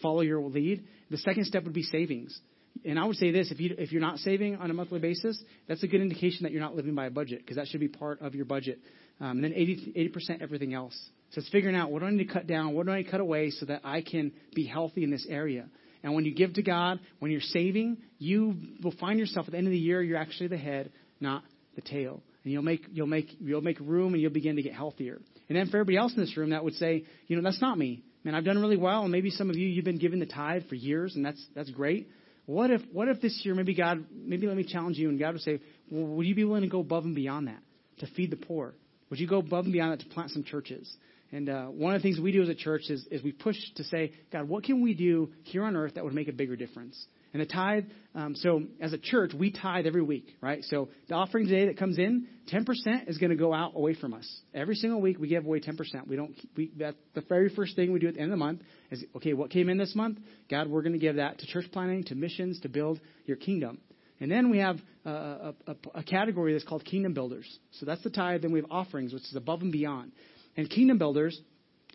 follow 0.01 0.21
your 0.21 0.41
lead. 0.41 0.85
The 1.09 1.17
second 1.17 1.45
step 1.45 1.63
would 1.63 1.73
be 1.73 1.83
savings. 1.83 2.37
And 2.85 2.99
I 2.99 3.05
would 3.05 3.17
say 3.17 3.31
this: 3.31 3.51
if 3.51 3.59
you 3.59 3.75
if 3.77 3.91
you're 3.91 4.01
not 4.01 4.19
saving 4.19 4.55
on 4.57 4.69
a 4.69 4.73
monthly 4.73 4.99
basis, 4.99 5.41
that's 5.67 5.83
a 5.83 5.87
good 5.87 6.01
indication 6.01 6.43
that 6.43 6.51
you're 6.51 6.61
not 6.61 6.75
living 6.75 6.95
by 6.95 7.07
a 7.07 7.09
budget 7.09 7.39
because 7.39 7.57
that 7.57 7.67
should 7.67 7.79
be 7.79 7.87
part 7.87 8.21
of 8.21 8.35
your 8.35 8.45
budget. 8.45 8.79
Um, 9.19 9.31
and 9.31 9.43
then 9.43 9.53
80 9.53 10.09
percent 10.09 10.41
everything 10.41 10.73
else. 10.73 10.97
So 11.31 11.39
it's 11.39 11.49
figuring 11.49 11.75
out 11.75 11.91
what 11.91 11.99
do 11.99 12.05
I 12.05 12.11
need 12.11 12.27
to 12.27 12.33
cut 12.33 12.47
down, 12.47 12.73
what 12.73 12.85
do 12.85 12.91
I 12.91 12.97
need 12.97 13.05
to 13.05 13.11
cut 13.11 13.19
away 13.19 13.49
so 13.49 13.65
that 13.65 13.81
I 13.83 14.01
can 14.01 14.31
be 14.53 14.65
healthy 14.65 15.03
in 15.03 15.09
this 15.09 15.25
area. 15.29 15.67
And 16.03 16.13
when 16.13 16.23
you 16.23 16.33
give 16.33 16.53
to 16.53 16.61
God, 16.61 16.99
when 17.19 17.31
you're 17.31 17.41
saving, 17.41 17.97
you 18.19 18.55
will 18.83 18.93
find 18.99 19.19
yourself 19.19 19.47
at 19.47 19.51
the 19.51 19.57
end 19.57 19.67
of 19.67 19.71
the 19.71 19.79
year 19.79 20.01
you're 20.01 20.17
actually 20.17 20.47
the 20.47 20.57
head, 20.57 20.91
not 21.19 21.43
the 21.75 21.81
tail. 21.81 22.21
And 22.43 22.53
you'll 22.53 22.63
make 22.63 22.85
you'll 22.91 23.07
make 23.07 23.27
you'll 23.39 23.61
make 23.61 23.79
room 23.79 24.13
and 24.13 24.21
you'll 24.21 24.31
begin 24.31 24.55
to 24.55 24.61
get 24.61 24.73
healthier. 24.73 25.19
And 25.49 25.57
then 25.57 25.67
for 25.67 25.77
everybody 25.77 25.97
else 25.97 26.13
in 26.13 26.19
this 26.19 26.35
room 26.35 26.49
that 26.49 26.63
would 26.63 26.75
say, 26.75 27.05
you 27.27 27.35
know, 27.35 27.41
that's 27.41 27.61
not 27.61 27.77
me 27.77 28.03
man, 28.27 28.35
I've 28.35 28.43
done 28.43 28.59
really 28.59 28.75
well, 28.75 29.03
and 29.03 29.11
maybe 29.11 29.29
some 29.29 29.49
of 29.49 29.55
you 29.55 29.65
you've 29.65 29.85
been 29.85 29.99
giving 29.99 30.19
the 30.19 30.25
tithe 30.25 30.63
for 30.67 30.75
years, 30.75 31.15
and 31.15 31.25
that's 31.25 31.43
that's 31.55 31.71
great. 31.71 32.09
What 32.45 32.71
if 32.71 32.81
what 32.91 33.07
if 33.07 33.21
this 33.21 33.41
year 33.43 33.55
maybe 33.55 33.73
God 33.73 34.05
maybe 34.13 34.47
let 34.47 34.57
me 34.57 34.65
challenge 34.65 34.97
you, 34.97 35.07
and 35.07 35.17
God 35.17 35.33
would 35.33 35.41
say, 35.41 35.61
well, 35.89 36.05
would 36.07 36.25
you 36.25 36.35
be 36.35 36.43
willing 36.43 36.63
to 36.63 36.67
go 36.67 36.81
above 36.81 37.05
and 37.05 37.15
beyond 37.15 37.47
that 37.47 37.61
to 37.99 38.07
feed 38.15 38.31
the 38.31 38.35
poor? 38.35 38.73
Would 39.09 39.19
you 39.19 39.27
go 39.27 39.37
above 39.37 39.63
and 39.63 39.71
beyond 39.71 39.93
that 39.93 39.99
to 40.01 40.09
plant 40.13 40.31
some 40.31 40.43
churches? 40.43 40.93
And 41.31 41.49
uh, 41.49 41.65
one 41.67 41.95
of 41.95 42.01
the 42.01 42.03
things 42.03 42.19
we 42.19 42.33
do 42.33 42.41
as 42.41 42.49
a 42.49 42.55
church 42.55 42.89
is, 42.89 43.05
is 43.09 43.23
we 43.23 43.31
push 43.31 43.55
to 43.75 43.83
say, 43.85 44.11
God, 44.31 44.47
what 44.49 44.65
can 44.65 44.81
we 44.81 44.93
do 44.93 45.31
here 45.43 45.63
on 45.63 45.77
earth 45.77 45.95
that 45.95 46.03
would 46.03 46.13
make 46.13 46.27
a 46.27 46.33
bigger 46.33 46.57
difference? 46.57 47.05
And 47.33 47.41
the 47.41 47.45
tithe, 47.45 47.85
um, 48.15 48.35
so 48.35 48.63
as 48.79 48.93
a 48.93 48.97
church, 48.97 49.31
we 49.37 49.51
tithe 49.51 49.85
every 49.85 50.01
week, 50.01 50.27
right? 50.41 50.63
So 50.63 50.89
the 51.07 51.15
offering 51.15 51.47
today 51.47 51.67
that 51.67 51.77
comes 51.77 51.97
in, 51.97 52.27
10% 52.51 53.09
is 53.09 53.17
going 53.17 53.29
to 53.31 53.35
go 53.35 53.53
out 53.53 53.73
away 53.75 53.93
from 53.93 54.13
us. 54.13 54.27
Every 54.53 54.75
single 54.75 55.01
week 55.01 55.19
we 55.19 55.27
give 55.27 55.45
away 55.45 55.59
10%. 55.59 56.07
We 56.07 56.15
don't, 56.15 56.33
we, 56.55 56.71
that, 56.77 56.95
the 57.13 57.21
very 57.21 57.49
first 57.49 57.75
thing 57.75 57.91
we 57.91 57.99
do 57.99 58.07
at 58.07 58.15
the 58.15 58.21
end 58.21 58.31
of 58.31 58.39
the 58.39 58.43
month 58.43 58.61
is, 58.91 59.03
okay, 59.17 59.33
what 59.33 59.51
came 59.51 59.69
in 59.69 59.77
this 59.77 59.93
month? 59.93 60.19
God, 60.49 60.67
we're 60.69 60.81
going 60.81 60.93
to 60.93 60.99
give 60.99 61.17
that 61.17 61.39
to 61.39 61.47
church 61.47 61.65
planting, 61.71 62.05
to 62.05 62.15
missions, 62.15 62.59
to 62.61 62.69
build 62.69 62.99
your 63.25 63.37
kingdom. 63.37 63.79
And 64.19 64.31
then 64.31 64.49
we 64.49 64.59
have 64.59 64.77
a, 65.05 65.53
a, 65.67 65.75
a, 65.95 66.03
category 66.03 66.53
that's 66.53 66.65
called 66.65 66.83
kingdom 66.83 67.13
builders. 67.13 67.45
So 67.73 67.85
that's 67.85 68.01
the 68.03 68.09
tithe. 68.09 68.41
Then 68.41 68.51
we 68.51 68.59
have 68.59 68.71
offerings, 68.71 69.13
which 69.13 69.23
is 69.23 69.35
above 69.35 69.61
and 69.61 69.71
beyond. 69.71 70.11
And 70.55 70.67
kingdom 70.69 70.97
builders 70.97 71.39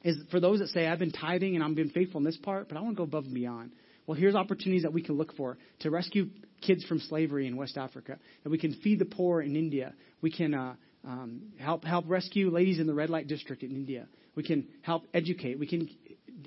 is 0.05 0.17
for 0.31 0.39
those 0.39 0.61
that 0.61 0.69
say, 0.69 0.87
I've 0.87 1.01
been 1.01 1.13
tithing 1.13 1.57
and 1.57 1.65
I've 1.65 1.75
been 1.75 1.91
faithful 1.91 2.19
in 2.19 2.25
this 2.25 2.37
part, 2.37 2.69
but 2.69 2.77
I 2.77 2.81
want 2.81 2.95
to 2.95 2.99
go 2.99 3.05
above 3.05 3.25
and 3.25 3.35
beyond. 3.35 3.73
Well, 4.07 4.17
here's 4.17 4.35
opportunities 4.35 4.83
that 4.83 4.93
we 4.93 5.03
can 5.03 5.17
look 5.17 5.35
for 5.37 5.59
to 5.81 5.91
rescue 5.91 6.29
kids 6.61 6.85
from 6.85 7.01
slavery 7.01 7.47
in 7.47 7.57
West 7.57 7.77
Africa. 7.77 8.19
That 8.43 8.51
we 8.51 8.59
can 8.59 8.75
feed 8.83 8.99
the 8.99 9.05
poor 9.05 9.41
in 9.41 9.57
India. 9.57 9.95
We 10.21 10.31
can 10.31 10.55
uh, 10.55 10.75
um, 11.05 11.43
help 11.59 11.85
help 11.85 12.07
rescue 12.09 12.51
ladies 12.51 12.79
in 12.79 12.87
the 12.87 12.95
red 12.95 13.11
light 13.11 13.29
district 13.29 13.63
in 13.63 13.71
India. 13.71 14.07
We 14.35 14.43
can 14.43 14.67
help 14.83 15.05
educate. 15.13 15.59
We 15.59 15.67
can 15.67 15.89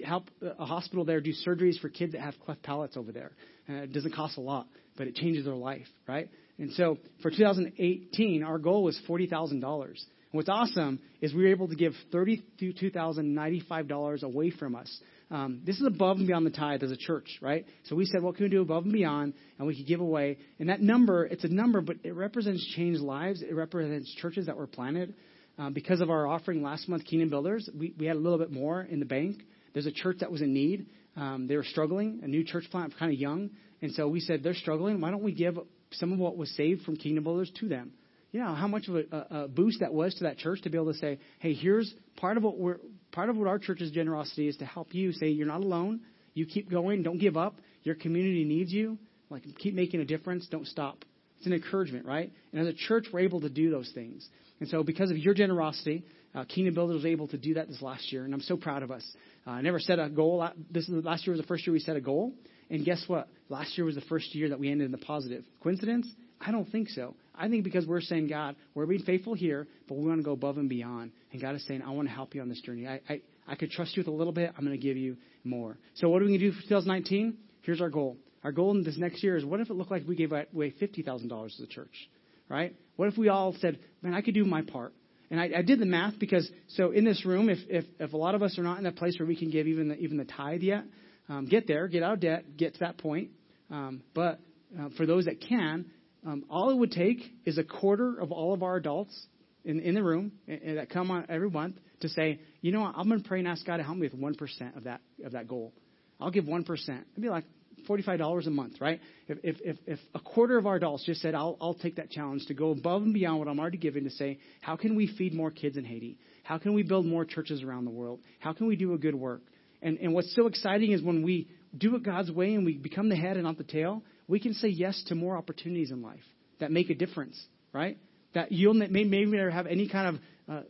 help 0.03 0.29
a 0.41 0.65
hospital 0.65 1.05
there 1.05 1.21
do 1.21 1.33
surgeries 1.45 1.79
for 1.79 1.89
kids 1.89 2.13
that 2.13 2.21
have 2.21 2.35
cleft 2.45 2.63
palates 2.63 2.97
over 2.97 3.11
there. 3.11 3.31
Uh, 3.69 3.83
it 3.83 3.93
doesn't 3.93 4.13
cost 4.13 4.37
a 4.37 4.41
lot, 4.41 4.67
but 4.97 5.07
it 5.07 5.15
changes 5.15 5.45
their 5.45 5.55
life, 5.55 5.87
right? 6.07 6.29
And 6.57 6.71
so 6.73 6.97
for 7.21 7.31
2018, 7.31 8.43
our 8.43 8.57
goal 8.57 8.83
was 8.83 8.99
forty 9.07 9.27
thousand 9.27 9.61
dollars. 9.61 10.05
What's 10.35 10.49
awesome 10.49 10.99
is 11.21 11.33
we 11.33 11.43
were 11.43 11.49
able 11.49 11.69
to 11.69 11.75
give 11.75 11.93
$32,095 12.13 14.23
away 14.23 14.51
from 14.51 14.75
us 14.75 14.99
um, 15.31 15.61
this 15.65 15.77
is 15.77 15.87
above 15.87 16.17
and 16.17 16.27
beyond 16.27 16.45
the 16.45 16.51
tithe 16.51 16.83
as 16.83 16.91
a 16.91 16.97
church, 16.97 17.39
right? 17.41 17.65
So 17.85 17.95
we 17.95 18.05
said, 18.05 18.21
what 18.21 18.35
can 18.35 18.45
we 18.45 18.49
do 18.49 18.61
above 18.61 18.83
and 18.83 18.93
beyond? 18.93 19.33
And 19.57 19.67
we 19.67 19.75
could 19.75 19.87
give 19.87 19.99
away. 19.99 20.37
And 20.59 20.69
that 20.69 20.81
number, 20.81 21.25
it's 21.25 21.43
a 21.43 21.47
number, 21.47 21.81
but 21.81 21.97
it 22.03 22.13
represents 22.13 22.65
changed 22.75 23.01
lives. 23.01 23.41
It 23.41 23.55
represents 23.55 24.13
churches 24.15 24.45
that 24.45 24.55
were 24.55 24.67
planted. 24.67 25.15
Uh, 25.57 25.69
because 25.69 26.01
of 26.01 26.09
our 26.09 26.27
offering 26.27 26.61
last 26.61 26.87
month, 26.87 27.05
Kingdom 27.05 27.29
Builders, 27.29 27.69
we, 27.77 27.93
we 27.97 28.05
had 28.05 28.17
a 28.17 28.19
little 28.19 28.37
bit 28.37 28.51
more 28.51 28.81
in 28.81 28.99
the 28.99 29.05
bank. 29.05 29.41
There's 29.73 29.87
a 29.87 29.91
church 29.91 30.17
that 30.19 30.31
was 30.31 30.41
in 30.41 30.53
need. 30.53 30.87
Um, 31.15 31.47
they 31.47 31.55
were 31.55 31.63
struggling, 31.63 32.19
a 32.23 32.27
new 32.27 32.43
church 32.43 32.65
plant, 32.69 32.93
kind 32.99 33.11
of 33.11 33.17
young. 33.17 33.49
And 33.81 33.93
so 33.93 34.07
we 34.07 34.19
said, 34.19 34.43
they're 34.43 34.53
struggling. 34.53 35.01
Why 35.01 35.11
don't 35.11 35.23
we 35.23 35.31
give 35.31 35.57
some 35.93 36.11
of 36.11 36.19
what 36.19 36.37
was 36.37 36.49
saved 36.55 36.83
from 36.83 36.97
Kingdom 36.97 37.23
Builders 37.23 37.51
to 37.61 37.69
them? 37.69 37.93
You 38.31 38.41
know 38.41 38.53
how 38.53 38.67
much 38.67 38.89
of 38.89 38.95
a, 38.95 39.27
a 39.31 39.47
boost 39.47 39.79
that 39.79 39.93
was 39.93 40.13
to 40.15 40.25
that 40.25 40.37
church 40.37 40.61
to 40.63 40.69
be 40.69 40.77
able 40.77 40.91
to 40.91 40.99
say, 40.99 41.19
hey, 41.39 41.53
here's 41.53 41.93
part 42.17 42.35
of 42.35 42.43
what 42.43 42.57
we're 42.57 42.79
part 43.15 43.29
of 43.29 43.37
what 43.37 43.47
our 43.47 43.57
church's 43.57 43.91
generosity 43.91 44.47
is 44.49 44.57
to 44.57 44.65
help 44.65 44.93
you 44.93 45.13
say 45.13 45.29
you're 45.29 45.47
not 45.47 45.61
alone. 45.61 46.01
You 46.33 46.45
keep 46.45 46.69
going. 46.69 47.01
Don't 47.01 47.17
give 47.17 47.37
up. 47.37 47.55
Your 47.83 47.95
community 47.95 48.43
needs 48.43 48.73
you. 48.73 48.97
Like, 49.29 49.43
keep 49.57 49.73
making 49.73 50.01
a 50.01 50.05
difference. 50.05 50.47
Don't 50.51 50.67
stop. 50.67 51.05
It's 51.37 51.47
an 51.47 51.53
encouragement, 51.53 52.05
right? 52.05 52.31
And 52.51 52.61
as 52.61 52.67
a 52.67 52.77
church, 52.77 53.07
we're 53.11 53.21
able 53.21 53.41
to 53.41 53.49
do 53.49 53.71
those 53.71 53.89
things. 53.95 54.27
And 54.59 54.69
so, 54.69 54.83
because 54.83 55.11
of 55.11 55.17
your 55.17 55.33
generosity, 55.33 56.03
uh, 56.33 56.43
Kingdom 56.43 56.73
Builders 56.73 56.95
was 56.97 57.05
able 57.05 57.27
to 57.29 57.37
do 57.37 57.53
that 57.55 57.67
this 57.69 57.81
last 57.81 58.11
year, 58.11 58.25
and 58.25 58.33
I'm 58.33 58.41
so 58.41 58.57
proud 58.57 58.83
of 58.83 58.91
us. 58.91 59.03
Uh, 59.47 59.51
I 59.51 59.61
never 59.61 59.79
set 59.79 59.99
a 59.99 60.09
goal. 60.09 60.47
This 60.69 60.87
is, 60.87 61.03
last 61.03 61.25
year 61.25 61.35
was 61.35 61.41
the 61.41 61.47
first 61.47 61.65
year 61.65 61.73
we 61.73 61.79
set 61.79 61.95
a 61.95 62.01
goal, 62.01 62.33
and 62.69 62.83
guess 62.83 63.03
what? 63.07 63.29
Last 63.49 63.77
year 63.77 63.85
was 63.85 63.95
the 63.95 64.01
first 64.01 64.33
year 64.35 64.49
that 64.49 64.59
we 64.59 64.69
ended 64.69 64.85
in 64.85 64.91
the 64.91 64.97
positive. 64.97 65.43
Coincidence? 65.63 66.07
I 66.45 66.51
don't 66.51 66.69
think 66.71 66.89
so. 66.89 67.15
I 67.33 67.49
think 67.49 67.63
because 67.63 67.85
we're 67.85 68.01
saying, 68.01 68.27
God, 68.27 68.55
we're 68.73 68.85
being 68.85 69.03
faithful 69.03 69.33
here, 69.33 69.67
but 69.87 69.97
we 69.97 70.07
want 70.07 70.19
to 70.19 70.23
go 70.23 70.31
above 70.31 70.57
and 70.57 70.69
beyond. 70.69 71.11
And 71.31 71.41
God 71.41 71.55
is 71.55 71.65
saying, 71.67 71.81
I 71.81 71.89
want 71.91 72.07
to 72.07 72.13
help 72.13 72.35
you 72.35 72.41
on 72.41 72.49
this 72.49 72.61
journey. 72.61 72.87
I, 72.87 73.01
I, 73.09 73.21
I 73.47 73.55
could 73.55 73.71
trust 73.71 73.97
you 73.97 74.01
with 74.01 74.07
a 74.07 74.15
little 74.15 74.33
bit. 74.33 74.53
I'm 74.57 74.65
going 74.65 74.79
to 74.79 74.83
give 74.83 74.97
you 74.97 75.17
more. 75.43 75.77
So 75.95 76.09
what 76.09 76.21
are 76.21 76.25
we 76.25 76.31
going 76.37 76.39
to 76.39 76.51
do 76.51 76.51
for 76.51 76.61
2019? 76.61 77.37
Here's 77.63 77.81
our 77.81 77.89
goal. 77.89 78.17
Our 78.43 78.51
goal 78.51 78.71
in 78.71 78.83
this 78.83 78.97
next 78.97 79.23
year 79.23 79.35
is 79.35 79.43
what 79.43 79.59
if 79.59 79.69
it 79.69 79.73
looked 79.73 79.91
like 79.91 80.03
we 80.07 80.15
gave 80.15 80.31
away 80.31 80.73
$50,000 80.79 81.55
to 81.55 81.61
the 81.61 81.67
church, 81.67 82.09
right? 82.47 82.75
What 82.95 83.07
if 83.07 83.17
we 83.17 83.29
all 83.29 83.55
said, 83.59 83.79
man, 84.03 84.13
I 84.13 84.21
could 84.21 84.35
do 84.35 84.45
my 84.45 84.61
part. 84.61 84.93
And 85.31 85.39
I, 85.39 85.49
I 85.57 85.61
did 85.63 85.79
the 85.79 85.87
math 85.87 86.19
because, 86.19 86.49
so 86.67 86.91
in 86.91 87.03
this 87.03 87.25
room, 87.25 87.49
if, 87.49 87.57
if, 87.67 87.85
if 87.99 88.13
a 88.13 88.17
lot 88.17 88.35
of 88.35 88.43
us 88.43 88.59
are 88.59 88.63
not 88.63 88.77
in 88.77 88.85
a 88.85 88.91
place 88.91 89.15
where 89.17 89.27
we 89.27 89.35
can 89.35 89.49
give 89.49 89.65
even 89.65 89.89
the, 89.89 89.95
even 89.97 90.17
the 90.17 90.25
tithe 90.25 90.61
yet, 90.61 90.83
um, 91.27 91.47
get 91.47 91.67
there, 91.67 91.87
get 91.87 92.03
out 92.03 92.13
of 92.13 92.19
debt, 92.19 92.55
get 92.55 92.73
to 92.73 92.79
that 92.81 92.99
point. 92.99 93.31
Um, 93.71 94.03
but 94.13 94.39
uh, 94.79 94.89
for 94.95 95.07
those 95.07 95.25
that 95.25 95.41
can, 95.41 95.85
um, 96.25 96.43
all 96.49 96.71
it 96.71 96.77
would 96.77 96.91
take 96.91 97.19
is 97.45 97.57
a 97.57 97.63
quarter 97.63 98.19
of 98.19 98.31
all 98.31 98.53
of 98.53 98.63
our 98.63 98.75
adults 98.77 99.27
in, 99.63 99.79
in 99.79 99.95
the 99.95 100.03
room 100.03 100.31
that 100.47 100.89
come 100.89 101.11
on 101.11 101.25
every 101.29 101.49
month 101.49 101.75
to 102.01 102.09
say, 102.09 102.39
you 102.61 102.71
know 102.71 102.81
what, 102.81 102.95
I'm 102.97 103.07
going 103.07 103.21
to 103.21 103.27
pray 103.27 103.39
and 103.39 103.47
ask 103.47 103.65
God 103.65 103.77
to 103.77 103.83
help 103.83 103.97
me 103.97 104.07
with 104.07 104.19
1% 104.19 104.77
of 104.77 104.83
that, 104.85 105.01
of 105.23 105.33
that 105.33 105.47
goal. 105.47 105.73
I'll 106.19 106.31
give 106.31 106.45
1%. 106.45 106.67
It'd 106.67 107.03
be 107.21 107.29
like 107.29 107.45
$45 107.87 108.47
a 108.47 108.49
month, 108.49 108.81
right? 108.81 108.99
If, 109.27 109.37
if, 109.43 109.55
if, 109.61 109.77
if 109.85 109.99
a 110.13 110.19
quarter 110.19 110.57
of 110.57 110.65
our 110.65 110.75
adults 110.75 111.05
just 111.05 111.21
said, 111.21 111.35
I'll, 111.35 111.57
I'll 111.61 111.73
take 111.73 111.97
that 111.97 112.09
challenge 112.09 112.45
to 112.47 112.53
go 112.53 112.71
above 112.71 113.03
and 113.03 113.13
beyond 113.13 113.39
what 113.39 113.47
I'm 113.47 113.59
already 113.59 113.77
giving 113.77 114.03
to 114.05 114.09
say, 114.09 114.39
how 114.61 114.75
can 114.75 114.95
we 114.95 115.07
feed 115.17 115.33
more 115.33 115.51
kids 115.51 115.77
in 115.77 115.85
Haiti? 115.85 116.17
How 116.43 116.57
can 116.57 116.73
we 116.73 116.83
build 116.83 117.05
more 117.05 117.25
churches 117.25 117.63
around 117.63 117.85
the 117.85 117.91
world? 117.91 118.19
How 118.39 118.53
can 118.53 118.67
we 118.67 118.75
do 118.75 118.93
a 118.93 118.97
good 118.97 119.15
work? 119.15 119.41
And, 119.81 119.97
and 119.99 120.13
what's 120.13 120.33
so 120.35 120.47
exciting 120.47 120.91
is 120.91 121.01
when 121.01 121.21
we 121.23 121.49
do 121.77 121.95
it 121.95 122.03
God's 122.03 122.31
way 122.31 122.55
and 122.55 122.65
we 122.65 122.77
become 122.77 123.09
the 123.09 123.15
head 123.15 123.35
and 123.37 123.43
not 123.43 123.57
the 123.57 123.63
tail, 123.63 124.03
we 124.27 124.39
can 124.39 124.53
say 124.53 124.67
yes 124.69 125.01
to 125.07 125.15
more 125.15 125.37
opportunities 125.37 125.91
in 125.91 126.01
life 126.01 126.23
that 126.59 126.71
make 126.71 126.89
a 126.89 126.95
difference, 126.95 127.41
right? 127.73 127.97
That 128.33 128.51
you'll 128.51 128.73
may, 128.73 128.87
maybe 128.87 129.25
never 129.25 129.51
have 129.51 129.67
any 129.67 129.87
kind 129.87 130.15
of 130.15 130.21
uh, 130.57 130.63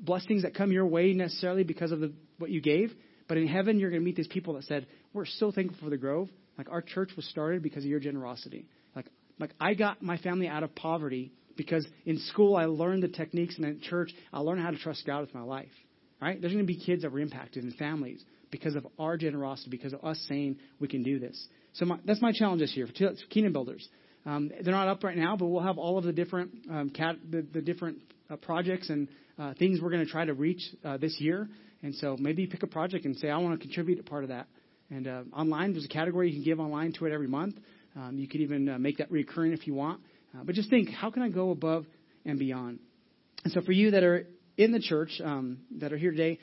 blessings 0.00 0.42
that 0.42 0.54
come 0.54 0.72
your 0.72 0.86
way 0.86 1.12
necessarily 1.12 1.64
because 1.64 1.92
of 1.92 2.00
the, 2.00 2.12
what 2.38 2.50
you 2.50 2.60
gave, 2.60 2.92
but 3.28 3.36
in 3.36 3.46
heaven 3.46 3.78
you're 3.78 3.90
going 3.90 4.02
to 4.02 4.04
meet 4.04 4.16
these 4.16 4.28
people 4.28 4.54
that 4.54 4.64
said, 4.64 4.86
"We're 5.12 5.26
so 5.26 5.50
thankful 5.52 5.78
for 5.82 5.90
the 5.90 5.96
Grove. 5.96 6.28
Like 6.58 6.70
our 6.70 6.82
church 6.82 7.10
was 7.16 7.26
started 7.26 7.62
because 7.62 7.84
of 7.84 7.90
your 7.90 8.00
generosity. 8.00 8.66
Like 8.94 9.06
like 9.38 9.50
I 9.60 9.74
got 9.74 10.02
my 10.02 10.16
family 10.18 10.48
out 10.48 10.62
of 10.62 10.74
poverty 10.74 11.32
because 11.56 11.86
in 12.04 12.18
school 12.18 12.56
I 12.56 12.66
learned 12.66 13.02
the 13.02 13.08
techniques, 13.08 13.56
and 13.56 13.66
in 13.66 13.80
church 13.80 14.12
I 14.32 14.40
learned 14.40 14.62
how 14.62 14.70
to 14.70 14.78
trust 14.78 15.04
God 15.06 15.20
with 15.20 15.34
my 15.34 15.42
life. 15.42 15.72
Right? 16.20 16.40
There's 16.40 16.52
going 16.52 16.66
to 16.66 16.72
be 16.72 16.80
kids 16.80 17.02
that 17.02 17.12
were 17.12 17.20
impacted 17.20 17.64
in 17.64 17.72
families 17.72 18.24
because 18.50 18.74
of 18.74 18.86
our 18.98 19.18
generosity, 19.18 19.70
because 19.70 19.92
of 19.92 20.02
us 20.02 20.24
saying 20.28 20.56
we 20.80 20.88
can 20.88 21.02
do 21.02 21.18
this. 21.18 21.46
So 21.76 21.84
my, 21.84 21.98
that's 22.04 22.22
my 22.22 22.32
challenge 22.32 22.60
this 22.60 22.74
year 22.74 22.86
for 22.86 22.92
Kingdom 23.28 23.52
Builders. 23.52 23.86
Um, 24.24 24.50
they're 24.62 24.72
not 24.72 24.88
up 24.88 25.04
right 25.04 25.16
now, 25.16 25.36
but 25.36 25.46
we'll 25.46 25.62
have 25.62 25.76
all 25.76 25.98
of 25.98 26.04
the 26.04 26.12
different 26.12 26.50
um, 26.70 26.90
cat, 26.90 27.16
the, 27.30 27.46
the 27.52 27.60
different 27.60 27.98
uh, 28.30 28.36
projects 28.36 28.88
and 28.88 29.08
uh, 29.38 29.52
things 29.58 29.80
we're 29.80 29.90
going 29.90 30.04
to 30.04 30.10
try 30.10 30.24
to 30.24 30.32
reach 30.32 30.62
uh, 30.84 30.96
this 30.96 31.16
year. 31.20 31.48
And 31.82 31.94
so 31.94 32.16
maybe 32.18 32.46
pick 32.46 32.62
a 32.62 32.66
project 32.66 33.04
and 33.04 33.14
say, 33.16 33.28
I 33.28 33.36
want 33.38 33.60
to 33.60 33.64
contribute 33.64 34.00
a 34.00 34.02
part 34.02 34.24
of 34.24 34.30
that. 34.30 34.48
And 34.90 35.06
uh, 35.06 35.22
online, 35.34 35.72
there's 35.72 35.84
a 35.84 35.88
category 35.88 36.30
you 36.30 36.36
can 36.36 36.44
give 36.44 36.60
online 36.60 36.94
to 36.94 37.04
it 37.04 37.12
every 37.12 37.28
month. 37.28 37.56
Um, 37.94 38.16
you 38.18 38.26
could 38.26 38.40
even 38.40 38.68
uh, 38.68 38.78
make 38.78 38.98
that 38.98 39.10
recurring 39.10 39.52
if 39.52 39.66
you 39.66 39.74
want. 39.74 40.00
Uh, 40.34 40.44
but 40.44 40.54
just 40.54 40.70
think, 40.70 40.88
how 40.88 41.10
can 41.10 41.22
I 41.22 41.28
go 41.28 41.50
above 41.50 41.84
and 42.24 42.38
beyond? 42.38 42.78
And 43.44 43.52
so 43.52 43.60
for 43.60 43.72
you 43.72 43.90
that 43.90 44.02
are 44.02 44.26
in 44.56 44.72
the 44.72 44.80
church, 44.80 45.20
um, 45.22 45.58
that 45.78 45.92
are 45.92 45.98
here 45.98 46.10
today, 46.10 46.38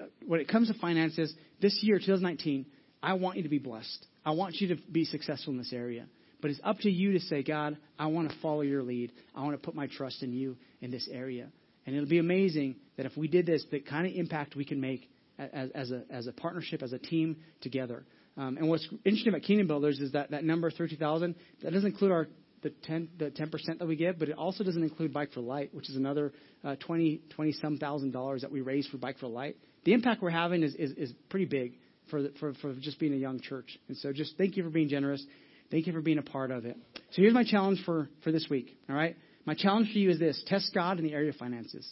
uh, 0.00 0.06
when 0.26 0.40
it 0.40 0.48
comes 0.48 0.68
to 0.68 0.74
finances, 0.78 1.32
this 1.60 1.78
year, 1.82 1.98
2019, 1.98 2.64
I 3.02 3.14
want 3.14 3.36
you 3.36 3.42
to 3.42 3.48
be 3.48 3.58
blessed. 3.58 4.06
I 4.28 4.32
want 4.32 4.60
you 4.60 4.76
to 4.76 4.76
be 4.92 5.06
successful 5.06 5.54
in 5.54 5.58
this 5.58 5.72
area. 5.72 6.04
But 6.42 6.50
it's 6.50 6.60
up 6.62 6.80
to 6.80 6.90
you 6.90 7.14
to 7.14 7.20
say, 7.20 7.42
God, 7.42 7.78
I 7.98 8.08
want 8.08 8.28
to 8.28 8.36
follow 8.42 8.60
your 8.60 8.82
lead. 8.82 9.10
I 9.34 9.42
want 9.42 9.58
to 9.58 9.64
put 9.64 9.74
my 9.74 9.86
trust 9.86 10.22
in 10.22 10.34
you 10.34 10.58
in 10.82 10.90
this 10.90 11.08
area. 11.10 11.48
And 11.86 11.96
it'll 11.96 12.10
be 12.10 12.18
amazing 12.18 12.76
that 12.98 13.06
if 13.06 13.16
we 13.16 13.26
did 13.26 13.46
this, 13.46 13.64
the 13.70 13.80
kind 13.80 14.06
of 14.06 14.12
impact 14.12 14.54
we 14.54 14.66
can 14.66 14.82
make 14.82 15.08
as, 15.38 15.70
as, 15.74 15.90
a, 15.92 16.02
as 16.10 16.26
a 16.26 16.32
partnership, 16.32 16.82
as 16.82 16.92
a 16.92 16.98
team 16.98 17.38
together. 17.62 18.04
Um, 18.36 18.58
and 18.58 18.68
what's 18.68 18.86
interesting 19.02 19.30
about 19.30 19.44
Kingdom 19.44 19.66
Builders 19.66 19.98
is 19.98 20.12
that 20.12 20.30
that 20.32 20.44
number, 20.44 20.70
30,000, 20.70 21.34
that 21.62 21.72
doesn't 21.72 21.90
include 21.90 22.12
our 22.12 22.28
the 22.60 22.70
10 22.70 23.08
the 23.18 23.30
10% 23.30 23.78
that 23.78 23.86
we 23.86 23.96
give, 23.96 24.18
but 24.18 24.28
it 24.28 24.36
also 24.36 24.62
doesn't 24.62 24.82
include 24.82 25.14
Bike 25.14 25.32
for 25.32 25.40
Light, 25.40 25.72
which 25.72 25.88
is 25.88 25.96
another 25.96 26.32
uh, 26.64 26.74
20 26.74 27.22
20 27.30 27.52
some 27.52 27.78
thousand 27.78 28.10
dollars 28.10 28.42
that 28.42 28.50
we 28.50 28.60
raise 28.60 28.86
for 28.88 28.98
Bike 28.98 29.16
for 29.18 29.28
Light. 29.28 29.56
The 29.84 29.92
impact 29.92 30.20
we're 30.20 30.30
having 30.30 30.64
is 30.64 30.74
is, 30.74 30.90
is 30.92 31.12
pretty 31.30 31.46
big 31.46 31.78
for, 32.10 32.28
for 32.40 32.54
for 32.54 32.74
just 32.74 32.98
being 32.98 33.12
a 33.12 33.16
young 33.16 33.40
church. 33.40 33.78
And 33.88 33.96
so 33.96 34.12
just 34.12 34.36
thank 34.36 34.56
you 34.56 34.62
for 34.62 34.70
being 34.70 34.88
generous. 34.88 35.24
Thank 35.70 35.86
you 35.86 35.92
for 35.92 36.00
being 36.00 36.18
a 36.18 36.22
part 36.22 36.50
of 36.50 36.64
it. 36.64 36.76
So 37.12 37.22
here's 37.22 37.34
my 37.34 37.44
challenge 37.44 37.82
for 37.84 38.08
for 38.24 38.32
this 38.32 38.46
week. 38.48 38.76
All 38.88 38.96
right, 38.96 39.16
my 39.44 39.54
challenge 39.54 39.92
for 39.92 39.98
you 39.98 40.10
is 40.10 40.18
this: 40.18 40.42
test 40.46 40.72
God 40.74 40.98
in 40.98 41.04
the 41.04 41.12
area 41.12 41.30
of 41.30 41.36
finances. 41.36 41.88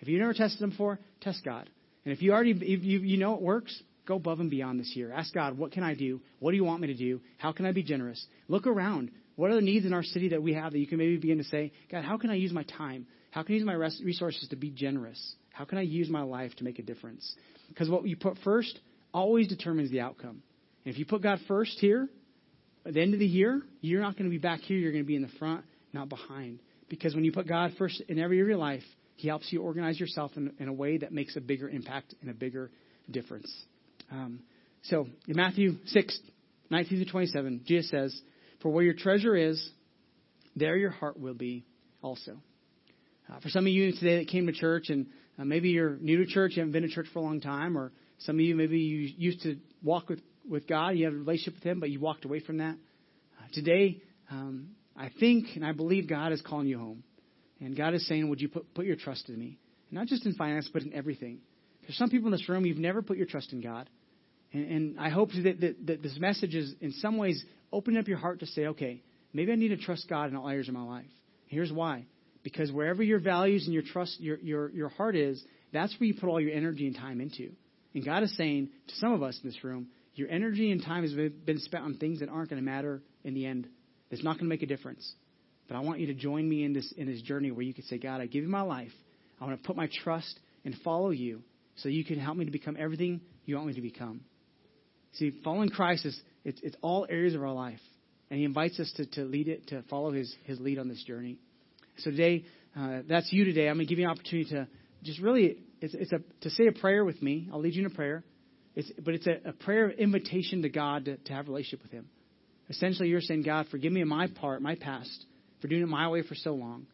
If 0.00 0.08
you've 0.08 0.20
never 0.20 0.34
tested 0.34 0.62
Him 0.62 0.70
before, 0.70 0.98
test 1.20 1.44
God. 1.44 1.68
And 2.04 2.12
if 2.12 2.22
you 2.22 2.32
already 2.32 2.52
if 2.52 2.84
you, 2.84 3.00
you 3.00 3.16
know 3.16 3.34
it 3.34 3.42
works, 3.42 3.82
go 4.06 4.16
above 4.16 4.40
and 4.40 4.50
beyond 4.50 4.78
this 4.78 4.92
year. 4.94 5.12
Ask 5.12 5.34
God, 5.34 5.58
what 5.58 5.72
can 5.72 5.82
I 5.82 5.94
do? 5.94 6.20
What 6.38 6.52
do 6.52 6.56
you 6.56 6.64
want 6.64 6.80
me 6.80 6.88
to 6.88 6.94
do? 6.94 7.20
How 7.38 7.52
can 7.52 7.66
I 7.66 7.72
be 7.72 7.82
generous? 7.82 8.24
Look 8.48 8.66
around. 8.66 9.10
What 9.34 9.50
are 9.50 9.54
the 9.54 9.60
needs 9.60 9.84
in 9.84 9.92
our 9.92 10.02
city 10.02 10.30
that 10.30 10.42
we 10.42 10.54
have 10.54 10.72
that 10.72 10.78
you 10.78 10.86
can 10.86 10.98
maybe 10.98 11.18
begin 11.18 11.38
to 11.38 11.44
say, 11.44 11.72
God, 11.90 12.04
how 12.04 12.16
can 12.16 12.30
I 12.30 12.34
use 12.34 12.52
my 12.52 12.62
time? 12.62 13.06
How 13.30 13.42
can 13.42 13.54
I 13.54 13.58
use 13.58 13.66
my 13.66 13.74
resources 13.74 14.48
to 14.48 14.56
be 14.56 14.70
generous? 14.70 15.34
How 15.52 15.66
can 15.66 15.76
I 15.76 15.82
use 15.82 16.08
my 16.08 16.22
life 16.22 16.54
to 16.56 16.64
make 16.64 16.78
a 16.78 16.82
difference? 16.82 17.34
Because 17.68 17.90
what 17.90 18.06
you 18.06 18.16
put 18.16 18.38
first 18.44 18.78
always 19.16 19.48
determines 19.48 19.90
the 19.90 20.00
outcome. 20.00 20.42
And 20.84 20.92
if 20.92 20.98
you 20.98 21.06
put 21.06 21.22
God 21.22 21.40
first 21.48 21.78
here, 21.80 22.06
at 22.84 22.92
the 22.94 23.00
end 23.00 23.14
of 23.14 23.18
the 23.18 23.26
year, 23.26 23.62
you're 23.80 24.02
not 24.02 24.12
going 24.12 24.26
to 24.26 24.30
be 24.30 24.38
back 24.38 24.60
here. 24.60 24.76
You're 24.76 24.92
going 24.92 25.02
to 25.02 25.08
be 25.08 25.16
in 25.16 25.22
the 25.22 25.38
front, 25.38 25.64
not 25.92 26.10
behind. 26.10 26.60
Because 26.88 27.14
when 27.14 27.24
you 27.24 27.32
put 27.32 27.48
God 27.48 27.72
first 27.78 28.00
in 28.08 28.18
every 28.18 28.38
area 28.38 28.42
of 28.42 28.48
your 28.50 28.58
life, 28.58 28.82
he 29.16 29.26
helps 29.26 29.50
you 29.50 29.62
organize 29.62 29.98
yourself 29.98 30.32
in, 30.36 30.52
in 30.58 30.68
a 30.68 30.72
way 30.72 30.98
that 30.98 31.12
makes 31.12 31.34
a 31.34 31.40
bigger 31.40 31.68
impact 31.68 32.14
and 32.20 32.30
a 32.30 32.34
bigger 32.34 32.70
difference. 33.10 33.50
Um, 34.12 34.40
so 34.82 35.08
in 35.26 35.34
Matthew 35.34 35.78
6, 35.86 36.18
19 36.70 36.98
to 36.98 37.10
27, 37.10 37.62
Jesus 37.64 37.90
says, 37.90 38.20
For 38.60 38.70
where 38.70 38.84
your 38.84 38.94
treasure 38.94 39.34
is, 39.34 39.70
there 40.54 40.76
your 40.76 40.90
heart 40.90 41.18
will 41.18 41.34
be 41.34 41.64
also. 42.02 42.36
Uh, 43.32 43.40
for 43.40 43.48
some 43.48 43.64
of 43.64 43.72
you 43.72 43.92
today 43.92 44.18
that 44.18 44.28
came 44.28 44.46
to 44.46 44.52
church, 44.52 44.90
and 44.90 45.06
uh, 45.38 45.44
maybe 45.44 45.70
you're 45.70 45.96
new 45.96 46.18
to 46.18 46.26
church, 46.26 46.52
you 46.54 46.60
haven't 46.60 46.72
been 46.72 46.82
to 46.82 46.88
church 46.88 47.06
for 47.14 47.20
a 47.20 47.22
long 47.22 47.40
time, 47.40 47.76
or 47.78 47.92
some 48.18 48.36
of 48.36 48.40
you 48.40 48.54
maybe 48.54 48.78
you 48.78 49.12
used 49.16 49.42
to 49.42 49.56
walk 49.82 50.08
with, 50.08 50.20
with 50.48 50.66
God, 50.66 50.90
you 50.90 51.04
have 51.04 51.14
a 51.14 51.18
relationship 51.18 51.54
with 51.54 51.64
Him, 51.64 51.80
but 51.80 51.90
you 51.90 52.00
walked 52.00 52.24
away 52.24 52.40
from 52.40 52.58
that. 52.58 52.74
Uh, 53.38 53.46
today, 53.52 54.00
um, 54.30 54.70
I 54.96 55.10
think 55.20 55.48
and 55.54 55.64
I 55.64 55.72
believe 55.72 56.08
God 56.08 56.32
is 56.32 56.40
calling 56.40 56.66
you 56.66 56.78
home. 56.78 57.02
And 57.60 57.76
God 57.76 57.94
is 57.94 58.06
saying, 58.06 58.28
Would 58.28 58.40
you 58.40 58.48
put, 58.48 58.74
put 58.74 58.86
your 58.86 58.96
trust 58.96 59.28
in 59.28 59.38
me? 59.38 59.58
Not 59.90 60.06
just 60.06 60.26
in 60.26 60.34
finance, 60.34 60.68
but 60.72 60.82
in 60.82 60.92
everything. 60.92 61.38
There's 61.82 61.96
some 61.96 62.10
people 62.10 62.26
in 62.26 62.32
this 62.32 62.48
room, 62.48 62.66
you've 62.66 62.78
never 62.78 63.02
put 63.02 63.16
your 63.16 63.26
trust 63.26 63.52
in 63.52 63.60
God. 63.60 63.88
And, 64.52 64.70
and 64.70 65.00
I 65.00 65.08
hope 65.08 65.30
that, 65.32 65.60
that, 65.60 65.86
that 65.86 66.02
this 66.02 66.18
message 66.18 66.54
is, 66.54 66.74
in 66.80 66.92
some 66.92 67.16
ways, 67.16 67.42
opening 67.72 68.00
up 68.00 68.08
your 68.08 68.18
heart 68.18 68.40
to 68.40 68.46
say, 68.46 68.66
okay, 68.68 69.02
maybe 69.32 69.52
I 69.52 69.54
need 69.54 69.68
to 69.68 69.76
trust 69.76 70.08
God 70.08 70.30
in 70.30 70.36
all 70.36 70.48
areas 70.48 70.68
of 70.68 70.74
my 70.74 70.82
life. 70.82 71.06
Here's 71.46 71.72
why. 71.72 72.06
Because 72.42 72.72
wherever 72.72 73.02
your 73.02 73.20
values 73.20 73.64
and 73.66 73.74
your 73.74 73.82
trust, 73.82 74.20
your, 74.20 74.38
your, 74.38 74.70
your 74.70 74.88
heart 74.88 75.16
is, 75.16 75.42
that's 75.72 75.94
where 75.98 76.06
you 76.08 76.14
put 76.14 76.28
all 76.28 76.40
your 76.40 76.54
energy 76.54 76.86
and 76.86 76.96
time 76.96 77.20
into. 77.20 77.52
And 77.96 78.04
God 78.04 78.22
is 78.22 78.36
saying 78.36 78.68
to 78.88 78.94
some 78.96 79.14
of 79.14 79.22
us 79.22 79.40
in 79.42 79.48
this 79.48 79.64
room, 79.64 79.86
your 80.16 80.28
energy 80.28 80.70
and 80.70 80.84
time 80.84 81.02
has 81.02 81.14
been 81.14 81.58
spent 81.60 81.82
on 81.82 81.94
things 81.94 82.20
that 82.20 82.28
aren't 82.28 82.50
going 82.50 82.60
to 82.60 82.64
matter 82.64 83.00
in 83.24 83.32
the 83.32 83.46
end. 83.46 83.66
It's 84.10 84.22
not 84.22 84.34
going 84.34 84.44
to 84.44 84.50
make 84.50 84.62
a 84.62 84.66
difference. 84.66 85.14
But 85.66 85.78
I 85.78 85.80
want 85.80 86.00
you 86.00 86.08
to 86.08 86.14
join 86.14 86.46
me 86.46 86.62
in 86.62 86.74
this 86.74 86.92
in 86.98 87.06
this 87.06 87.22
journey 87.22 87.50
where 87.50 87.62
you 87.62 87.72
can 87.72 87.84
say, 87.84 87.96
God, 87.96 88.20
I 88.20 88.26
give 88.26 88.42
you 88.44 88.50
my 88.50 88.60
life. 88.60 88.92
I 89.40 89.46
want 89.46 89.62
to 89.62 89.66
put 89.66 89.76
my 89.76 89.88
trust 90.04 90.38
and 90.66 90.74
follow 90.84 91.08
you 91.08 91.40
so 91.76 91.88
you 91.88 92.04
can 92.04 92.18
help 92.18 92.36
me 92.36 92.44
to 92.44 92.50
become 92.50 92.76
everything 92.78 93.22
you 93.46 93.56
want 93.56 93.68
me 93.68 93.72
to 93.72 93.80
become. 93.80 94.20
See, 95.14 95.32
following 95.42 95.70
Christ 95.70 96.04
is 96.04 96.20
it's, 96.44 96.60
it's 96.62 96.76
all 96.82 97.06
areas 97.08 97.34
of 97.34 97.42
our 97.42 97.52
life. 97.52 97.80
And 98.28 98.38
he 98.38 98.44
invites 98.44 98.78
us 98.78 98.92
to, 98.96 99.06
to 99.06 99.22
lead 99.22 99.48
it, 99.48 99.68
to 99.68 99.82
follow 99.88 100.12
his, 100.12 100.36
his 100.44 100.60
lead 100.60 100.78
on 100.78 100.88
this 100.88 101.02
journey. 101.02 101.38
So 101.96 102.10
today, 102.10 102.44
uh, 102.78 102.98
that's 103.08 103.32
you 103.32 103.46
today. 103.46 103.70
I'm 103.70 103.76
going 103.76 103.86
to 103.86 103.90
give 103.90 103.98
you 103.98 104.04
an 104.04 104.10
opportunity 104.10 104.50
to 104.50 104.68
just 105.02 105.18
really, 105.18 105.56
it's, 105.80 105.94
it's 105.94 106.12
a, 106.12 106.18
to 106.42 106.50
say 106.50 106.66
a 106.66 106.72
prayer 106.72 107.04
with 107.04 107.20
me. 107.22 107.48
I'll 107.52 107.60
lead 107.60 107.74
you 107.74 107.84
in 107.84 107.90
a 107.90 107.94
prayer. 107.94 108.24
It's, 108.74 108.90
but 109.02 109.14
it's 109.14 109.26
a, 109.26 109.50
a 109.50 109.52
prayer 109.52 109.86
of 109.86 109.98
invitation 109.98 110.62
to 110.62 110.68
God 110.68 111.06
to, 111.06 111.16
to 111.16 111.32
have 111.32 111.46
a 111.46 111.50
relationship 111.50 111.82
with 111.82 111.92
him. 111.92 112.08
Essentially, 112.68 113.08
you're 113.08 113.20
saying, 113.20 113.42
God, 113.42 113.66
forgive 113.70 113.92
me 113.92 114.02
of 114.02 114.08
my 114.08 114.26
part, 114.26 114.60
my 114.60 114.74
past 114.74 115.24
for 115.60 115.68
doing 115.68 115.82
it 115.82 115.88
my 115.88 116.08
way 116.08 116.22
for 116.22 116.34
so 116.34 116.52
long. 116.52 116.86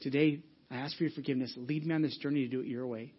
Today, 0.00 0.40
I 0.70 0.76
ask 0.76 0.96
for 0.96 1.04
your 1.04 1.12
forgiveness. 1.12 1.52
Lead 1.56 1.86
me 1.86 1.94
on 1.94 2.02
this 2.02 2.16
journey 2.18 2.42
to 2.42 2.48
do 2.48 2.60
it 2.60 2.66
your 2.66 2.86
way. 2.86 3.12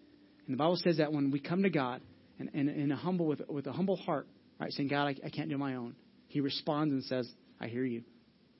And 0.45 0.53
the 0.53 0.57
Bible 0.57 0.77
says 0.77 0.97
that 0.97 1.11
when 1.11 1.31
we 1.31 1.39
come 1.39 1.63
to 1.63 1.69
God 1.69 2.01
and, 2.39 2.49
and, 2.53 2.69
and 2.69 2.91
a 2.91 2.95
humble 2.95 3.25
with, 3.25 3.41
with 3.49 3.65
a 3.67 3.71
humble 3.71 3.97
heart, 3.97 4.27
right, 4.59 4.71
saying, 4.71 4.89
God, 4.89 5.07
I, 5.07 5.15
I 5.25 5.29
can't 5.29 5.49
do 5.49 5.57
my 5.57 5.75
own, 5.75 5.95
He 6.27 6.39
responds 6.41 6.93
and 6.93 7.03
says, 7.03 7.29
I 7.59 7.67
hear 7.67 7.83
you. 7.83 8.03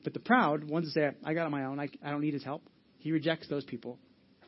But 0.04 0.14
the 0.14 0.20
proud, 0.20 0.64
ones 0.64 0.94
that 0.94 1.14
say, 1.14 1.18
I 1.24 1.34
got 1.34 1.42
it 1.42 1.46
on 1.46 1.52
my 1.52 1.66
own, 1.66 1.80
I, 1.80 1.90
I 2.04 2.12
don't 2.12 2.22
need 2.22 2.34
his 2.34 2.44
help, 2.44 2.64
he 3.00 3.12
rejects 3.12 3.48
those 3.48 3.66
people. 3.66 4.00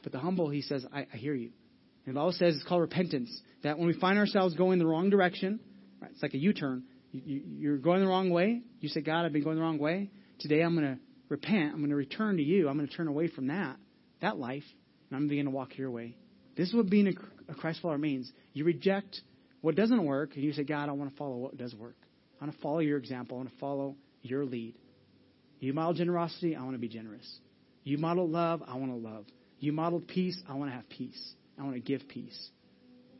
But 0.04 0.12
the 0.12 0.20
humble, 0.20 0.50
he 0.50 0.62
says, 0.62 0.86
I, 0.94 1.08
I 1.12 1.18
hear 1.18 1.34
you. 1.34 1.52
The 2.08 2.14
Bible 2.14 2.32
says 2.32 2.56
it's 2.56 2.64
called 2.64 2.82
repentance. 2.82 3.42
That 3.64 3.78
when 3.78 3.88
we 3.88 3.94
find 3.94 4.18
ourselves 4.18 4.56
going 4.56 4.80
the 4.80 4.88
wrong 4.88 5.10
direction, 5.10 5.60
right, 6.02 6.10
it's 6.12 6.24
like 6.24 6.34
a 6.34 6.38
U 6.38 6.54
turn. 6.54 6.84
You, 7.12 7.22
you, 7.26 7.42
you're 7.46 7.78
going 7.78 8.00
the 8.00 8.08
wrong 8.08 8.30
way. 8.30 8.62
You 8.80 8.90
say, 8.90 9.02
God, 9.02 9.26
I've 9.26 9.34
been 9.34 9.44
going 9.44 9.58
the 9.58 9.62
wrong 9.62 9.78
way. 9.78 10.10
Today 10.40 10.62
I'm 10.62 10.76
going 10.76 10.96
to 10.96 11.00
repent. 11.28 11.74
I'm 11.74 11.80
going 11.80 11.90
to 11.90 11.96
return 11.96 12.38
to 12.38 12.44
you. 12.44 12.70
I'm 12.70 12.78
going 12.78 12.88
to 12.88 12.96
turn 12.96 13.08
away 13.08 13.28
from 13.28 13.48
that, 13.48 13.76
that 14.22 14.38
life, 14.38 14.64
and 15.10 15.18
I'm 15.18 15.22
going 15.22 15.30
to 15.30 15.34
begin 15.34 15.46
to 15.46 15.52
walk 15.52 15.78
your 15.78 15.92
way. 15.92 16.16
This 16.56 16.70
is 16.70 16.76
what 16.76 16.90
being 16.90 17.08
a, 17.08 17.52
a 17.52 17.56
Christ 17.56 17.82
follower 17.82 17.98
means. 17.98 18.32
You 18.54 18.64
reject 18.64 19.22
what 19.62 19.76
doesn't 19.76 20.04
work, 20.04 20.36
and 20.36 20.44
you 20.44 20.54
say, 20.54 20.64
God, 20.64 20.88
I 20.88 20.94
want 20.94 21.12
to 21.12 21.18
follow 21.18 21.36
what 21.36 21.58
does 21.58 21.76
work. 21.76 21.98
I 22.40 22.46
want 22.46 22.56
to 22.56 22.62
follow 22.62 22.80
your 22.80 22.98
example. 22.98 23.38
I 23.38 23.40
want 23.40 23.52
to 23.52 23.60
follow 23.60 23.96
your 24.22 24.46
lead. 24.46 24.76
You 25.60 25.74
model 25.74 25.94
generosity, 25.94 26.56
I 26.56 26.62
want 26.62 26.74
to 26.74 26.80
be 26.80 26.88
generous. 26.88 27.28
You 27.84 27.98
model 27.98 28.30
love, 28.30 28.62
I 28.66 28.76
want 28.78 28.92
to 28.92 28.98
love. 28.98 29.26
You 29.60 29.74
modeled 29.74 30.08
peace, 30.08 30.40
I 30.48 30.54
want 30.54 30.72
to 30.72 30.76
have 30.76 30.88
peace. 30.88 31.34
I 31.60 31.64
want 31.64 31.76
to 31.76 31.82
give 31.82 32.08
peace. 32.08 32.50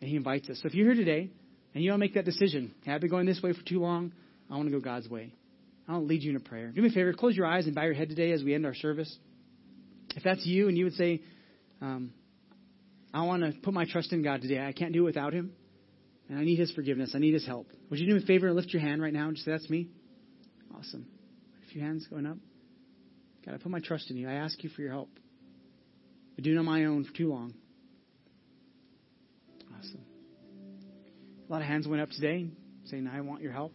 And 0.02 0.10
He 0.10 0.16
invites 0.16 0.50
us. 0.50 0.60
So 0.62 0.68
if 0.68 0.76
you're 0.76 0.94
here 0.94 0.96
today 0.96 1.30
and 1.74 1.84
you 1.84 1.92
to 1.92 1.98
make 1.98 2.14
that 2.16 2.26
decision, 2.26 2.74
hey, 2.84 2.92
I've 2.92 3.02
been 3.02 3.10
going 3.10 3.26
this 3.26 3.42
way 3.42 3.54
for 3.54 3.64
too 3.64 3.80
long, 3.80 4.14
I 4.50 4.56
want 4.56 4.68
to 4.68 4.72
go 4.72 4.80
God's 4.80 5.10
way. 5.10 5.34
I 5.88 5.94
want 5.94 6.04
to 6.04 6.08
lead 6.08 6.24
you 6.24 6.32
in 6.32 6.36
a 6.36 6.42
prayer. 6.42 6.70
Do 6.70 6.82
me 6.82 6.90
a 6.90 6.92
favor, 6.92 7.14
close 7.14 7.36
your 7.36 7.46
eyes 7.46 7.66
and 7.66 7.76
bow 7.76 7.84
your 7.84 7.94
head 7.94 8.10
today 8.10 8.32
as 8.32 8.44
we 8.44 8.54
end 8.54 8.66
our 8.66 8.76
service. 8.76 9.16
If 10.16 10.24
that's 10.24 10.46
you 10.46 10.68
and 10.68 10.78
you 10.78 10.86
would 10.86 10.96
say, 10.96 11.22
um, 11.82 12.12
I 13.14 13.24
want 13.24 13.44
to 13.44 13.54
put 13.62 13.74
my 13.74 13.86
trust 13.86 14.12
in 14.12 14.24
God 14.24 14.42
today, 14.42 14.60
I 14.60 14.74
can't 14.74 14.94
do 14.94 15.04
it 15.04 15.06
without 15.06 15.34
Him, 15.34 15.52
and 16.30 16.38
I 16.38 16.44
need 16.44 16.60
His 16.60 16.72
forgiveness, 16.72 17.12
I 17.16 17.20
need 17.20 17.34
His 17.34 17.46
help. 17.46 17.68
Would 17.90 18.00
you 18.00 18.08
do 18.08 18.16
me 18.16 18.24
a 18.24 18.26
favor 18.26 18.48
and 18.48 18.56
lift 18.56 18.74
your 18.74 18.82
hand 18.82 19.02
right 19.02 19.14
now 19.14 19.28
and 19.28 19.36
just 19.36 19.46
say, 19.46 19.52
That's 19.52 19.70
me? 19.70 19.90
Awesome. 20.78 21.08
A 21.66 21.72
few 21.72 21.82
hands 21.82 22.08
going 22.10 22.26
up. 22.26 22.38
God, 23.46 23.56
I 23.56 23.58
put 23.58 23.72
my 23.72 23.80
trust 23.80 24.12
in 24.12 24.18
you. 24.18 24.28
I 24.28 24.34
ask 24.34 24.62
you 24.64 24.70
for 24.70 24.82
your 24.82 24.92
help. 24.92 25.10
I 26.38 26.42
do 26.42 26.54
it 26.54 26.58
on 26.58 26.66
my 26.66 26.86
own 26.86 27.06
for 27.06 27.14
too 27.14 27.30
long. 27.30 27.54
Awesome. 29.78 30.02
A 31.48 31.52
lot 31.52 31.62
of 31.62 31.68
hands 31.68 31.88
went 31.88 32.02
up 32.02 32.10
today 32.10 32.48
saying, 32.86 33.08
I 33.08 33.22
want 33.22 33.42
your 33.42 33.52
help. 33.52 33.74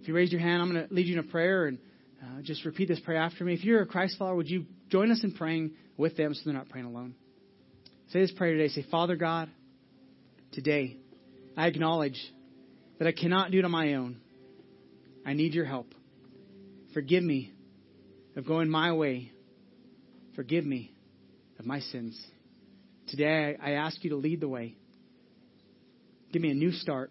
If 0.00 0.08
you 0.08 0.14
raise 0.14 0.32
your 0.32 0.40
hand, 0.40 0.62
I'm 0.62 0.72
going 0.72 0.86
to 0.88 0.94
lead 0.94 1.06
you 1.06 1.14
in 1.14 1.18
a 1.20 1.30
prayer 1.30 1.66
and 1.66 1.78
uh, 2.22 2.42
just 2.42 2.64
repeat 2.64 2.88
this 2.88 3.00
prayer 3.00 3.20
after 3.20 3.44
me. 3.44 3.54
If 3.54 3.64
you're 3.64 3.82
a 3.82 3.86
Christ 3.86 4.16
follower, 4.18 4.36
would 4.36 4.48
you 4.48 4.66
join 4.90 5.10
us 5.10 5.22
in 5.22 5.32
praying 5.32 5.72
with 5.96 6.16
them 6.16 6.34
so 6.34 6.40
they're 6.44 6.54
not 6.54 6.68
praying 6.68 6.86
alone? 6.86 7.14
Say 8.10 8.20
this 8.20 8.32
prayer 8.32 8.56
today. 8.56 8.68
Say, 8.68 8.84
Father 8.90 9.16
God, 9.16 9.48
today 10.52 10.98
I 11.56 11.66
acknowledge 11.66 12.20
that 12.98 13.08
I 13.08 13.12
cannot 13.12 13.50
do 13.50 13.58
it 13.58 13.64
on 13.64 13.70
my 13.70 13.94
own. 13.94 14.20
I 15.26 15.32
need 15.32 15.54
your 15.54 15.64
help. 15.64 15.94
Forgive 16.94 17.22
me 17.22 17.52
of 18.36 18.46
going 18.46 18.68
my 18.68 18.92
way. 18.92 19.32
Forgive 20.36 20.64
me 20.64 20.92
of 21.58 21.66
my 21.66 21.80
sins. 21.80 22.20
Today 23.08 23.56
I 23.60 23.72
ask 23.72 24.02
you 24.04 24.10
to 24.10 24.16
lead 24.16 24.40
the 24.40 24.48
way. 24.48 24.76
Give 26.32 26.42
me 26.42 26.50
a 26.50 26.54
new 26.54 26.72
start. 26.72 27.10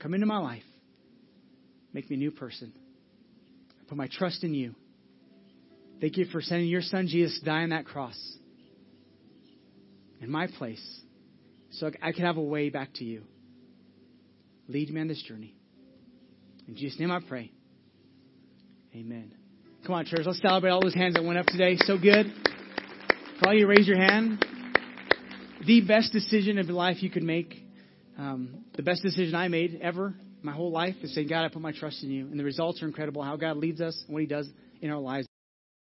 Come 0.00 0.14
into 0.14 0.26
my 0.26 0.38
life. 0.38 0.62
Make 1.92 2.10
me 2.10 2.16
a 2.16 2.18
new 2.18 2.30
person. 2.30 2.72
I 3.80 3.88
put 3.88 3.96
my 3.96 4.08
trust 4.10 4.42
in 4.42 4.54
you. 4.54 4.74
Thank 6.00 6.16
you 6.16 6.24
for 6.26 6.40
sending 6.42 6.68
your 6.68 6.82
son 6.82 7.06
Jesus 7.06 7.38
to 7.38 7.44
die 7.44 7.62
on 7.62 7.70
that 7.70 7.86
cross 7.86 8.18
in 10.20 10.30
my 10.30 10.48
place 10.58 11.00
so 11.70 11.90
I 12.02 12.12
could 12.12 12.24
have 12.24 12.36
a 12.36 12.42
way 12.42 12.70
back 12.70 12.92
to 12.94 13.04
you. 13.04 13.22
Lead 14.68 14.92
me 14.92 15.00
on 15.00 15.08
this 15.08 15.22
journey. 15.22 15.54
In 16.66 16.76
Jesus' 16.76 16.98
name 16.98 17.10
I 17.10 17.20
pray. 17.20 17.52
Amen. 18.94 19.32
Come 19.86 19.94
on, 19.94 20.04
church. 20.04 20.22
Let's 20.24 20.40
celebrate 20.40 20.70
all 20.70 20.80
those 20.80 20.94
hands 20.94 21.14
that 21.14 21.24
went 21.24 21.38
up 21.38 21.46
today. 21.46 21.76
So 21.76 21.98
good. 21.98 22.32
For 23.38 23.48
all 23.48 23.54
you 23.54 23.66
raise 23.66 23.86
your 23.86 23.96
hand, 23.96 24.44
the 25.66 25.80
best 25.82 26.12
decision 26.12 26.58
of 26.58 26.68
life 26.68 27.02
you 27.02 27.10
could 27.10 27.22
make, 27.22 27.61
um, 28.22 28.64
the 28.76 28.84
best 28.84 29.02
decision 29.02 29.34
I 29.34 29.48
made 29.48 29.80
ever, 29.82 30.14
my 30.42 30.52
whole 30.52 30.70
life, 30.70 30.94
is 31.02 31.12
saying, 31.12 31.26
God, 31.28 31.44
I 31.44 31.48
put 31.48 31.60
my 31.60 31.72
trust 31.72 32.04
in 32.04 32.10
you. 32.10 32.26
And 32.26 32.38
the 32.38 32.44
results 32.44 32.80
are 32.82 32.86
incredible. 32.86 33.22
How 33.22 33.36
God 33.36 33.56
leads 33.56 33.80
us 33.80 34.00
and 34.06 34.14
what 34.14 34.20
He 34.20 34.28
does 34.28 34.48
in 34.80 34.90
our 34.90 35.00
lives. 35.00 35.26